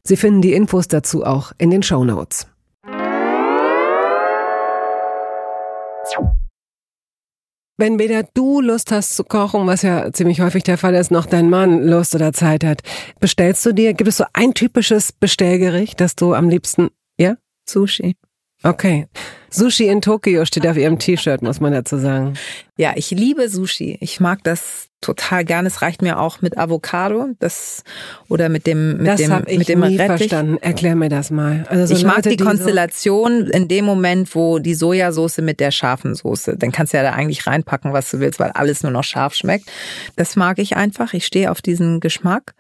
Sie 0.03 0.17
finden 0.17 0.43
die 0.43 0.55
Infos 0.55 0.89
dazu 0.89 1.25
auch 1.25 1.53
in 1.59 1.71
den 1.71 1.83
Show 1.83 2.05
Notes. 2.05 2.47
Wenn 7.81 7.99
weder 7.99 8.25
du 8.35 8.61
Lust 8.61 8.93
hast 8.93 9.17
zu 9.17 9.25
kochen, 9.25 9.67
was 9.67 9.81
ja 9.81 10.13
ziemlich 10.13 10.43
häufig 10.43 10.65
der 10.65 10.77
Fall 10.77 10.95
ist, 10.95 11.11
noch 11.11 11.25
dein 11.25 11.49
Mann 11.49 11.83
Lust 11.83 12.15
oder 12.15 12.35
Zeit 12.35 12.63
hat, 12.63 12.83
bestellst 13.21 13.65
du 13.65 13.73
dir, 13.73 13.95
gibt 13.95 14.09
es 14.09 14.19
so 14.19 14.25
ein 14.35 14.53
typisches 14.53 15.13
Bestellgericht, 15.13 15.99
das 15.99 16.15
du 16.15 16.35
am 16.35 16.51
liebsten, 16.51 16.89
ja? 17.19 17.37
Sushi. 17.67 18.17
Okay. 18.63 19.07
Sushi 19.53 19.89
in 19.89 20.01
Tokio 20.01 20.45
steht 20.45 20.67
auf 20.67 20.77
ihrem 20.77 20.99
T-Shirt, 20.99 21.43
muss 21.43 21.61
man 21.61 21.73
dazu 21.73 21.97
sagen. 21.97 22.35
Ja, 22.77 22.93
ich 22.95 23.11
liebe 23.11 23.49
Sushi. 23.49 23.97
Ich 24.01 24.21
mag 24.21 24.45
das 24.45 24.87
total 25.01 25.45
gerne. 25.47 25.67
Es 25.67 25.81
reicht 25.83 26.03
mir 26.03 26.21
auch 26.21 26.41
mit 26.43 26.59
Avocado, 26.59 27.29
das 27.39 27.83
oder 28.29 28.49
mit 28.51 28.67
dem 28.67 28.99
mit 28.99 29.07
das 29.07 29.21
dem 29.21 29.33
hab 29.33 29.49
ich 29.49 29.59
mit 29.59 29.69
dem 29.69 29.81
nie 29.81 29.97
Rettich. 29.97 30.19
verstanden. 30.29 30.59
Erklär 30.61 30.95
mir 30.95 31.09
das 31.09 31.31
mal. 31.31 31.65
Also 31.69 31.87
so 31.87 31.95
ich 31.99 32.05
mag 32.05 32.17
Leute, 32.17 32.37
die 32.37 32.45
so- 32.45 32.49
Konstellation 32.49 33.47
in 33.49 33.67
dem 33.67 33.87
Moment, 33.87 34.35
wo 34.35 34.59
die 34.59 34.75
Sojasauce 34.75 35.39
mit 35.39 35.59
der 35.59 35.71
scharfen 35.71 36.15
Soße, 36.15 36.57
dann 36.59 36.71
kannst 36.71 36.93
du 36.93 36.99
ja 36.99 37.03
da 37.03 37.13
eigentlich 37.13 37.47
reinpacken, 37.47 37.93
was 37.95 38.11
du 38.11 38.21
willst, 38.21 38.39
weil 38.39 38.51
alles 38.51 38.83
nur 38.83 38.93
noch 38.93 39.05
scharf 39.05 39.35
schmeckt. 39.35 39.69
Das 40.17 40.37
mag 40.37 40.59
ich 40.59 40.77
einfach. 40.77 41.15
Ich 41.15 41.25
stehe 41.27 41.51
auf 41.51 41.63
diesen 41.63 41.99
Geschmack. 42.01 42.55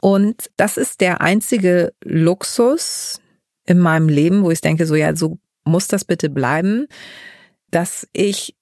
Und 0.00 0.50
das 0.56 0.76
ist 0.76 1.00
der 1.00 1.20
einzige 1.20 1.92
Luxus 2.04 3.20
in 3.66 3.78
meinem 3.78 4.08
Leben, 4.08 4.42
wo 4.42 4.50
ich 4.50 4.60
denke, 4.60 4.86
so 4.86 4.94
ja, 4.94 5.14
so 5.16 5.38
muss 5.64 5.88
das 5.88 6.04
bitte 6.04 6.28
bleiben, 6.30 6.86
dass 7.70 8.08
ich 8.12 8.54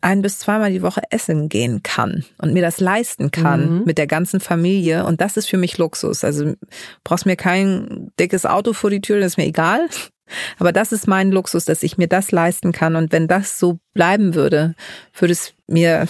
ein 0.00 0.22
bis 0.22 0.38
zweimal 0.38 0.70
die 0.70 0.82
Woche 0.82 1.02
essen 1.10 1.48
gehen 1.48 1.82
kann 1.82 2.24
und 2.40 2.52
mir 2.52 2.62
das 2.62 2.78
leisten 2.78 3.30
kann 3.32 3.80
Mhm. 3.80 3.84
mit 3.84 3.98
der 3.98 4.06
ganzen 4.06 4.38
Familie. 4.40 5.04
Und 5.04 5.20
das 5.20 5.36
ist 5.36 5.48
für 5.48 5.58
mich 5.58 5.76
Luxus. 5.76 6.22
Also 6.22 6.54
brauchst 7.02 7.26
mir 7.26 7.34
kein 7.36 8.10
dickes 8.18 8.46
Auto 8.46 8.72
vor 8.74 8.90
die 8.90 9.00
Tür, 9.00 9.18
das 9.18 9.32
ist 9.32 9.36
mir 9.38 9.46
egal. 9.46 9.88
Aber 10.58 10.72
das 10.72 10.92
ist 10.92 11.08
mein 11.08 11.32
Luxus, 11.32 11.64
dass 11.64 11.82
ich 11.82 11.98
mir 11.98 12.06
das 12.06 12.30
leisten 12.30 12.70
kann. 12.72 12.94
Und 12.96 13.12
wenn 13.12 13.26
das 13.28 13.58
so 13.58 13.80
bleiben 13.92 14.34
würde, 14.34 14.74
würde 15.18 15.32
es 15.32 15.52
mir 15.66 16.06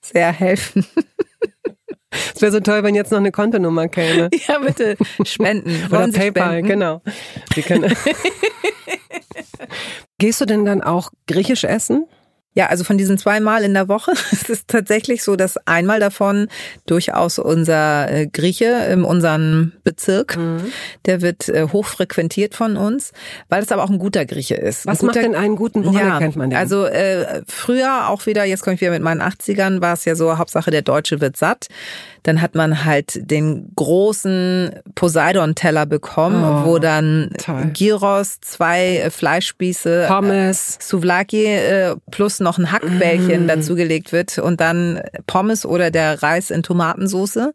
sehr 0.00 0.32
helfen. 0.32 0.86
Es 2.34 2.42
wäre 2.42 2.52
so 2.52 2.60
toll, 2.60 2.82
wenn 2.82 2.94
jetzt 2.94 3.10
noch 3.10 3.18
eine 3.18 3.32
Kontonummer 3.32 3.88
käme. 3.88 4.28
Ja, 4.48 4.58
bitte 4.58 4.96
spenden. 5.24 5.86
Oder 5.90 6.06
Sie 6.06 6.18
PayPal, 6.18 6.58
spenden? 6.60 6.68
genau. 6.68 7.02
Gehst 10.18 10.40
du 10.40 10.44
denn 10.44 10.64
dann 10.64 10.82
auch 10.82 11.10
griechisch 11.26 11.64
essen? 11.64 12.06
Ja, 12.54 12.66
also 12.66 12.84
von 12.84 12.98
diesen 12.98 13.16
zweimal 13.16 13.62
in 13.64 13.72
der 13.72 13.88
Woche 13.88 14.12
es 14.32 14.48
ist 14.48 14.68
tatsächlich 14.68 15.22
so, 15.22 15.36
dass 15.36 15.56
einmal 15.66 16.00
davon 16.00 16.48
durchaus 16.86 17.38
unser 17.38 18.10
äh, 18.10 18.26
Grieche 18.26 18.88
in 18.90 19.04
unserem 19.04 19.72
Bezirk, 19.84 20.38
der 21.06 21.22
wird 21.22 21.48
äh, 21.48 21.68
hochfrequentiert 21.72 22.54
von 22.54 22.76
uns, 22.76 23.12
weil 23.48 23.62
es 23.62 23.72
aber 23.72 23.84
auch 23.84 23.90
ein 23.90 23.98
guter 23.98 24.26
Grieche 24.26 24.54
ist. 24.54 24.86
Was 24.86 25.00
ein 25.00 25.06
macht 25.06 25.16
guter, 25.16 25.28
denn 25.28 25.34
einen 25.34 25.56
guten, 25.56 25.84
woran 25.84 26.06
ja, 26.06 26.14
erkennt 26.14 26.36
man 26.36 26.50
den? 26.50 26.58
Also 26.58 26.84
äh, 26.84 27.42
früher 27.46 28.08
auch 28.08 28.26
wieder, 28.26 28.44
jetzt 28.44 28.62
komme 28.62 28.74
ich 28.74 28.80
wieder 28.80 28.90
mit 28.90 29.02
meinen 29.02 29.22
80ern, 29.22 29.80
war 29.80 29.94
es 29.94 30.04
ja 30.04 30.14
so, 30.14 30.38
Hauptsache 30.38 30.70
der 30.70 30.82
Deutsche 30.82 31.20
wird 31.20 31.36
satt. 31.36 31.68
Dann 32.24 32.40
hat 32.40 32.54
man 32.54 32.84
halt 32.84 33.30
den 33.30 33.72
großen 33.74 34.76
Poseidon-Teller 34.94 35.86
bekommen, 35.86 36.44
Oh, 36.44 36.66
wo 36.66 36.78
dann 36.78 37.30
toll. 37.38 37.70
Gyros, 37.74 38.40
zwei 38.40 38.98
äh, 38.98 39.10
Fleischspieße, 39.10 40.04
Pommes. 40.06 40.78
Souvlaki 40.80 41.44
äh, 41.46 41.96
plus 42.10 42.38
noch 42.40 42.58
ein 42.58 42.64
Mm. 42.64 42.72
Hackbällchen 42.72 43.48
dazugelegt 43.48 44.12
wird 44.12 44.38
und 44.38 44.60
dann 44.60 45.00
Pommes 45.26 45.66
oder 45.66 45.90
der 45.90 46.22
Reis 46.22 46.50
in 46.50 46.62
Tomatensoße. 46.62 47.52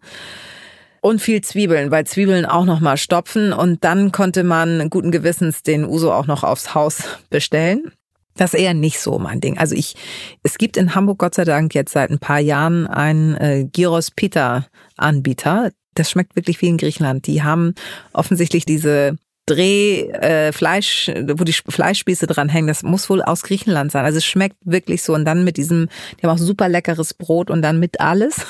Und 0.99 1.21
viel 1.21 1.41
Zwiebeln, 1.41 1.91
weil 1.91 2.05
Zwiebeln 2.05 2.45
auch 2.45 2.65
noch 2.65 2.79
mal 2.81 2.97
stopfen 2.97 3.53
und 3.53 3.83
dann 3.85 4.11
konnte 4.11 4.43
man 4.43 4.89
guten 4.89 5.11
Gewissens 5.11 5.63
den 5.63 5.85
Uso 5.85 6.11
auch 6.11 6.27
noch 6.27 6.43
aufs 6.43 6.73
Haus 6.75 7.03
bestellen. 7.29 7.91
Das 8.37 8.53
ist 8.53 8.59
eher 8.59 8.73
nicht 8.73 8.99
so 8.99 9.19
mein 9.19 9.41
Ding. 9.41 9.57
Also 9.57 9.75
ich, 9.75 9.95
es 10.43 10.57
gibt 10.57 10.77
in 10.77 10.95
Hamburg 10.95 11.19
Gott 11.19 11.35
sei 11.35 11.43
Dank 11.43 11.75
jetzt 11.75 11.91
seit 11.91 12.09
ein 12.09 12.19
paar 12.19 12.39
Jahren 12.39 12.87
einen 12.87 13.35
äh, 13.35 13.65
Gyros 13.65 14.11
Pita 14.11 14.67
Anbieter. 14.95 15.71
Das 15.95 16.11
schmeckt 16.11 16.35
wirklich 16.35 16.61
wie 16.61 16.67
in 16.67 16.77
Griechenland. 16.77 17.27
Die 17.27 17.43
haben 17.43 17.73
offensichtlich 18.13 18.65
diese 18.65 19.17
Dreh, 19.47 20.09
äh, 20.09 20.51
Fleisch, 20.51 21.09
wo 21.09 21.45
die 21.45 21.53
Fleischspieße 21.53 22.27
dran 22.27 22.49
hängen, 22.49 22.67
das 22.67 22.83
muss 22.83 23.09
wohl 23.09 23.21
aus 23.21 23.43
Griechenland 23.43 23.93
sein. 23.93 24.03
Also 24.03 24.17
es 24.17 24.25
schmeckt 24.25 24.57
wirklich 24.65 25.01
so. 25.03 25.13
Und 25.13 25.23
dann 25.23 25.45
mit 25.45 25.55
diesem, 25.55 25.87
die 26.19 26.27
haben 26.27 26.35
auch 26.35 26.37
super 26.37 26.67
leckeres 26.67 27.13
Brot 27.13 27.49
und 27.49 27.61
dann 27.61 27.79
mit 27.79 28.01
alles. 28.01 28.45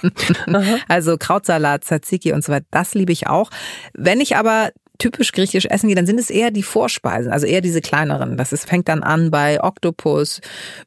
also 0.88 1.16
Krautsalat, 1.16 1.84
Tzatziki 1.84 2.32
und 2.32 2.42
so 2.42 2.50
weiter. 2.50 2.66
Das 2.72 2.94
liebe 2.94 3.12
ich 3.12 3.28
auch. 3.28 3.50
Wenn 3.94 4.20
ich 4.20 4.34
aber 4.34 4.72
typisch 5.02 5.32
griechisch 5.32 5.66
essen 5.66 5.88
gehe, 5.88 5.96
dann 5.96 6.06
sind 6.06 6.20
es 6.20 6.30
eher 6.30 6.52
die 6.52 6.62
Vorspeisen, 6.62 7.32
also 7.32 7.44
eher 7.44 7.60
diese 7.60 7.80
kleineren. 7.80 8.36
Das 8.36 8.52
ist, 8.52 8.68
fängt 8.68 8.88
dann 8.88 9.02
an 9.02 9.32
bei 9.32 9.60
Oktopus 9.62 10.40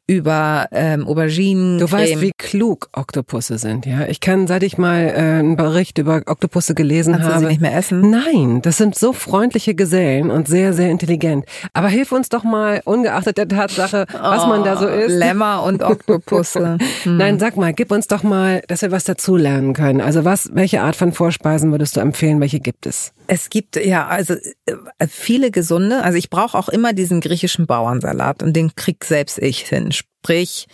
über 0.06 0.68
ähm, 0.72 1.06
Auberginen. 1.06 1.78
Du 1.78 1.90
weißt, 1.90 2.22
wie 2.22 2.32
klug 2.38 2.88
Oktopusse 2.92 3.58
sind, 3.58 3.84
ja? 3.84 4.06
Ich 4.06 4.20
kann, 4.20 4.46
seit 4.46 4.62
ich 4.62 4.78
mal 4.78 5.08
äh, 5.08 5.18
einen 5.18 5.56
Bericht 5.56 5.98
über 5.98 6.22
Oktopusse 6.24 6.74
gelesen 6.74 7.12
Kannst 7.12 7.28
du 7.28 7.32
habe. 7.32 7.40
sie 7.40 7.46
nicht 7.50 7.60
mehr 7.60 7.76
essen? 7.76 8.10
Nein, 8.10 8.62
das 8.62 8.78
sind 8.78 8.94
so 8.94 9.12
freundliche 9.12 9.74
Gesellen 9.74 10.30
und 10.30 10.48
sehr, 10.48 10.72
sehr 10.72 10.90
intelligent. 10.90 11.44
Aber 11.74 11.88
hilf 11.88 12.10
uns 12.10 12.30
doch 12.30 12.42
mal, 12.42 12.80
ungeachtet 12.86 13.36
der 13.36 13.48
Tatsache, 13.48 14.06
was 14.18 14.46
man 14.46 14.64
da 14.64 14.76
so 14.78 14.86
Oh, 14.86 14.88
isst. 14.88 15.16
Lämmer 15.16 15.62
und 15.64 15.82
Oktopusse. 15.82 16.78
Hm. 17.02 17.18
Nein, 17.18 17.38
sag 17.38 17.56
mal, 17.56 17.72
gib 17.74 17.90
uns 17.90 18.06
doch 18.06 18.22
mal, 18.22 18.62
dass 18.68 18.80
wir 18.82 18.90
was 18.90 19.04
dazulernen 19.04 19.74
können. 19.74 20.00
Also 20.00 20.24
was, 20.24 20.50
welche 20.54 20.82
Art 20.82 20.96
von 20.96 21.12
Vorspeisen 21.12 21.70
würdest 21.72 21.96
du 21.96 22.00
empfehlen? 22.00 22.40
Welche 22.40 22.60
gibt 22.60 22.86
es? 22.86 23.12
Es 23.28 23.50
gibt 23.50 23.76
ja 23.76 24.06
also 24.06 24.34
äh, 24.34 25.06
viele 25.08 25.50
gesunde. 25.50 26.02
Also 26.02 26.18
ich 26.18 26.30
brauche 26.30 26.56
auch 26.56 26.68
immer 26.68 26.92
diesen 26.92 27.20
griechischen 27.20 27.66
Bauernsalat 27.66 28.42
und 28.42 28.54
den 28.54 28.74
krieg 28.76 29.04
selbst 29.04 29.38
ich 29.38 29.60
hin. 29.60 29.92
Sprich 29.92 30.66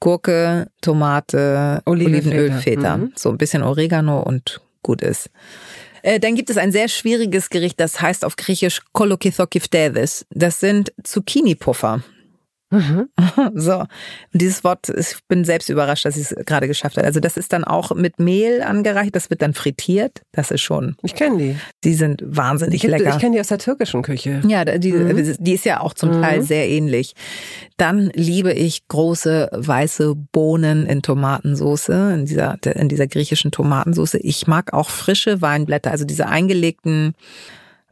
Gurke, 0.00 0.68
Tomate, 0.82 1.82
Olivenfeta. 1.86 2.28
Olivenöl, 2.36 2.52
Feta, 2.60 2.96
Mhm. 2.98 3.12
so 3.16 3.30
ein 3.30 3.38
bisschen 3.38 3.62
Oregano 3.62 4.20
und 4.20 4.60
gut 4.82 5.02
ist. 5.02 5.30
Äh, 6.02 6.20
Dann 6.20 6.34
gibt 6.36 6.50
es 6.50 6.56
ein 6.58 6.70
sehr 6.70 6.88
schwieriges 6.88 7.50
Gericht, 7.50 7.80
das 7.80 8.00
heißt 8.00 8.24
auf 8.24 8.36
Griechisch 8.36 8.82
Kolokithokiftedes. 8.92 10.26
Das 10.30 10.60
sind 10.60 10.92
Zucchini-Puffer. 11.02 12.02
Mhm. 12.70 13.08
So, 13.54 13.80
und 13.80 13.88
dieses 14.32 14.64
Wort, 14.64 14.88
ich 14.88 15.16
bin 15.28 15.44
selbst 15.44 15.68
überrascht, 15.68 16.04
dass 16.04 16.16
ich 16.16 16.30
es 16.32 16.36
gerade 16.46 16.66
geschafft 16.66 16.96
habe. 16.96 17.06
Also 17.06 17.20
das 17.20 17.36
ist 17.36 17.52
dann 17.52 17.64
auch 17.64 17.94
mit 17.94 18.18
Mehl 18.18 18.62
angereicht, 18.62 19.14
das 19.14 19.30
wird 19.30 19.40
dann 19.42 19.54
frittiert. 19.54 20.22
Das 20.32 20.50
ist 20.50 20.62
schon, 20.62 20.96
Ich 21.02 21.14
kenne 21.14 21.38
die. 21.38 21.56
die 21.84 21.94
sind 21.94 22.22
wahnsinnig 22.26 22.82
Ich, 22.82 22.90
lecker. 22.90 23.10
ich 23.10 23.18
kenne 23.18 23.34
die 23.36 23.40
aus 23.40 23.48
der 23.48 23.58
türkischen 23.58 24.02
Küche. 24.02 24.42
Ja, 24.46 24.64
die, 24.64 24.92
Mhm. 24.92 25.36
die 25.38 25.52
ist 25.52 25.64
ja 25.64 25.80
auch 25.80 25.94
zum 25.94 26.12
Teil 26.20 26.42
sehr 26.42 26.68
ähnlich. 26.68 27.14
Dann 27.76 28.10
liebe 28.14 28.52
ich 28.52 28.88
große 28.88 29.48
weiße 29.52 30.14
Bohnen 30.32 30.86
in 30.86 31.02
Tomatensauce, 31.02 31.88
in 31.90 32.24
dieser, 32.26 32.56
in 32.64 32.88
dieser 32.88 33.06
griechischen 33.06 33.50
Tomatensauce. 33.52 34.14
Ich 34.14 34.46
mag 34.46 34.72
auch 34.72 34.90
frische 34.90 35.40
Weinblätter, 35.42 35.90
also 35.90 36.04
diese 36.04 36.26
eingelegten 36.26 37.14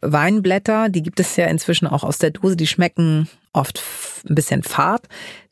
Weinblätter, 0.05 0.89
die 0.89 1.03
gibt 1.03 1.21
es 1.21 1.37
ja 1.37 1.47
inzwischen 1.47 1.87
auch 1.87 2.05
aus 2.05 2.19
der 2.19 2.31
Dose, 2.31 2.57
die 2.57 2.67
schmecken 2.67 3.29
oft 3.53 3.83
ein 4.29 4.35
bisschen 4.35 4.63
fad. 4.63 5.03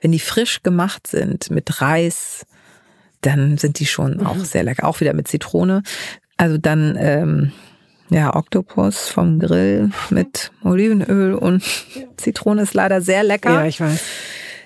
Wenn 0.00 0.12
die 0.12 0.18
frisch 0.18 0.62
gemacht 0.62 1.06
sind 1.06 1.50
mit 1.50 1.80
Reis, 1.80 2.44
dann 3.20 3.58
sind 3.58 3.78
die 3.78 3.86
schon 3.86 4.24
auch 4.26 4.36
sehr 4.38 4.64
lecker, 4.64 4.86
auch 4.86 5.00
wieder 5.00 5.14
mit 5.14 5.28
Zitrone. 5.28 5.82
Also 6.36 6.58
dann, 6.58 6.96
ähm, 6.98 7.52
Ja, 8.10 8.36
Oktopus 8.36 9.08
vom 9.08 9.38
Grill 9.38 9.90
mit 10.10 10.50
Olivenöl 10.62 11.32
und 11.34 11.62
Zitrone 12.18 12.62
ist 12.62 12.74
leider 12.74 13.00
sehr 13.00 13.22
lecker. 13.22 13.52
Ja, 13.52 13.64
ich 13.64 13.80
weiß. 13.80 14.02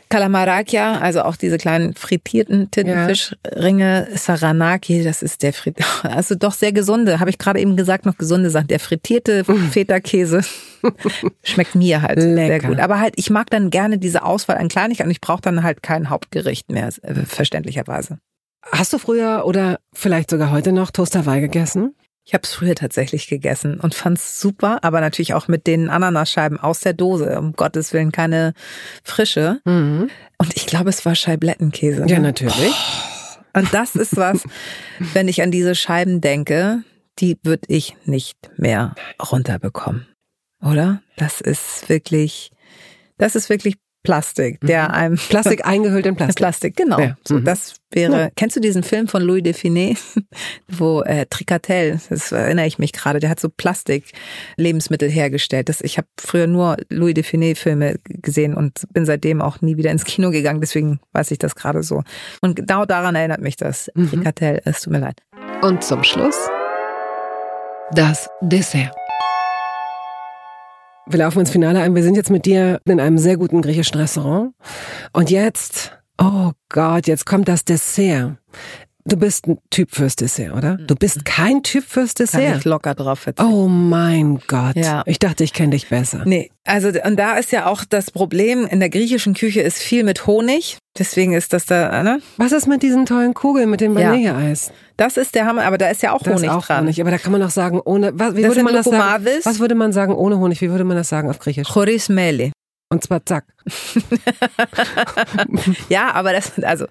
Kalamarakia, 0.09 0.99
also 0.99 1.23
auch 1.23 1.37
diese 1.37 1.59
kleinen 1.59 1.95
frittierten 1.95 2.71
Tintenfischringe, 2.71 4.09
Saranaki, 4.15 5.03
das 5.03 5.23
ist 5.23 5.43
der 5.43 5.53
Frit 5.53 5.77
also 6.03 6.35
doch 6.35 6.53
sehr 6.53 6.73
gesunde, 6.73 7.19
habe 7.21 7.31
ich 7.31 7.39
gerade 7.39 7.61
eben 7.61 7.77
gesagt, 7.77 8.07
noch 8.07 8.17
gesunde 8.17 8.51
Sachen. 8.51 8.69
Der 8.69 8.81
frittierte 8.81 9.45
Feta-Käse 9.71 10.43
schmeckt 11.43 11.75
mir 11.75 12.03
halt 12.03 12.19
Lecker. 12.19 12.61
sehr 12.61 12.61
gut. 12.61 12.79
Aber 12.79 13.01
halt, 13.01 13.15
ich 13.17 13.31
mag 13.31 13.51
dann 13.51 13.71
gerne 13.71 13.99
diese 13.99 14.23
Auswahl 14.23 14.59
an 14.59 14.69
Kleinigkeiten 14.69 15.09
und 15.09 15.13
ich 15.13 15.21
brauche 15.21 15.43
dann 15.43 15.63
halt 15.63 15.83
kein 15.83 16.11
Hauptgericht 16.11 16.71
mehr, 16.71 16.89
äh, 17.03 17.15
verständlicherweise. 17.27 18.19
Hast 18.73 18.93
du 18.93 18.99
früher 18.99 19.45
oder 19.45 19.79
vielleicht 19.93 20.31
sogar 20.31 20.51
heute 20.51 20.73
noch 20.73 20.91
Toast 20.91 21.17
Hawaii 21.17 21.41
gegessen? 21.41 21.95
Ich 22.29 22.35
habe 22.35 22.43
es 22.43 22.53
früher 22.53 22.75
tatsächlich 22.75 23.29
gegessen 23.29 23.79
und 23.79 23.95
fand's 23.95 24.41
super, 24.41 24.81
aber 24.83 25.01
natürlich 25.01 25.35
auch 25.35 25.47
mit 25.47 25.69
den 25.69 25.89
Ananasscheiben 25.89 26.59
aus 26.59 26.81
der 26.81 26.93
Dose. 26.93 27.39
Um 27.39 27.53
Gottes 27.53 27.93
Willen 27.93 28.11
keine 28.11 28.53
frische. 29.05 29.61
Mhm. 29.65 30.11
Und 30.37 30.57
ich 30.57 30.67
glaube, 30.67 30.91
es 30.91 31.07
war 31.07 31.15
Scheiblettenkäse. 31.15 32.05
Ja, 32.09 32.17
ne? 32.19 32.23
natürlich. 32.23 32.75
Und 33.55 33.73
das 33.73 33.95
ist 33.95 34.17
was, 34.17 34.43
wenn 35.13 35.29
ich 35.29 35.41
an 35.41 35.53
diese 35.53 35.77
Scheiben 35.77 36.21
denke, 36.21 36.83
die 37.21 37.39
würde 37.45 37.69
ich 37.69 37.97
nicht 38.07 38.37
mehr 38.57 38.97
runterbekommen. 39.31 40.09
Oder? 40.61 41.03
Das 41.17 41.41
ist 41.41 41.89
wirklich, 41.89 42.51
das 43.19 43.37
ist 43.37 43.49
wirklich 43.51 43.77
Plastik, 44.07 44.61
der 44.63 44.93
einem 44.95 45.17
Plastik 45.29 45.67
eingehüllt 45.67 46.07
in 46.07 46.17
Plastik. 46.17 46.37
Plastik, 46.37 46.77
genau. 46.77 46.99
Ja. 46.99 47.17
So, 47.27 47.35
Mhm. 47.37 47.45
das 47.45 47.75
wäre. 47.91 48.31
Kennst 48.37 48.57
du 48.57 48.61
diesen 48.61 48.83
Film 48.83 49.09
von 49.09 49.23
Louis 49.23 49.43
Define, 49.43 49.95
wo 50.69 51.03
äh, 51.03 51.27
Tricatel, 51.29 52.01
das 52.09 52.33
erinnere 52.33 52.67
ich 52.67 52.79
mich 52.79 52.93
gerade, 52.93 53.19
der 53.21 53.31
hat 53.31 53.41
so 53.41 53.49
Plastik-Lebensmittel 53.49 55.11
hergestellt. 55.11 55.69
Das, 55.69 55.81
ich 55.81 55.99
habe 55.99 56.09
früher 56.21 56.47
nur 56.47 56.77
Louis 56.91 57.15
Define-Filme 57.15 57.97
gesehen 58.05 58.55
und 58.55 58.85
bin 58.93 59.05
seitdem 59.07 59.43
auch 59.43 59.61
nie 59.61 59.77
wieder 59.77 59.91
ins 59.91 60.05
Kino 60.05 60.31
gegangen. 60.31 60.61
Deswegen 60.61 61.01
weiß 61.13 61.31
ich 61.33 61.39
das 61.39 61.55
gerade 61.55 61.83
so. 61.83 62.03
Und 62.41 62.57
genau 62.57 62.85
daran 62.87 63.15
erinnert 63.15 63.41
mich 63.41 63.57
das. 63.57 63.91
Mhm. 63.95 64.11
Tricatel, 64.11 64.61
es 64.65 64.83
tut 64.83 64.93
mir 64.93 65.01
leid. 65.01 65.21
Und 65.63 65.83
zum 65.83 66.03
Schluss 66.05 66.37
das 67.93 68.29
Dessert. 68.41 68.93
Wir 71.09 71.21
laufen 71.21 71.39
ins 71.39 71.51
Finale 71.51 71.81
ein. 71.81 71.95
Wir 71.95 72.03
sind 72.03 72.17
jetzt 72.17 72.31
mit 72.31 72.47
dir 72.47 72.81
in 72.85 72.99
einem 72.99 73.17
sehr 73.17 73.37
guten 73.37 73.63
griechischen 73.63 73.97
Restaurant. 74.01 74.55
Und 75.13 75.31
jetzt, 75.31 75.97
oh 76.21 76.51
Gott, 76.69 77.07
jetzt 77.07 77.27
kommt 77.27 77.47
das 77.47 77.65
Dessert. 77.65 78.39
Du 79.09 79.17
bist 79.17 79.47
ein 79.47 79.59
Typ 79.71 79.95
fürs 79.95 80.17
Dessert, 80.17 80.53
oder? 80.53 80.79
Du 80.79 80.97
bist 80.97 81.25
kein 81.25 81.63
Typ 81.63 81.85
fürs 81.85 82.15
Kann 82.15 82.27
Dessert. 82.27 82.57
ich 82.59 82.65
locker 82.65 82.95
drauf 82.97 83.21
verzichten. 83.21 83.53
Oh 83.53 83.69
mein 83.69 84.41
Gott. 84.49 84.75
Ja. 84.75 85.05
Ich 85.07 85.21
dachte, 85.21 85.45
ich 85.45 85.53
kenne 85.53 85.71
dich 85.71 85.89
besser. 85.89 86.23
Nee, 86.25 86.51
also 86.65 86.89
und 86.89 87.17
da 87.17 87.37
ist 87.39 87.53
ja 87.53 87.67
auch 87.67 87.85
das 87.85 88.11
Problem, 88.11 88.67
in 88.67 88.81
der 88.81 88.89
griechischen 88.91 89.35
Küche 89.35 89.61
ist 89.61 89.79
viel 89.79 90.03
mit 90.03 90.27
Honig. 90.27 90.79
Deswegen 90.99 91.35
ist 91.35 91.53
das 91.53 91.67
da, 91.67 92.03
ne? 92.03 92.21
Was 92.37 92.51
ist 92.51 92.67
mit 92.67 92.83
diesen 92.83 93.07
tollen 93.07 93.33
Kugeln 93.33 93.71
mit 93.71 93.81
dem 93.81 93.97
Ja. 93.97 94.11
Vanilleeis? 94.11 94.73
Das 94.97 95.17
ist 95.17 95.37
der 95.37 95.47
Hammer, 95.47 95.65
aber 95.65 95.79
da 95.79 95.89
ist 95.89 96.03
ja 96.03 96.13
auch 96.13 96.23
Da 96.23 96.33
Honig 96.33 96.45
ist 96.45 96.51
auch 96.51 96.67
dran. 96.67 96.81
Honig, 96.85 97.01
aber 97.01 97.13
da 97.13 97.19
kann 97.19 97.31
man 97.31 97.43
auch 97.45 97.51
sagen, 97.51 97.81
ohne, 97.85 98.11
was, 98.19 98.35
wie 98.35 98.43
Das 98.43 98.51
würde 98.51 98.65
man 98.65 98.75
das 98.75 98.87
sagen? 98.87 99.25
Was 99.45 99.61
würde 99.61 99.75
man 99.77 99.93
sagen 99.93 100.15
ohne 100.15 100.39
Honig? 100.39 100.61
Wie 100.63 100.71
würde 100.71 100.85
man 100.85 100.97
das 100.97 101.09
sagen 101.09 101.31
auf 101.31 101.39
Griechisch? 101.39 101.69
Choris 101.69 102.09
Meli. 102.09 102.51
Und 102.89 103.05
zwar 103.05 103.25
zack. 103.25 103.45
Ja, 105.89 106.13
aber 106.15 106.33
das 106.33 106.53
also 106.63 106.87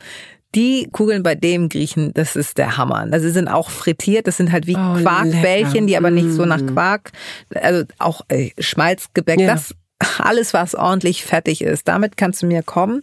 die 0.56 0.88
Kugeln 0.92 1.22
bei 1.24 1.36
dem 1.36 1.70
Griechen, 1.70 2.12
das 2.14 2.36
ist 2.36 2.58
der 2.58 2.78
Hammer. 2.78 3.08
Also 3.12 3.28
sie 3.28 3.34
sind 3.34 3.48
auch 3.48 3.70
frittiert, 3.70 4.28
das 4.28 4.38
sind 4.38 4.52
halt 4.52 4.68
wie 4.68 4.76
Oh, 4.76 4.96
Quarkbällchen, 5.02 5.74
lecker. 5.74 5.86
die 5.88 5.98
aber 5.98 6.12
nicht 6.12 6.32
so 6.32 6.46
nach 6.46 6.62
Mm. 6.62 6.68
Quark, 6.74 7.12
also 7.54 7.84
auch 8.00 8.22
äh, 8.30 8.52
Schmalzgebäck, 8.58 9.40
Ja. 9.40 9.48
das 9.54 9.76
alles 10.20 10.54
was 10.54 10.76
ordentlich 10.76 11.24
fettig 11.24 11.62
ist. 11.62 11.88
Damit 11.88 12.18
kannst 12.18 12.42
du 12.42 12.48
mir 12.48 12.64
kommen. 12.64 13.02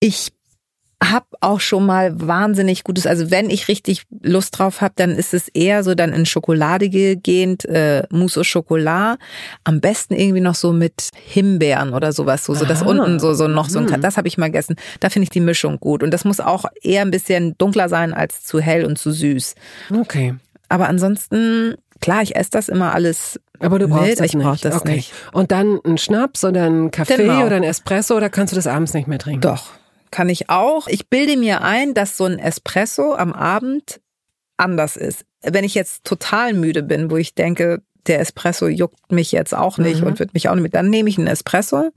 Ich 0.00 0.28
hab 1.04 1.26
auch 1.42 1.60
schon 1.60 1.84
mal 1.84 2.18
wahnsinnig 2.20 2.82
gutes, 2.82 3.06
also 3.06 3.30
wenn 3.30 3.50
ich 3.50 3.68
richtig 3.68 4.04
Lust 4.22 4.58
drauf 4.58 4.80
habe, 4.80 4.94
dann 4.96 5.10
ist 5.10 5.34
es 5.34 5.48
eher 5.48 5.84
so 5.84 5.94
dann 5.94 6.12
in 6.12 6.24
Schokoladige 6.24 7.16
gehend, 7.18 7.66
äh, 7.66 8.04
Mousse 8.10 8.40
au 8.40 8.42
Chocolat, 8.44 9.18
am 9.64 9.80
besten 9.80 10.14
irgendwie 10.14 10.40
noch 10.40 10.54
so 10.54 10.72
mit 10.72 11.10
Himbeeren 11.26 11.92
oder 11.92 12.12
sowas, 12.12 12.44
so, 12.44 12.54
so 12.54 12.64
das 12.64 12.82
Aha. 12.82 12.88
unten 12.90 13.20
so 13.20 13.34
so 13.34 13.46
noch 13.46 13.68
so 13.68 13.78
ein, 13.78 13.84
Mhm. 13.84 14.00
das 14.00 14.16
habe 14.16 14.26
ich 14.26 14.38
mal 14.38 14.46
gegessen. 14.46 14.76
Da 15.00 15.10
finde 15.10 15.24
ich 15.24 15.30
die 15.30 15.40
Mischung 15.40 15.78
gut 15.80 16.02
und 16.02 16.12
das 16.12 16.24
muss 16.24 16.40
auch 16.40 16.64
eher 16.82 17.02
ein 17.02 17.10
bisschen 17.10 17.56
dunkler 17.58 17.88
sein 17.90 18.14
als 18.14 18.44
zu 18.44 18.58
hell 18.60 18.86
und 18.86 18.98
zu 18.98 19.10
süß. 19.12 19.54
Okay. 20.00 20.34
Aber 20.70 20.88
ansonsten 20.88 21.74
klar, 22.00 22.22
ich 22.22 22.36
esse 22.36 22.50
das 22.50 22.68
immer 22.70 22.94
alles 22.94 23.38
Aber 23.60 23.78
du 23.78 23.86
brauchst 23.88 24.02
mild, 24.02 24.20
das 24.20 24.26
ich 24.26 24.34
nicht. 24.34 24.44
brauch 24.46 24.56
das 24.56 24.76
okay. 24.76 24.96
nicht. 24.96 25.12
Und 25.32 25.50
dann 25.52 25.78
ein 25.84 25.98
Schnaps 25.98 26.42
oder 26.42 26.64
ein 26.64 26.90
Kaffee 26.90 27.16
Genau. 27.18 27.44
oder 27.44 27.56
ein 27.56 27.62
Espresso 27.64 28.16
oder 28.16 28.30
kannst 28.30 28.52
du 28.52 28.56
das 28.56 28.66
abends 28.66 28.94
nicht 28.94 29.08
mehr 29.08 29.18
trinken? 29.18 29.42
Doch, 29.42 29.70
kann 30.16 30.30
ich 30.30 30.48
auch. 30.48 30.88
Ich 30.88 31.10
bilde 31.10 31.36
mir 31.36 31.60
ein, 31.60 31.92
dass 31.92 32.16
so 32.16 32.24
ein 32.24 32.38
Espresso 32.38 33.14
am 33.14 33.34
Abend 33.34 34.00
anders 34.56 34.96
ist. 34.96 35.26
Wenn 35.42 35.62
ich 35.62 35.74
jetzt 35.74 36.04
total 36.04 36.54
müde 36.54 36.82
bin, 36.82 37.10
wo 37.10 37.18
ich 37.18 37.34
denke, 37.34 37.82
der 38.06 38.20
Espresso 38.20 38.66
juckt 38.66 39.12
mich 39.12 39.30
jetzt 39.30 39.54
auch 39.54 39.76
nicht 39.76 40.00
Mhm. 40.00 40.06
und 40.06 40.18
wird 40.18 40.32
mich 40.32 40.48
auch 40.48 40.54
nicht 40.54 40.62
mit, 40.62 40.74
dann 40.74 40.88
nehme 40.88 41.10
ich 41.10 41.18
einen 41.18 41.26
Espresso 41.26 41.90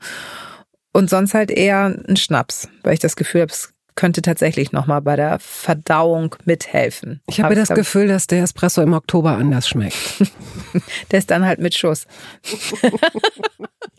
und 0.91 1.09
sonst 1.09 1.34
halt 1.34 1.49
eher 1.49 1.86
einen 2.05 2.17
Schnaps, 2.17 2.67
weil 2.84 2.93
ich 2.93 2.99
das 2.99 3.15
Gefühl 3.15 3.39
habe, 3.43 3.53
es 3.53 3.72
könnte 3.95 4.22
tatsächlich 4.22 4.74
nochmal 4.74 5.01
bei 5.01 5.15
der 5.15 5.39
Verdauung 5.39 6.36
mithelfen. 6.43 7.22
Ich 7.28 7.39
habe 7.39 7.47
Aber 7.47 7.55
das 7.55 7.70
glaub, 7.70 7.78
Gefühl, 7.78 8.09
dass 8.09 8.28
der 8.28 8.43
Espresso 8.43 8.82
im 8.82 8.91
Oktober 8.91 9.32
anders 9.38 9.70
schmeckt. 9.70 9.95
Der 11.11 11.20
ist 11.20 11.32
dann 11.32 11.45
halt 11.45 11.59
mit 11.59 11.74
Schuss. 11.74 12.05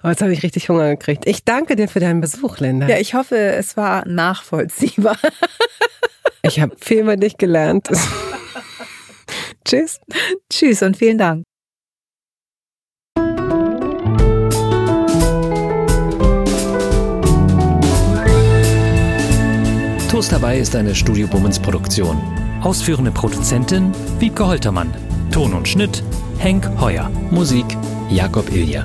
Aber 0.00 0.10
jetzt 0.10 0.22
habe 0.22 0.32
ich 0.32 0.42
richtig 0.42 0.68
Hunger 0.68 0.90
gekriegt. 0.90 1.26
Ich 1.26 1.44
danke 1.44 1.76
dir 1.76 1.88
für 1.88 2.00
deinen 2.00 2.20
Besuch, 2.20 2.58
Linda. 2.58 2.88
Ja, 2.88 2.98
ich 2.98 3.14
hoffe, 3.14 3.36
es 3.36 3.76
war 3.76 4.06
nachvollziehbar. 4.06 5.16
Ich 6.42 6.60
habe 6.60 6.76
viel 6.78 7.00
über 7.00 7.16
dich 7.16 7.36
gelernt. 7.36 7.88
Tschüss. 9.64 10.00
Tschüss 10.48 10.82
und 10.82 10.96
vielen 10.96 11.18
Dank. 11.18 11.44
Toast 20.10 20.32
dabei 20.32 20.58
ist 20.58 20.74
eine 20.74 20.94
Studio 20.94 21.26
Bummens 21.28 21.60
Produktion. 21.60 22.18
Ausführende 22.62 23.10
Produzentin 23.12 23.92
Wiebke 24.18 24.46
Holtermann. 24.46 24.92
Ton 25.30 25.52
und 25.54 25.68
Schnitt 25.68 26.02
Henk 26.38 26.68
Heuer. 26.80 27.10
Musik 27.30 27.66
Jakob 28.10 28.50
Ilja. 28.50 28.84